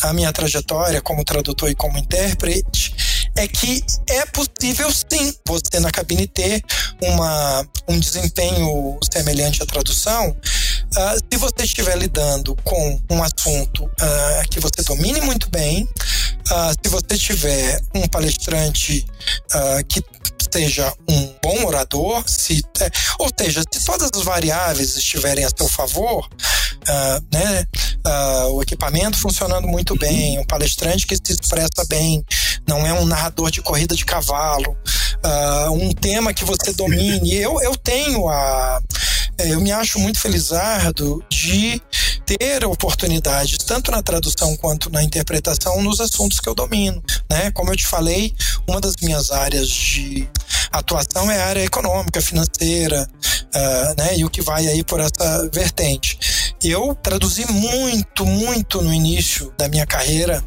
a 0.02 0.12
minha 0.12 0.32
trajetória 0.32 1.00
como 1.00 1.24
tradutor 1.24 1.70
e 1.70 1.74
como 1.74 1.98
intérprete, 1.98 2.94
é 3.36 3.46
que 3.48 3.82
é 4.08 4.26
possível 4.26 4.90
sim 4.90 5.34
você 5.46 5.80
na 5.80 5.90
cabine 5.90 6.26
ter 6.26 6.62
uma, 7.02 7.66
um 7.88 7.98
desempenho 7.98 8.98
semelhante 9.12 9.62
à 9.62 9.66
tradução. 9.66 10.30
Uh, 10.30 11.18
se 11.32 11.38
você 11.38 11.64
estiver 11.64 11.96
lidando 11.96 12.54
com 12.64 13.00
um 13.10 13.22
assunto 13.22 13.84
uh, 13.84 14.48
que 14.50 14.60
você 14.60 14.82
domine 14.82 15.20
muito 15.22 15.48
bem, 15.50 15.84
uh, 15.84 16.72
se 16.84 16.90
você 16.90 17.16
tiver 17.16 17.80
um 17.94 18.06
palestrante 18.08 19.06
que 19.88 20.02
seja 20.52 20.92
um 21.08 21.34
bom 21.42 21.66
orador, 21.66 22.22
se, 22.26 22.62
é, 22.80 22.90
ou 23.18 23.28
seja, 23.38 23.62
se 23.72 23.84
todas 23.84 24.10
as 24.14 24.22
variáveis 24.22 24.96
estiverem 24.96 25.44
a 25.44 25.50
seu 25.56 25.68
favor, 25.68 26.28
uh, 26.88 27.24
né, 27.32 27.66
uh, 28.06 28.54
o 28.54 28.62
equipamento 28.62 29.18
funcionando 29.18 29.66
muito 29.66 29.96
bem, 29.96 30.38
um 30.38 30.44
palestrante 30.44 31.06
que 31.06 31.16
se 31.16 31.32
expressa 31.32 31.84
bem, 31.88 32.24
não 32.68 32.86
é 32.86 32.92
um 32.92 33.06
narrador 33.06 33.50
de 33.50 33.62
corrida 33.62 33.94
de 33.94 34.04
cavalo, 34.04 34.76
uh, 35.24 35.70
um 35.72 35.92
tema 35.92 36.34
que 36.34 36.44
você 36.44 36.72
domine. 36.72 37.34
Eu, 37.34 37.60
eu 37.60 37.76
tenho 37.76 38.28
a. 38.28 38.80
Eu 39.38 39.60
me 39.60 39.72
acho 39.72 39.98
muito 39.98 40.20
felizardo 40.20 41.24
de 41.30 41.80
ter 42.24 42.64
oportunidades, 42.64 43.58
tanto 43.58 43.90
na 43.90 44.02
tradução 44.02 44.56
quanto 44.56 44.90
na 44.90 45.02
interpretação, 45.02 45.82
nos 45.82 46.00
assuntos 46.00 46.38
que 46.38 46.48
eu 46.48 46.54
domino. 46.54 47.02
Né? 47.30 47.50
Como 47.50 47.70
eu 47.70 47.76
te 47.76 47.86
falei, 47.86 48.34
uma 48.68 48.80
das 48.80 48.94
minhas 49.02 49.30
áreas 49.30 49.68
de 49.68 50.28
atuação 50.70 51.30
é 51.30 51.40
a 51.40 51.46
área 51.46 51.64
econômica, 51.64 52.20
financeira, 52.20 53.08
uh, 53.54 53.94
né? 53.98 54.16
E 54.16 54.24
o 54.24 54.30
que 54.30 54.40
vai 54.40 54.66
aí 54.66 54.82
por 54.82 55.00
essa 55.00 55.48
vertente. 55.52 56.18
Eu 56.62 56.94
traduzi 56.94 57.44
muito, 57.50 58.24
muito 58.24 58.80
no 58.80 58.92
início 58.92 59.52
da 59.58 59.68
minha 59.68 59.86
carreira 59.86 60.42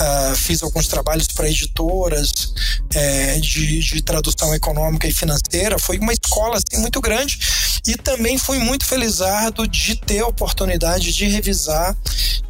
uh, 0.00 0.36
fiz 0.36 0.62
alguns 0.62 0.88
trabalhos 0.88 1.28
para 1.28 1.48
editoras 1.48 2.52
é, 2.94 3.38
de, 3.38 3.80
de, 3.80 4.02
tradução 4.02 4.54
econômica 4.54 5.06
e 5.06 5.12
financeira. 5.12 5.78
Foi 5.78 5.98
uma 5.98 6.12
escola 6.12 6.56
assim, 6.56 6.80
muito 6.80 7.00
grande 7.00 7.38
e 7.86 7.96
também 7.96 8.38
fui 8.38 8.58
muito 8.58 8.86
felizardo 8.86 9.66
de 9.66 9.96
ter 9.96 10.20
a 10.20 10.26
oportunidade 10.26 11.12
de 11.12 11.26
revisar 11.26 11.96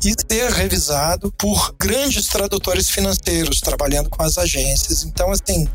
e 0.05 0.15
ser 0.31 0.51
revisado 0.53 1.33
por 1.33 1.75
grandes 1.79 2.27
tradutores 2.29 2.89
financeiros 2.89 3.61
trabalhando 3.61 4.09
com 4.09 4.23
as 4.23 4.39
agências. 4.39 5.03
Então, 5.03 5.31
assim, 5.33 5.67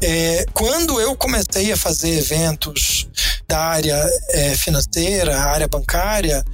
é, 0.00 0.44
quando 0.52 1.00
eu 1.00 1.14
comecei 1.16 1.72
a 1.72 1.76
fazer 1.76 2.18
eventos 2.18 3.08
da 3.46 3.58
área 3.58 4.04
é, 4.30 4.54
financeira, 4.56 5.38
área 5.38 5.68
bancária, 5.68 6.44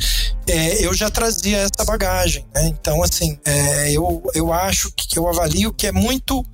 é, 0.49 0.85
eu 0.85 0.95
já 0.95 1.11
trazia 1.11 1.59
essa 1.59 1.85
bagagem. 1.85 2.45
Né? 2.55 2.67
Então, 2.67 3.03
assim, 3.03 3.39
é, 3.45 3.93
eu, 3.93 4.23
eu 4.35 4.53
acho 4.53 4.93
que 4.93 5.19
eu 5.19 5.29
avalio 5.29 5.73
que 5.73 5.87
é 5.87 5.93
muito 5.93 6.45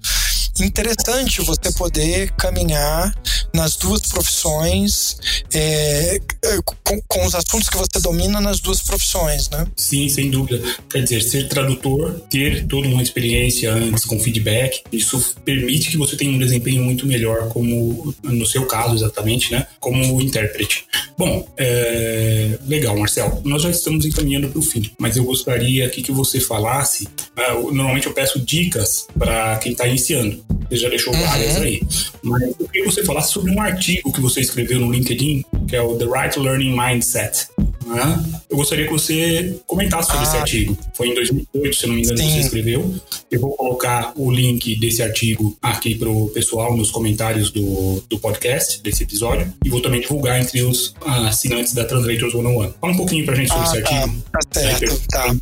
interessante 0.64 1.40
você 1.42 1.72
poder 1.76 2.30
caminhar 2.32 3.14
nas 3.54 3.76
duas 3.76 4.02
profissões, 4.02 5.18
é, 5.52 6.20
é, 6.44 6.58
com, 6.84 7.00
com, 7.08 7.26
os 7.26 7.34
assuntos 7.34 7.68
que 7.68 7.76
você 7.76 8.00
domina 8.00 8.40
nas 8.40 8.60
duas 8.60 8.80
profissões, 8.80 9.48
né? 9.50 9.66
Sim, 9.76 10.08
sem 10.08 10.30
dúvida. 10.30 10.62
Quer 10.88 11.02
dizer, 11.02 11.22
ser 11.22 11.48
tradutor, 11.48 12.20
ter 12.30 12.66
toda 12.66 12.88
uma 12.88 13.02
experiência 13.02 13.72
antes 13.72 14.04
com 14.04 14.18
feedback, 14.20 14.82
isso 14.92 15.34
permite 15.44 15.90
que 15.90 15.96
você 15.96 16.16
tenha 16.16 16.30
um 16.30 16.38
desempenho 16.38 16.82
muito 16.84 17.06
melhor, 17.06 17.48
como 17.48 18.14
no 18.22 18.46
seu 18.46 18.66
caso 18.66 18.94
exatamente, 18.94 19.52
né? 19.52 19.66
Como 19.78 20.20
intérprete. 20.20 20.86
Bom, 21.18 21.46
é, 21.56 22.58
legal, 22.66 22.96
Marcel. 22.96 23.40
Nós 23.44 23.62
já 23.62 23.70
estamos 23.70 24.04
encaminhando 24.06 24.48
para 24.48 24.58
o 24.58 24.62
fim, 24.62 24.90
mas 24.98 25.16
eu 25.16 25.24
gostaria 25.24 25.86
aqui 25.86 26.02
que 26.02 26.12
você 26.12 26.40
falasse. 26.40 27.08
Uh, 27.36 27.72
normalmente 27.72 28.06
eu 28.06 28.14
peço 28.14 28.38
dicas 28.38 29.06
para 29.18 29.58
quem 29.58 29.72
está 29.72 29.86
iniciando. 29.86 30.42
Você 30.70 30.76
já 30.76 30.88
deixou 30.88 31.12
uhum. 31.12 31.20
várias 31.20 31.56
aí. 31.56 31.82
Mas 32.22 32.42
eu 32.42 32.68
queria 32.68 32.84
que 32.84 32.92
você 32.92 33.04
falasse 33.04 33.32
sobre 33.32 33.50
um 33.50 33.60
artigo 33.60 34.12
que 34.12 34.20
você 34.20 34.40
escreveu 34.40 34.78
no 34.78 34.92
LinkedIn, 34.92 35.44
que 35.66 35.74
é 35.74 35.82
o 35.82 35.96
The 35.96 36.04
Right 36.04 36.38
Learning 36.38 36.76
Mindset. 36.76 37.48
Né? 37.84 38.24
Eu 38.48 38.56
gostaria 38.56 38.86
que 38.86 38.92
você 38.92 39.58
comentasse 39.66 40.10
sobre 40.10 40.26
ah, 40.26 40.28
esse 40.28 40.36
artigo. 40.36 40.78
Foi 40.94 41.08
em 41.08 41.14
2008, 41.14 41.76
se 41.76 41.86
não 41.88 41.94
me 41.94 42.02
engano, 42.02 42.18
sim. 42.18 42.24
que 42.24 42.32
você 42.34 42.40
escreveu. 42.40 42.94
Eu 43.28 43.40
vou 43.40 43.56
colocar 43.56 44.12
o 44.14 44.30
link 44.30 44.78
desse 44.78 45.02
artigo 45.02 45.58
aqui 45.60 45.96
para 45.96 46.08
o 46.08 46.28
pessoal 46.28 46.76
nos 46.76 46.92
comentários 46.92 47.50
do, 47.50 48.00
do 48.08 48.18
podcast, 48.20 48.80
desse 48.80 49.02
episódio. 49.02 49.52
E 49.64 49.68
vou 49.68 49.80
também 49.80 50.00
divulgar 50.00 50.40
entre 50.40 50.62
os 50.62 50.94
assinantes 51.04 51.74
da 51.74 51.84
Translators 51.84 52.32
101. 52.32 52.74
Fala 52.80 52.92
um 52.92 52.96
pouquinho 52.96 53.24
para 53.24 53.34
a 53.34 53.36
gente 53.36 53.48
sobre 53.48 53.64
ah, 53.64 53.72
esse 53.72 53.82
tá. 53.82 53.96
artigo. 53.96 54.22
Tá 54.30 54.60
certo, 54.60 55.02
tá. 55.08 55.36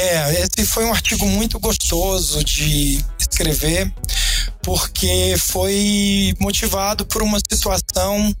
É, 0.00 0.42
esse 0.42 0.66
foi 0.66 0.84
um 0.84 0.92
artigo 0.92 1.26
muito 1.26 1.60
gostoso 1.60 2.42
de 2.42 3.04
escrever 3.18 3.92
porque 4.66 5.36
foi 5.38 6.34
motivado 6.40 7.06
por 7.06 7.22
uma 7.22 7.38
situação 7.38 8.34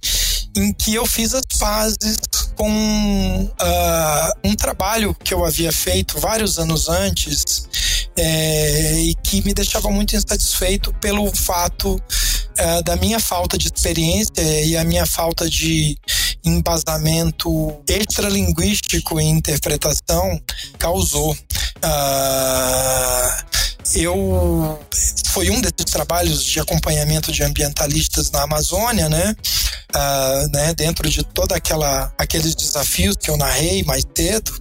em 0.56 0.72
que 0.72 0.92
eu 0.92 1.06
fiz 1.06 1.32
as 1.32 1.44
pazes 1.56 2.18
com 2.56 3.44
uh, 3.44 4.32
um 4.42 4.56
trabalho 4.56 5.14
que 5.14 5.32
eu 5.32 5.44
havia 5.44 5.70
feito 5.70 6.18
vários 6.18 6.58
anos 6.58 6.88
antes 6.88 7.68
é, 8.16 8.94
e 9.02 9.14
que 9.22 9.40
me 9.44 9.54
deixava 9.54 9.88
muito 9.88 10.16
insatisfeito 10.16 10.92
pelo 10.94 11.30
fato 11.32 11.94
uh, 11.94 12.82
da 12.82 12.96
minha 12.96 13.20
falta 13.20 13.56
de 13.56 13.68
experiência 13.68 14.64
e 14.64 14.76
a 14.76 14.82
minha 14.82 15.06
falta 15.06 15.48
de 15.48 15.96
embasamento 16.44 17.80
extralinguístico 17.88 19.20
em 19.20 19.30
interpretação 19.30 20.42
causou. 20.76 21.36
Uh, 21.84 23.65
eu 23.94 24.78
foi 25.32 25.50
um 25.50 25.60
desses 25.60 25.92
trabalhos 25.92 26.42
de 26.42 26.58
acompanhamento 26.58 27.30
de 27.30 27.42
ambientalistas 27.42 28.30
na 28.30 28.42
Amazônia, 28.42 29.08
né? 29.08 29.36
Uh, 29.94 30.48
né? 30.52 30.74
Dentro 30.74 31.08
de 31.08 31.22
toda 31.22 31.54
aquela 31.54 32.12
aqueles 32.18 32.54
desafios 32.54 33.16
que 33.16 33.30
eu 33.30 33.36
narrei 33.36 33.82
mais 33.84 34.04
cedo. 34.16 34.52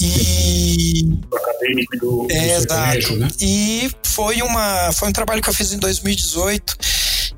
E 0.00 1.20
o 1.30 1.36
acadêmico 1.36 1.96
do, 1.98 2.26
do 2.26 2.32
é, 2.32 2.56
exato. 2.56 3.16
Né? 3.16 3.28
E 3.40 3.90
foi 4.04 4.42
uma 4.42 4.92
foi 4.92 5.08
um 5.08 5.12
trabalho 5.12 5.42
que 5.42 5.48
eu 5.48 5.54
fiz 5.54 5.72
em 5.72 5.78
2018 5.78 6.76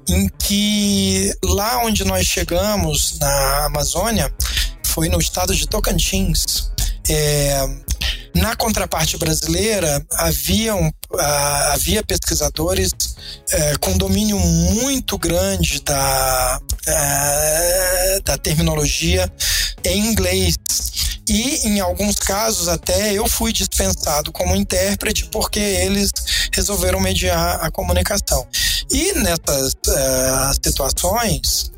em 0.08 0.28
que 0.38 1.32
lá 1.44 1.84
onde 1.84 2.04
nós 2.04 2.26
chegamos 2.26 3.18
na 3.18 3.66
Amazônia 3.66 4.32
foi 4.84 5.08
no 5.08 5.20
estado 5.20 5.54
de 5.54 5.66
Tocantins. 5.66 6.70
É, 7.08 7.66
na 8.34 8.54
contraparte 8.54 9.16
brasileira, 9.18 10.04
haviam, 10.14 10.92
havia 11.72 12.02
pesquisadores 12.02 12.92
uh, 12.92 13.78
com 13.80 13.96
domínio 13.96 14.38
muito 14.38 15.18
grande 15.18 15.80
da, 15.80 16.60
uh, 16.60 18.22
da 18.24 18.38
terminologia 18.38 19.30
em 19.84 20.06
inglês. 20.06 20.56
E 21.28 21.68
em 21.68 21.80
alguns 21.80 22.16
casos 22.16 22.66
até 22.68 23.12
eu 23.12 23.28
fui 23.28 23.52
dispensado 23.52 24.32
como 24.32 24.56
intérprete 24.56 25.26
porque 25.26 25.60
eles 25.60 26.10
resolveram 26.52 27.00
mediar 27.00 27.58
a 27.62 27.70
comunicação. 27.70 28.46
E 28.90 29.12
nessas 29.14 29.72
uh, 29.74 30.64
situações, 30.64 31.70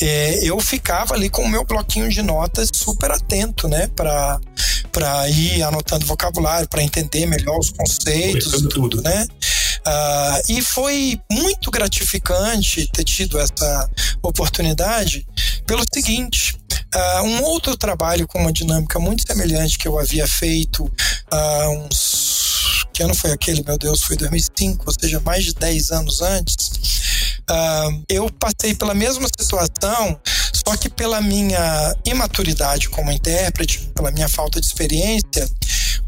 é, 0.00 0.44
eu 0.44 0.58
ficava 0.60 1.14
ali 1.14 1.28
com 1.28 1.42
o 1.42 1.48
meu 1.48 1.64
bloquinho 1.64 2.08
de 2.08 2.22
notas 2.22 2.70
super 2.72 3.10
atento, 3.10 3.68
né, 3.68 3.88
para 3.88 4.40
para 4.90 5.28
ir 5.28 5.62
anotando 5.62 6.06
vocabulário, 6.06 6.68
para 6.68 6.82
entender 6.82 7.26
melhor 7.26 7.58
os 7.58 7.70
conceitos 7.70 8.52
e 8.62 8.68
tudo, 8.68 9.00
né? 9.02 9.26
Uh, 9.86 10.52
e 10.52 10.62
foi 10.62 11.20
muito 11.30 11.70
gratificante 11.70 12.86
ter 12.92 13.04
tido 13.04 13.38
essa 13.38 13.88
oportunidade 14.22 15.26
pelo 15.66 15.84
seguinte: 15.92 16.56
uh, 16.94 17.22
um 17.22 17.42
outro 17.44 17.76
trabalho 17.76 18.26
com 18.26 18.40
uma 18.40 18.52
dinâmica 18.52 18.98
muito 18.98 19.26
semelhante 19.26 19.78
que 19.78 19.86
eu 19.86 19.98
havia 19.98 20.26
feito 20.26 20.84
uh, 20.84 21.70
uns. 21.70 22.47
Que 22.98 23.04
ano 23.04 23.14
foi 23.14 23.30
aquele? 23.30 23.62
Meu 23.62 23.78
Deus, 23.78 24.02
foi 24.02 24.16
2005, 24.16 24.82
ou 24.84 24.92
seja, 24.92 25.20
mais 25.20 25.44
de 25.44 25.54
10 25.54 25.92
anos 25.92 26.20
antes. 26.20 26.66
Uh, 27.48 28.02
eu 28.08 28.28
passei 28.28 28.74
pela 28.74 28.92
mesma 28.92 29.28
situação, 29.38 30.20
só 30.52 30.76
que 30.76 30.88
pela 30.88 31.20
minha 31.20 31.94
imaturidade 32.04 32.88
como 32.88 33.12
intérprete, 33.12 33.88
pela 33.94 34.10
minha 34.10 34.28
falta 34.28 34.60
de 34.60 34.66
experiência, 34.66 35.48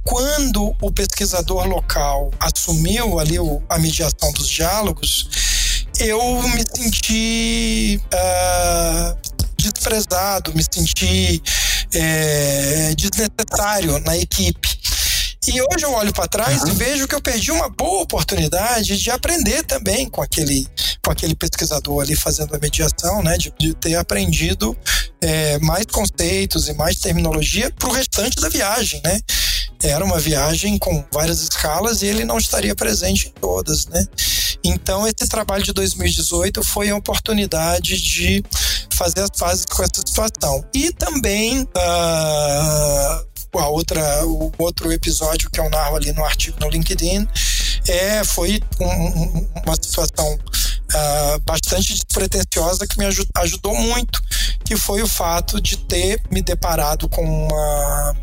quando 0.03 0.75
o 0.83 0.91
pesquisador 0.91 1.65
local 1.69 2.33
assumiu 2.41 3.21
ali 3.21 3.37
a 3.69 3.79
mediação 3.79 4.33
dos 4.33 4.49
diálogos, 4.49 5.87
eu 6.01 6.43
me 6.43 6.65
senti 6.75 8.03
uh, 8.13 9.17
desprezado, 9.57 10.53
me 10.57 10.65
senti 10.69 11.41
é, 11.95 12.95
desnecessário 12.97 14.01
na 14.01 14.17
equipe. 14.17 14.81
E 15.53 15.61
hoje 15.61 15.85
eu 15.85 15.93
olho 15.93 16.13
para 16.13 16.29
trás 16.29 16.63
uhum. 16.63 16.69
e 16.69 16.73
vejo 16.73 17.09
que 17.09 17.15
eu 17.15 17.21
perdi 17.21 17.51
uma 17.51 17.69
boa 17.69 18.03
oportunidade 18.03 18.97
de 18.97 19.11
aprender 19.11 19.65
também 19.65 20.09
com 20.09 20.23
aquele, 20.23 20.65
com 21.05 21.11
aquele 21.11 21.35
pesquisador 21.35 22.03
ali 22.03 22.15
fazendo 22.15 22.55
a 22.55 22.59
mediação, 22.59 23.21
né? 23.21 23.37
De, 23.37 23.53
de 23.59 23.75
ter 23.75 23.97
aprendido 23.97 24.77
é, 25.21 25.59
mais 25.59 25.87
conceitos 25.87 26.69
e 26.69 26.73
mais 26.75 26.99
terminologia 26.99 27.69
para 27.77 27.89
o 27.89 27.93
restante 27.93 28.41
da 28.41 28.49
viagem, 28.49 29.01
né? 29.05 29.21
Era 29.83 30.05
uma 30.05 30.21
viagem 30.21 30.79
com 30.79 31.05
várias 31.13 31.41
escalas 31.41 32.03
e 32.03 32.07
ele 32.07 32.25
não 32.25 32.39
estaria 32.39 32.75
presente 32.77 33.29
em 33.29 33.41
todas, 33.41 33.87
né? 33.87 34.05
Então, 34.63 35.05
esse 35.07 35.29
trabalho 35.29 35.65
de 35.65 35.73
2018 35.73 36.63
foi 36.63 36.91
a 36.91 36.97
oportunidade 36.97 38.01
de 38.01 38.45
fazer 38.93 39.23
as 39.23 39.31
fases 39.37 39.65
com 39.65 39.83
essa 39.83 40.03
situação. 40.07 40.63
E 40.75 40.93
também 40.93 41.63
uh, 41.63 43.30
a 43.59 43.69
outra, 43.69 44.27
o 44.27 44.53
outro 44.59 44.93
episódio 44.93 45.51
que 45.51 45.61
eu 45.61 45.69
narro 45.71 45.97
ali 45.97 46.13
no 46.13 46.25
artigo 46.25 46.59
no 46.61 46.69
LinkedIn, 46.69 47.27
é, 47.89 48.25
foi 48.25 48.61
um, 48.81 49.49
uma 49.65 49.75
situação 49.75 50.35
uh, 50.35 51.41
bastante 51.45 51.95
despretensiosa 51.95 52.87
que 52.87 52.99
me 52.99 53.07
ajudou 53.07 53.75
muito, 53.75 54.23
que 54.65 54.77
foi 54.77 55.03
o 55.03 55.09
fato 55.09 55.61
de 55.61 55.77
ter 55.77 56.23
me 56.31 56.43
deparado 56.43 57.09
com 57.09 57.23
uma 57.23 58.17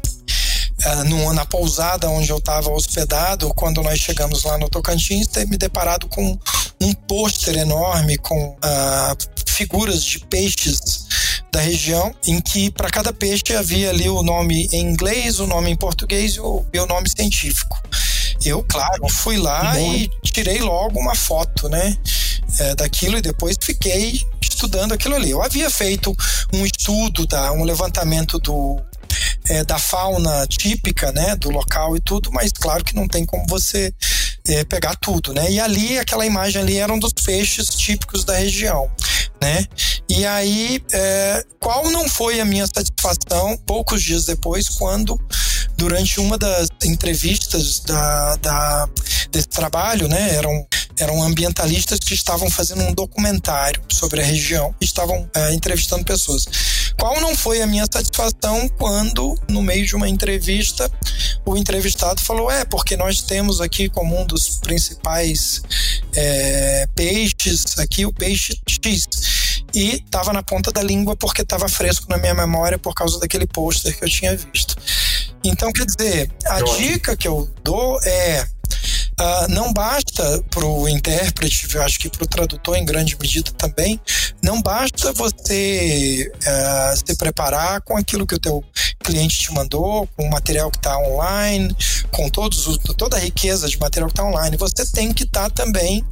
Uh, 0.86 1.04
no, 1.06 1.34
na 1.34 1.44
pousada 1.44 2.08
onde 2.08 2.30
eu 2.30 2.38
estava 2.38 2.70
hospedado, 2.70 3.52
quando 3.56 3.82
nós 3.82 4.00
chegamos 4.00 4.44
lá 4.44 4.60
no 4.60 4.70
Tocantins, 4.70 5.26
ter 5.26 5.48
me 5.48 5.58
deparado 5.58 6.08
com 6.08 6.38
um 6.80 6.94
pôster 6.94 7.58
enorme 7.58 8.16
com 8.20 8.50
uh, 8.50 9.18
figuras 9.48 10.04
de 10.04 10.20
peixes 10.20 11.08
da 11.58 11.62
região, 11.64 12.14
em 12.28 12.40
que 12.40 12.70
para 12.70 12.88
cada 12.88 13.12
peixe 13.12 13.56
havia 13.56 13.90
ali 13.90 14.08
o 14.08 14.22
nome 14.22 14.70
em 14.72 14.82
inglês, 14.82 15.40
o 15.40 15.48
nome 15.48 15.72
em 15.72 15.76
português 15.76 16.36
e 16.36 16.40
o 16.40 16.64
meu 16.72 16.86
nome 16.86 17.10
científico. 17.10 17.82
Eu, 18.46 18.64
claro, 18.64 19.10
fui 19.10 19.38
lá 19.38 19.80
e 19.82 20.08
tirei 20.24 20.60
logo 20.60 21.00
uma 21.00 21.16
foto, 21.16 21.68
né? 21.68 21.98
É, 22.60 22.76
daquilo 22.76 23.18
e 23.18 23.22
depois 23.22 23.58
fiquei 23.60 24.22
estudando 24.40 24.92
aquilo 24.92 25.16
ali. 25.16 25.32
Eu 25.32 25.42
havia 25.42 25.68
feito 25.72 26.16
um 26.54 26.64
estudo, 26.64 27.26
da, 27.26 27.52
um 27.52 27.64
levantamento 27.64 28.38
do, 28.38 28.80
é, 29.50 29.64
da 29.64 29.80
fauna 29.80 30.46
típica, 30.46 31.12
né, 31.12 31.36
do 31.36 31.50
local 31.50 31.98
e 31.98 32.00
tudo, 32.00 32.32
mas 32.32 32.52
claro 32.52 32.84
que 32.84 32.96
não 32.96 33.08
tem 33.08 33.26
como 33.26 33.46
você 33.48 33.92
é, 34.48 34.64
pegar 34.64 34.96
tudo, 34.96 35.34
né? 35.34 35.50
E 35.52 35.60
ali, 35.60 35.98
aquela 35.98 36.26
imagem 36.26 36.62
ali 36.62 36.78
era 36.78 36.94
um 36.94 37.00
dos 37.00 37.14
peixes 37.14 37.70
típicos 37.70 38.24
da 38.24 38.36
região, 38.36 38.90
né? 39.42 39.66
E 40.10 40.26
aí, 40.26 40.82
é, 40.94 41.44
qual 41.60 41.90
não 41.90 42.08
foi 42.08 42.40
a 42.40 42.46
minha 42.46 42.66
satisfação 42.66 43.58
poucos 43.66 44.02
dias 44.02 44.26
depois, 44.26 44.70
quando, 44.70 45.20
durante 45.76 46.20
uma 46.20 46.38
das 46.38 46.70
entrevistas 46.84 47.80
da, 47.82 48.36
da 48.38 48.90
desse 49.32 49.50
trabalho, 49.50 50.08
né? 50.08 50.36
Eram, 50.36 50.66
eram 51.00 51.22
ambientalistas 51.24 52.00
que 52.00 52.14
estavam 52.14 52.50
fazendo 52.50 52.84
um 52.84 52.94
documentário 52.94 53.82
sobre 53.90 54.22
a 54.22 54.26
região, 54.26 54.74
estavam 54.82 55.30
é, 55.36 55.54
entrevistando 55.54 56.04
pessoas. 56.04 56.46
Qual 57.00 57.22
não 57.22 57.36
foi 57.36 57.62
a 57.62 57.68
minha 57.68 57.86
satisfação 57.92 58.68
quando, 58.78 59.38
no 59.48 59.62
meio 59.62 59.86
de 59.86 59.96
uma 59.96 60.10
entrevista, 60.10 60.90
o 61.46 61.56
entrevistado 61.56 62.22
falou: 62.22 62.50
é, 62.50 62.66
porque 62.66 62.98
nós 62.98 63.22
temos 63.22 63.62
aqui 63.62 63.88
como 63.90 64.20
um 64.20 64.26
dos 64.26 64.58
principais 64.58 65.62
é, 66.16 66.88
peixes 66.96 67.78
aqui 67.78 68.06
o 68.06 68.12
peixe 68.12 68.60
X. 68.68 69.08
E 69.74 69.96
estava 69.96 70.34
na 70.34 70.44
ponta 70.44 70.72
da 70.72 70.82
língua 70.82 71.16
porque 71.16 71.42
estava 71.42 71.68
fresco 71.68 72.10
na 72.10 72.18
minha 72.18 72.34
memória 72.34 72.78
por 72.78 72.94
causa 72.94 73.20
daquele 73.20 73.48
pôster 73.48 73.98
que 73.98 74.04
eu 74.04 74.10
tinha 74.10 74.36
visto. 74.36 74.76
Então, 75.44 75.72
quer 75.72 75.86
dizer, 75.86 76.32
a 76.46 76.62
dica 76.62 77.16
que 77.16 77.28
eu 77.28 77.50
dou 77.64 78.00
é 78.04 78.48
Uh, 79.20 79.52
não 79.52 79.74
basta 79.74 80.44
para 80.52 80.64
o 80.64 80.88
intérprete, 80.88 81.68
eu 81.74 81.82
acho 81.82 81.98
que 81.98 82.08
para 82.08 82.24
o 82.24 82.28
tradutor 82.28 82.78
em 82.78 82.86
grande 82.86 83.18
medida 83.20 83.52
também, 83.54 84.00
não 84.44 84.62
basta 84.62 85.12
você 85.14 86.32
uh, 86.36 86.96
se 86.96 87.18
preparar 87.18 87.82
com 87.82 87.98
aquilo 87.98 88.28
que 88.28 88.36
o 88.36 88.40
teu 88.40 88.64
cliente 89.00 89.40
te 89.40 89.52
mandou, 89.54 90.08
com 90.16 90.24
o 90.24 90.30
material 90.30 90.70
que 90.70 90.78
está 90.78 90.96
online, 91.00 91.76
com 92.12 92.30
todos 92.30 92.68
os, 92.68 92.78
toda 92.96 93.18
a 93.18 93.20
riqueza 93.20 93.68
de 93.68 93.80
material 93.80 94.08
que 94.08 94.14
está 94.14 94.24
online. 94.24 94.56
Você 94.58 94.86
tem 94.86 95.12
que 95.12 95.24
estar 95.24 95.50
tá 95.50 95.64
também 95.64 96.06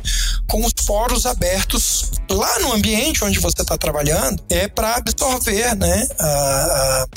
com 0.48 0.66
os 0.66 0.74
poros 0.74 1.28
abertos 1.28 2.12
lá 2.28 2.60
no 2.60 2.74
ambiente 2.74 3.24
onde 3.24 3.40
você 3.40 3.62
está 3.62 3.78
trabalhando, 3.78 4.42
é 4.50 4.68
para 4.68 4.96
absorver, 4.96 5.76
né, 5.76 6.08
uh, 6.20 7.10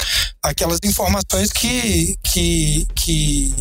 aquelas 0.42 0.80
informações 0.84 1.50
que, 1.50 2.14
que, 2.22 2.86
que 2.94 3.54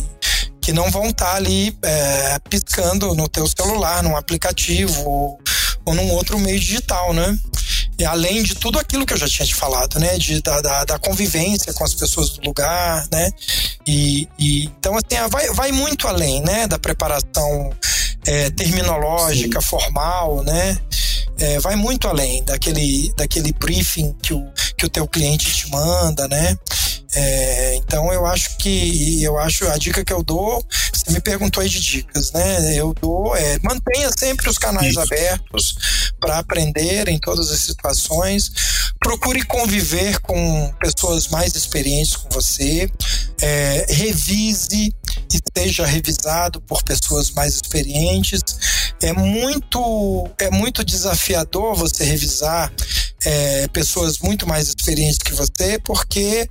que 0.68 0.72
não 0.74 0.90
vão 0.90 1.06
estar 1.06 1.30
tá 1.30 1.36
ali 1.36 1.74
é, 1.82 2.38
piscando 2.50 3.14
no 3.14 3.26
teu 3.26 3.46
celular, 3.48 4.02
num 4.02 4.14
aplicativo 4.14 5.02
ou, 5.08 5.40
ou 5.86 5.94
num 5.94 6.10
outro 6.10 6.38
meio 6.38 6.60
digital, 6.60 7.14
né? 7.14 7.38
E 7.98 8.04
além 8.04 8.42
de 8.42 8.54
tudo 8.54 8.78
aquilo 8.78 9.06
que 9.06 9.14
eu 9.14 9.16
já 9.16 9.26
tinha 9.26 9.46
te 9.46 9.54
falado, 9.54 9.98
né? 9.98 10.18
De, 10.18 10.42
da, 10.42 10.60
da, 10.60 10.84
da 10.84 10.98
convivência 10.98 11.72
com 11.72 11.84
as 11.84 11.94
pessoas 11.94 12.32
do 12.32 12.44
lugar, 12.44 13.08
né? 13.10 13.30
E, 13.86 14.28
e 14.38 14.64
então, 14.64 14.94
assim, 14.94 15.26
vai, 15.30 15.48
vai 15.54 15.72
muito 15.72 16.06
além, 16.06 16.42
né? 16.42 16.66
Da 16.66 16.78
preparação 16.78 17.72
é, 18.26 18.50
terminológica, 18.50 19.62
Sim. 19.62 19.66
formal, 19.68 20.44
né? 20.44 20.76
É, 21.38 21.58
vai 21.60 21.76
muito 21.76 22.06
além 22.08 22.44
daquele, 22.44 23.10
daquele 23.16 23.54
briefing 23.54 24.14
que 24.22 24.34
o, 24.34 24.46
que 24.76 24.84
o 24.84 24.90
teu 24.90 25.08
cliente 25.08 25.50
te 25.50 25.70
manda, 25.70 26.28
né? 26.28 26.58
É, 27.14 27.74
então 27.76 28.12
eu 28.12 28.26
acho 28.26 28.56
que 28.58 29.22
eu 29.22 29.38
acho 29.38 29.66
a 29.68 29.78
dica 29.78 30.04
que 30.04 30.12
eu 30.12 30.22
dou, 30.22 30.62
você 30.92 31.10
me 31.10 31.20
perguntou 31.20 31.62
aí 31.62 31.68
de 31.68 31.80
dicas, 31.80 32.32
né? 32.32 32.74
Eu 32.74 32.92
dou 32.92 33.34
é 33.34 33.58
mantenha 33.62 34.10
sempre 34.16 34.48
os 34.48 34.58
canais 34.58 34.90
Isso. 34.90 35.00
abertos 35.00 35.76
para 36.20 36.38
aprender 36.38 37.08
em 37.08 37.18
todas 37.18 37.50
as 37.50 37.60
situações. 37.60 38.50
Procure 39.00 39.42
conviver 39.44 40.20
com 40.20 40.72
pessoas 40.80 41.28
mais 41.28 41.54
experientes 41.54 42.16
com 42.16 42.28
você. 42.28 42.90
É, 43.40 43.86
revise 43.88 44.92
e 45.32 45.40
seja 45.56 45.86
revisado 45.86 46.60
por 46.60 46.82
pessoas 46.82 47.30
mais 47.30 47.54
experientes. 47.54 48.42
É 49.00 49.12
muito 49.12 50.28
é 50.38 50.50
muito 50.50 50.84
desafiador 50.84 51.74
você 51.74 52.04
revisar 52.04 52.70
é, 53.24 53.68
pessoas 53.68 54.18
muito 54.18 54.46
mais 54.46 54.68
experientes 54.68 55.18
que 55.18 55.34
você, 55.34 55.78
porque 55.78 56.48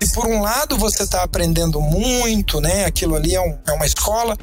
se 0.00 0.12
por 0.12 0.26
um 0.26 0.40
lado 0.40 0.76
você 0.76 1.02
está 1.04 1.22
aprendendo 1.22 1.80
muito, 1.80 2.60
né, 2.60 2.84
aquilo 2.84 3.14
ali 3.14 3.34
é, 3.34 3.40
um, 3.40 3.58
é, 3.66 3.72
uma 3.72 3.86
escola, 3.86 4.36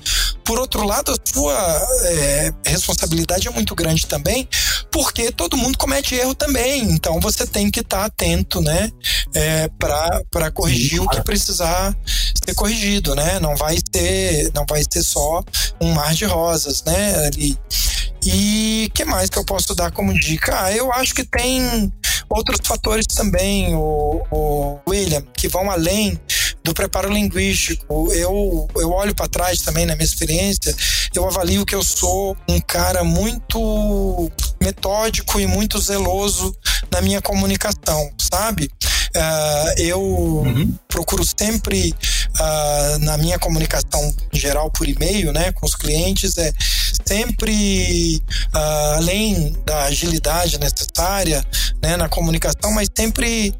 por 0.43 0.59
outro 0.59 0.83
lado 0.85 1.11
a 1.11 1.15
sua 1.31 1.87
é, 2.05 2.53
responsabilidade 2.65 3.47
é 3.47 3.51
muito 3.51 3.75
grande 3.75 4.07
também, 4.07 4.47
porque 4.91 5.31
todo 5.31 5.57
mundo 5.57 5.77
comete 5.77 6.15
erro 6.15 6.33
também, 6.33 6.83
então 6.83 7.19
você 7.19 7.45
tem 7.45 7.69
que 7.69 7.81
estar 7.81 7.99
tá 7.99 8.05
atento, 8.05 8.61
né, 8.61 8.91
é, 9.33 9.69
para 9.77 10.51
corrigir 10.51 10.99
Sim, 10.99 11.05
o 11.05 11.09
que 11.09 11.21
precisar 11.21 11.95
ser 12.43 12.55
corrigido, 12.55 13.15
né, 13.15 13.39
não 13.39 13.55
vai 13.55 13.77
ser 13.93 14.51
não 14.53 14.65
vai 14.67 14.83
ser 14.89 15.03
só 15.03 15.43
um 15.79 15.93
mar 15.93 16.13
de 16.13 16.25
rosas, 16.25 16.83
né, 16.83 17.27
ali. 17.27 17.57
E 18.23 18.91
que 18.93 19.03
mais 19.03 19.29
que 19.29 19.37
eu 19.37 19.45
posso 19.45 19.73
dar 19.73 19.91
como 19.91 20.13
dica? 20.13 20.63
Ah, 20.63 20.71
eu 20.71 20.91
acho 20.93 21.13
que 21.13 21.23
tem 21.23 21.91
outros 22.29 22.59
fatores 22.65 23.07
também, 23.07 23.75
o, 23.75 24.23
o 24.31 24.79
William, 24.87 25.23
que 25.35 25.47
vão 25.47 25.69
além 25.69 26.19
do 26.63 26.73
preparo 26.73 27.11
linguístico. 27.11 28.11
Eu, 28.13 28.67
eu 28.75 28.91
olho 28.91 29.15
para 29.15 29.27
trás 29.27 29.59
também 29.59 29.85
na 29.85 29.95
minha 29.95 30.05
experiência, 30.05 30.75
eu 31.13 31.27
avalio 31.27 31.65
que 31.65 31.75
eu 31.75 31.83
sou 31.83 32.37
um 32.47 32.59
cara 32.59 33.03
muito 33.03 34.31
metódico 34.61 35.39
e 35.39 35.47
muito 35.47 35.79
zeloso 35.79 36.55
na 36.91 37.01
minha 37.01 37.21
comunicação, 37.21 38.11
sabe? 38.19 38.69
Uh, 39.15 39.81
eu 39.81 40.01
uhum. 40.01 40.73
procuro 40.87 41.23
sempre, 41.25 41.93
na 42.99 43.17
minha 43.17 43.39
comunicação 43.39 44.13
geral 44.31 44.69
por 44.71 44.87
e-mail, 44.87 45.31
né, 45.31 45.51
com 45.51 45.65
os 45.65 45.75
clientes, 45.75 46.37
é 46.37 46.51
sempre, 47.05 48.21
além 48.53 49.55
da 49.65 49.83
agilidade 49.83 50.59
necessária 50.59 51.45
né, 51.81 51.97
na 51.97 52.07
comunicação, 52.09 52.71
mas 52.73 52.87
sempre 52.95 53.53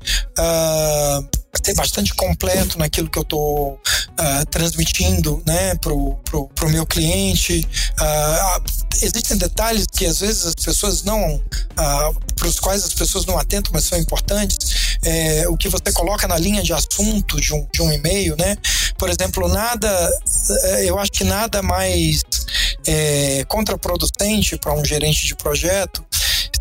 ser 1.64 1.74
bastante 1.76 2.14
completo 2.16 2.80
naquilo 2.80 3.10
que 3.10 3.18
eu 3.18 3.24
estou 3.24 3.74
uh, 3.74 4.45
transmitindo 4.49 5.43
né, 5.45 5.76
para 5.76 5.93
o 5.93 6.16
pro, 6.24 6.47
pro 6.49 6.70
meu 6.70 6.86
cliente. 6.86 7.68
Uh, 7.99 8.64
existem 9.02 9.38
detalhes 9.38 9.86
que 9.91 10.06
às 10.06 10.20
vezes 10.20 10.45
as 10.45 10.56
pessoas 10.56 11.04
não, 11.04 11.36
uh, 11.36 12.20
para 12.36 12.47
os 12.47 12.60
quais 12.60 12.84
as 12.84 12.93
pessoas 12.93 13.26
não 13.26 13.38
atentam, 13.38 13.72
mas 13.74 13.86
são 13.86 13.97
importantes. 13.97 14.97
É, 15.04 15.47
o 15.47 15.58
que 15.58 15.68
você 15.68 15.91
coloca 15.93 16.28
na 16.28 16.38
linha 16.38 16.62
de 16.62 16.74
assunto 16.74 17.41
de 17.41 17.54
um, 17.54 17.68
de 17.74 17.82
um 17.82 17.91
e-mail, 17.91 18.36
né? 18.38 18.56
Por 18.97 19.10
exemplo, 19.10 19.47
nada, 19.47 19.89
eh, 20.64 20.86
eu 20.86 20.99
acho 20.99 21.12
que 21.12 21.24
nada 21.24 21.64
mais 21.64 22.22
é, 22.86 23.43
contraproducente 23.45 24.58
para 24.58 24.74
um 24.74 24.86
gerente 24.86 25.26
de 25.26 25.36
projeto 25.36 26.06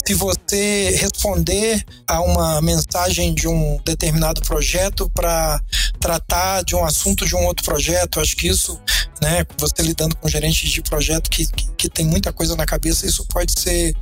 se 0.06 0.14
você 0.14 0.96
responder 0.96 1.84
a 2.06 2.20
uma 2.20 2.60
mensagem 2.60 3.34
de 3.34 3.46
um 3.46 3.78
determinado 3.84 4.40
projeto 4.42 5.10
para 5.10 5.60
tratar 6.00 6.62
de 6.62 6.74
um 6.74 6.84
assunto 6.84 7.26
de 7.26 7.36
um 7.36 7.44
outro 7.44 7.64
projeto, 7.64 8.20
acho 8.20 8.36
que 8.36 8.48
isso, 8.48 8.80
né, 9.22 9.44
você 9.58 9.82
lidando 9.82 10.16
com 10.16 10.28
gerentes 10.28 10.70
de 10.70 10.82
projeto 10.82 11.30
que, 11.30 11.46
que, 11.46 11.70
que 11.76 11.88
tem 11.88 12.06
muita 12.06 12.32
coisa 12.32 12.56
na 12.56 12.66
cabeça, 12.66 13.06
isso 13.06 13.24
pode 13.26 13.58
ser 13.58 13.94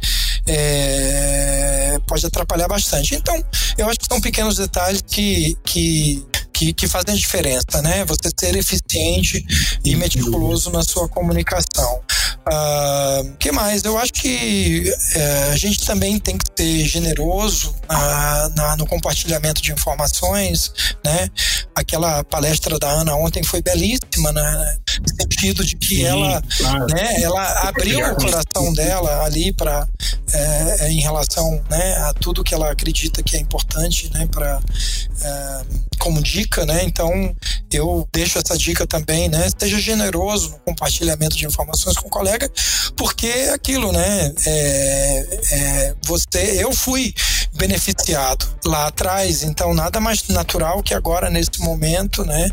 é, 0.46 1.99
pode 2.07 2.24
atrapalhar 2.24 2.68
bastante. 2.68 3.14
Então, 3.14 3.44
eu 3.76 3.88
acho 3.88 3.99
que 3.99 4.07
são 4.09 4.20
pequenos 4.20 4.57
detalhes 4.57 5.03
que, 5.03 5.57
que 5.64 6.26
que, 6.59 6.72
que 6.72 6.88
fazem 6.88 7.14
a 7.14 7.16
diferença, 7.16 7.80
né? 7.82 8.05
Você 8.05 8.28
ser 8.36 8.57
eficiente 8.57 9.46
e 9.84 9.94
meticuloso 9.94 10.70
na 10.70 10.82
sua 10.82 11.09
comunicação. 11.09 12.01
O 12.47 12.51
uh, 12.51 12.53
ah, 12.53 13.22
que 13.39 13.53
mais? 13.53 13.85
Eu 13.85 13.99
acho 13.99 14.12
que 14.12 14.91
uh, 14.91 15.53
a 15.53 15.57
gente 15.57 15.85
também 15.85 16.18
tem 16.18 16.37
que 16.37 16.45
ser 16.57 16.85
generoso 16.87 17.74
uh, 17.85 18.55
na, 18.57 18.76
no 18.76 18.87
compartilhamento 18.87 19.62
de 19.62 19.72
informações, 19.72 20.72
né? 21.05 21.29
Aquela 21.74 22.24
palestra 22.24 22.79
da 22.79 22.89
Ana 22.89 23.14
ontem 23.14 23.43
foi 23.43 23.62
belíssima, 23.62 24.33
né? 24.33 24.79
No 25.01 25.22
sentido 25.22 25.64
de 25.64 25.76
que 25.76 25.97
Sim, 25.97 26.05
ela, 26.05 26.43
claro. 26.57 26.87
né? 26.87 27.22
Ela 27.22 27.68
abriu 27.68 28.01
o 28.01 28.16
coração 28.16 28.72
dela 28.74 29.24
ali 29.24 29.53
para 29.53 29.87
é, 30.33 30.76
é, 30.81 30.93
em 30.93 31.01
relação, 31.01 31.62
né? 31.70 31.95
A 31.99 32.12
tudo 32.12 32.45
que 32.45 32.55
ela 32.55 32.70
acredita 32.70 33.22
que 33.22 33.37
é 33.37 33.41
importante, 33.41 34.11
né? 34.12 34.26
Para 34.31 34.61
é, 35.22 35.62
como 35.99 36.22
dica, 36.22 36.66
né? 36.66 36.85
Então 36.85 37.35
eu 37.72 38.07
deixo 38.12 38.39
essa 38.39 38.57
dica 38.57 38.87
também, 38.87 39.29
né? 39.29 39.49
Seja 39.59 39.79
generoso 39.79 40.51
no 40.51 40.59
compartilhamento 40.59 41.37
de 41.37 41.47
informações 41.47 41.97
com 41.97 42.09
colega, 42.19 42.51
porque 42.97 43.27
é 43.27 43.51
aquilo, 43.55 43.93
né? 43.93 44.35
É, 44.45 45.41
é, 45.53 45.95
você, 46.05 46.62
eu 46.62 46.73
fui 46.73 47.14
beneficiado 47.55 48.45
lá 48.64 48.89
atrás, 48.89 49.45
então 49.45 49.73
nada 49.73 50.01
mais 50.01 50.27
natural 50.29 50.83
que 50.83 50.95
agora 50.95 51.31
nesse 51.31 51.61
momento, 51.61 52.25
né? 52.25 52.51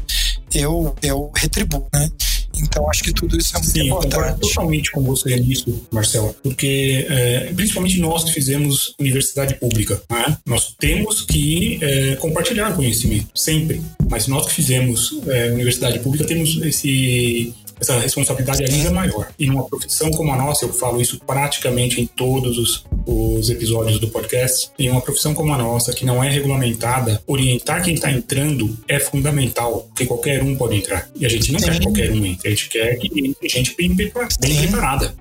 Eu 0.54 0.96
eu 1.02 1.32
retribuo, 1.36 1.88
né? 1.94 2.10
Então 2.58 2.90
acho 2.90 3.04
que 3.04 3.12
tudo 3.12 3.38
isso 3.38 3.56
é 3.56 3.60
muito 3.60 3.72
Sim, 3.72 3.88
importante. 3.88 4.16
Concordo 4.16 4.40
totalmente 4.40 4.92
com 4.92 5.04
você 5.04 5.36
nisso, 5.36 5.88
Marcelo, 5.92 6.34
porque 6.42 7.06
é, 7.10 7.54
principalmente 7.54 8.00
nós 8.00 8.24
que 8.24 8.32
fizemos 8.32 8.96
universidade 9.00 9.56
pública, 9.56 10.02
né? 10.10 10.38
nós 10.46 10.74
temos 10.80 11.22
que 11.22 11.80
é, 11.82 12.16
compartilhar 12.16 12.74
conhecimento 12.74 13.28
sempre. 13.36 13.82
Mas 14.10 14.28
nós 14.28 14.46
que 14.46 14.54
fizemos 14.54 15.20
é, 15.28 15.52
universidade 15.52 16.00
pública 16.00 16.26
temos 16.26 16.62
esse 16.62 17.54
essa 17.80 18.00
responsabilidade 18.00 18.64
ainda 18.64 18.90
é 18.90 18.92
maior. 18.92 19.28
E 19.38 19.48
numa 19.48 19.68
profissão 19.68 20.12
como 20.12 20.32
a 20.32 20.38
nossa, 20.38 20.66
eu 20.66 20.74
falo 20.74 21.02
isso 21.02 21.20
praticamente 21.26 22.02
em 22.02 22.08
todos 22.08 22.58
os, 22.58 22.86
os 23.06 23.50
episódios 23.50 24.00
do 24.00 24.08
podcast, 24.08 24.72
em 24.78 24.90
uma 24.90 25.02
profissão 25.02 25.34
como 25.34 25.54
a 25.54 25.58
nossa, 25.58 25.94
que 25.94 26.06
não 26.06 26.24
é 26.24 26.30
regulamentada, 26.30 27.22
orientar 27.28 27.84
quem 27.84 27.96
está 27.96 28.12
entrando 28.12 28.78
é 28.88 29.00
fundamental, 29.00 29.88
porque 29.90 30.06
qualquer 30.06 30.44
um 30.44 30.56
pode 30.56 30.76
entrar. 30.76 31.10
E 31.16 31.26
a 31.26 31.30
gente 31.30 31.52
não 31.52 31.60
Sim. 31.60 31.66
quer 31.66 31.74
que 31.74 31.84
qualquer 31.84 32.12
um 32.12 32.26
entre, 32.26 32.48
a 32.48 32.52
gente 32.52 32.70
quer 32.70 32.96
que 32.98 33.08
entre 33.08 33.50
gente 33.50 33.76
bem, 33.76 33.94
bem 33.94 34.12
preparada. 34.12 35.14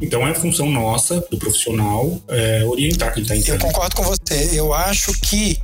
Então 0.00 0.26
é 0.26 0.34
função 0.34 0.70
nossa, 0.70 1.24
do 1.30 1.38
profissional, 1.38 2.20
é, 2.28 2.64
orientar 2.64 3.12
quem 3.12 3.22
está 3.22 3.36
entrando. 3.36 3.60
Eu 3.60 3.66
concordo 3.66 3.96
com 3.96 4.02
você. 4.02 4.50
Eu 4.52 4.72
acho 4.72 5.12
que 5.20 5.58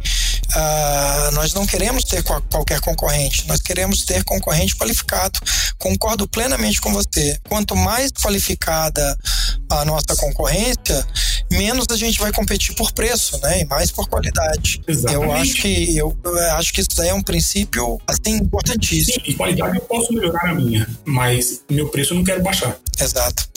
Uh, 0.54 1.30
nós 1.32 1.54
não 1.54 1.66
queremos 1.66 2.04
ter 2.04 2.22
qualquer 2.22 2.80
concorrente, 2.80 3.46
nós 3.48 3.60
queremos 3.60 4.04
ter 4.04 4.22
concorrente 4.24 4.76
qualificado. 4.76 5.40
Concordo 5.78 6.28
plenamente 6.28 6.80
com 6.80 6.92
você. 6.92 7.38
Quanto 7.48 7.74
mais 7.74 8.12
qualificada 8.12 9.18
a 9.70 9.84
nossa 9.84 10.14
concorrência, 10.16 11.06
menos 11.50 11.86
a 11.90 11.96
gente 11.96 12.18
vai 12.18 12.32
competir 12.32 12.74
por 12.74 12.92
preço, 12.92 13.38
né? 13.42 13.60
E 13.60 13.64
mais 13.64 13.90
por 13.90 14.08
qualidade. 14.08 14.82
Exatamente. 14.86 15.24
Eu 15.24 15.32
acho 15.32 15.54
que 15.54 15.96
eu, 15.96 16.18
eu 16.24 16.52
acho 16.56 16.72
que 16.72 16.80
isso 16.80 16.90
daí 16.96 17.08
é 17.08 17.14
um 17.14 17.22
princípio 17.22 18.00
assim 18.06 18.36
importantíssimo. 18.36 19.24
Sim, 19.24 19.30
e 19.30 19.34
qualidade 19.34 19.76
eu 19.76 19.82
posso 19.82 20.12
melhorar 20.12 20.50
a 20.50 20.54
minha, 20.54 20.88
mas 21.04 21.62
meu 21.70 21.88
preço 21.88 22.12
eu 22.12 22.18
não 22.18 22.24
quero 22.24 22.42
baixar. 22.42 22.76
Exato. 23.00 23.48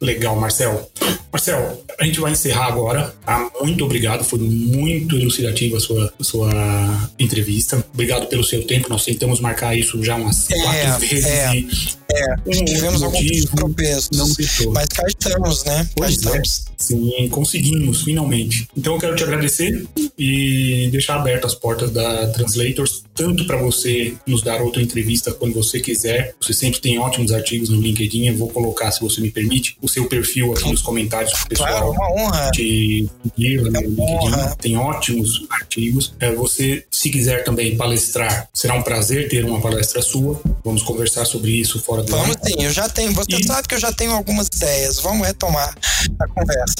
Legal, 0.00 0.36
Marcel. 0.36 0.90
Marcel, 1.32 1.84
a 1.98 2.04
gente 2.04 2.20
vai 2.20 2.32
encerrar 2.32 2.66
agora. 2.66 3.14
Tá? 3.24 3.50
Muito 3.62 3.84
obrigado, 3.84 4.24
foi 4.24 4.38
muito 4.38 5.16
elucidativa 5.16 5.76
a 5.76 5.80
sua, 5.80 6.12
a 6.18 6.24
sua 6.24 7.10
entrevista. 7.18 7.84
Obrigado 7.92 8.26
pelo 8.26 8.44
seu 8.44 8.66
tempo. 8.66 8.88
Nós 8.88 9.04
tentamos 9.04 9.40
marcar 9.40 9.76
isso 9.76 10.02
já 10.04 10.16
umas 10.16 10.50
é, 10.50 10.62
quatro 10.62 10.98
vezes. 10.98 11.26
É, 11.26 11.56
e 11.56 11.68
é. 12.12 12.34
Um 12.46 12.64
tivemos 12.64 13.02
alguns 13.02 13.44
tropeços. 13.44 14.10
Não 14.12 14.32
deixou. 14.32 14.72
Mas 14.72 14.88
cá 14.88 15.04
estamos, 15.06 15.64
né? 15.64 15.88
Pois 15.96 16.16
cá 16.18 16.36
é. 16.36 16.40
estamos. 16.40 16.66
Sim, 16.78 17.28
conseguimos, 17.30 18.02
finalmente. 18.02 18.68
Então 18.76 18.94
eu 18.94 19.00
quero 19.00 19.16
te 19.16 19.24
agradecer 19.24 19.86
e 20.18 20.88
deixar 20.90 21.16
abertas 21.16 21.52
as 21.52 21.58
portas 21.58 21.90
da 21.90 22.26
Translators, 22.28 23.02
tanto 23.14 23.46
para 23.46 23.56
você 23.56 24.14
nos 24.26 24.42
dar 24.42 24.60
outra 24.60 24.82
entrevista 24.82 25.32
quando 25.32 25.54
você 25.54 25.80
quiser. 25.80 26.34
Você 26.40 26.52
sempre 26.52 26.80
tem 26.80 26.98
ótimos 26.98 27.32
artigos 27.32 27.70
no 27.70 27.80
LinkedIn. 27.80 28.26
Eu 28.26 28.36
vou 28.36 28.48
colocar, 28.48 28.90
se 28.92 29.00
você 29.00 29.20
me 29.20 29.30
permite, 29.30 29.76
o 29.80 29.88
seu 29.88 30.06
perfil 30.06 30.52
aqui 30.52 30.70
nos 30.70 30.82
comentários 30.82 31.32
para 31.32 31.44
o 31.44 31.48
pessoal. 31.48 31.68
Claro, 31.68 31.90
uma 31.90 32.12
honra. 32.12 32.50
Te 32.50 33.08
seguir 33.22 33.62
no 33.62 33.68
LinkedIn. 33.68 34.00
Honra. 34.00 34.56
Tem 34.60 34.76
ótimos 34.76 35.46
artigos. 35.50 36.14
É, 36.20 36.32
você, 36.32 36.84
se 36.90 37.10
quiser 37.10 37.42
também 37.44 37.76
palestrar, 37.76 38.48
será 38.52 38.74
um 38.74 38.82
prazer 38.82 39.28
ter 39.28 39.44
uma 39.44 39.60
palestra 39.60 40.02
sua. 40.02 40.40
Vamos 40.64 40.82
conversar 40.82 41.24
sobre 41.24 41.52
isso 41.52 41.80
fora 41.80 41.95
Vamos 42.08 42.36
sim, 42.44 42.62
eu 42.62 42.72
já 42.72 42.88
tenho. 42.88 43.12
Você 43.14 43.36
e... 43.36 43.44
sabe 43.44 43.68
que 43.68 43.74
eu 43.74 43.80
já 43.80 43.92
tenho 43.92 44.12
algumas 44.12 44.48
ideias. 44.48 45.00
Vamos 45.00 45.26
retomar 45.26 45.74
a 46.20 46.28
conversa. 46.28 46.74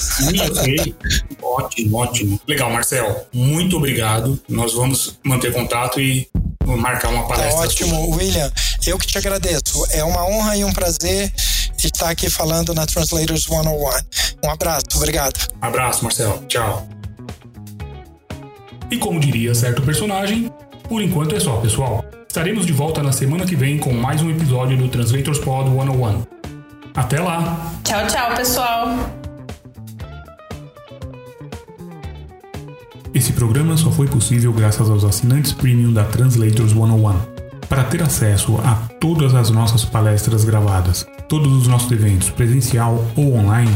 ótimo, 1.43 1.99
ótimo. 1.99 2.41
Legal, 2.47 2.71
Marcel. 2.71 3.27
Muito 3.33 3.77
obrigado. 3.77 4.41
Nós 4.49 4.73
vamos 4.75 5.19
manter 5.25 5.53
contato 5.53 6.01
e 6.01 6.29
marcar 6.65 7.09
uma 7.09 7.27
palestra. 7.27 7.53
Tá 7.53 7.59
ótimo, 7.61 8.17
William. 8.17 8.51
Eu 8.87 8.99
que 8.99 9.07
te 9.07 9.19
agradeço. 9.19 9.87
É 9.91 10.03
uma 10.05 10.25
honra 10.27 10.57
e 10.57 10.65
um 10.65 10.73
prazer 10.73 11.33
estar 11.87 12.11
aqui 12.11 12.29
falando 12.29 12.75
na 12.75 12.87
Translators 12.87 13.45
101. 13.45 13.67
Um 14.45 14.51
abraço, 14.51 14.87
obrigado. 14.95 15.49
Abraço, 15.61 16.05
Marcel. 16.05 16.43
Tchau. 16.49 16.87
E 18.91 18.99
como 18.99 19.19
diria 19.19 19.55
certo 19.55 19.83
personagem, 19.83 20.53
por 20.89 21.03
enquanto 21.03 21.35
é 21.35 21.41
só, 21.41 21.57
pessoal. 21.57 22.05
Estaremos 22.37 22.67
de 22.67 22.73
volta 22.75 23.03
na 23.03 23.13
semana 23.13 23.47
que 23.47 23.57
vem 23.57 23.79
com 23.79 23.95
mais 23.95 24.21
um 24.21 24.31
episódio 24.31 24.77
do 24.77 24.89
Translators 24.89 25.39
Pod 25.39 25.71
101. 25.71 26.27
Até 26.95 27.19
lá! 27.19 27.73
Tchau, 27.83 28.07
tchau, 28.09 28.35
pessoal! 28.35 28.95
Esse 33.15 33.33
programa 33.33 33.75
só 33.79 33.91
foi 33.91 34.07
possível 34.07 34.53
graças 34.53 34.91
aos 34.91 35.03
assinantes 35.03 35.55
premium 35.55 35.95
da 35.95 36.05
Translators 36.05 36.73
101. 36.73 37.15
Para 37.71 37.85
ter 37.85 38.03
acesso 38.03 38.59
a 38.59 38.75
todas 39.01 39.35
as 39.35 39.49
nossas 39.49 39.87
palestras 39.87 40.45
gravadas, 40.45 41.07
todos 41.31 41.51
os 41.51 41.67
nossos 41.67 41.91
eventos 41.91 42.29
presencial 42.29 43.03
ou 43.17 43.35
online, 43.35 43.73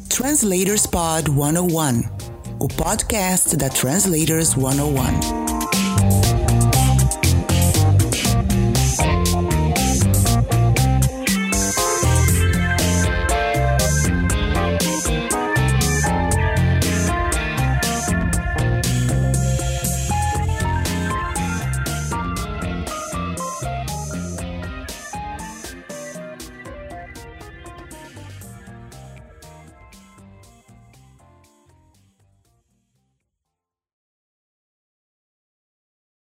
Translators 0.09 0.87
Pod 0.87 1.29
101, 1.29 2.03
o 2.59 2.67
podcast 2.67 3.55
da 3.55 3.69
Translators 3.69 4.49
101. 4.49 5.46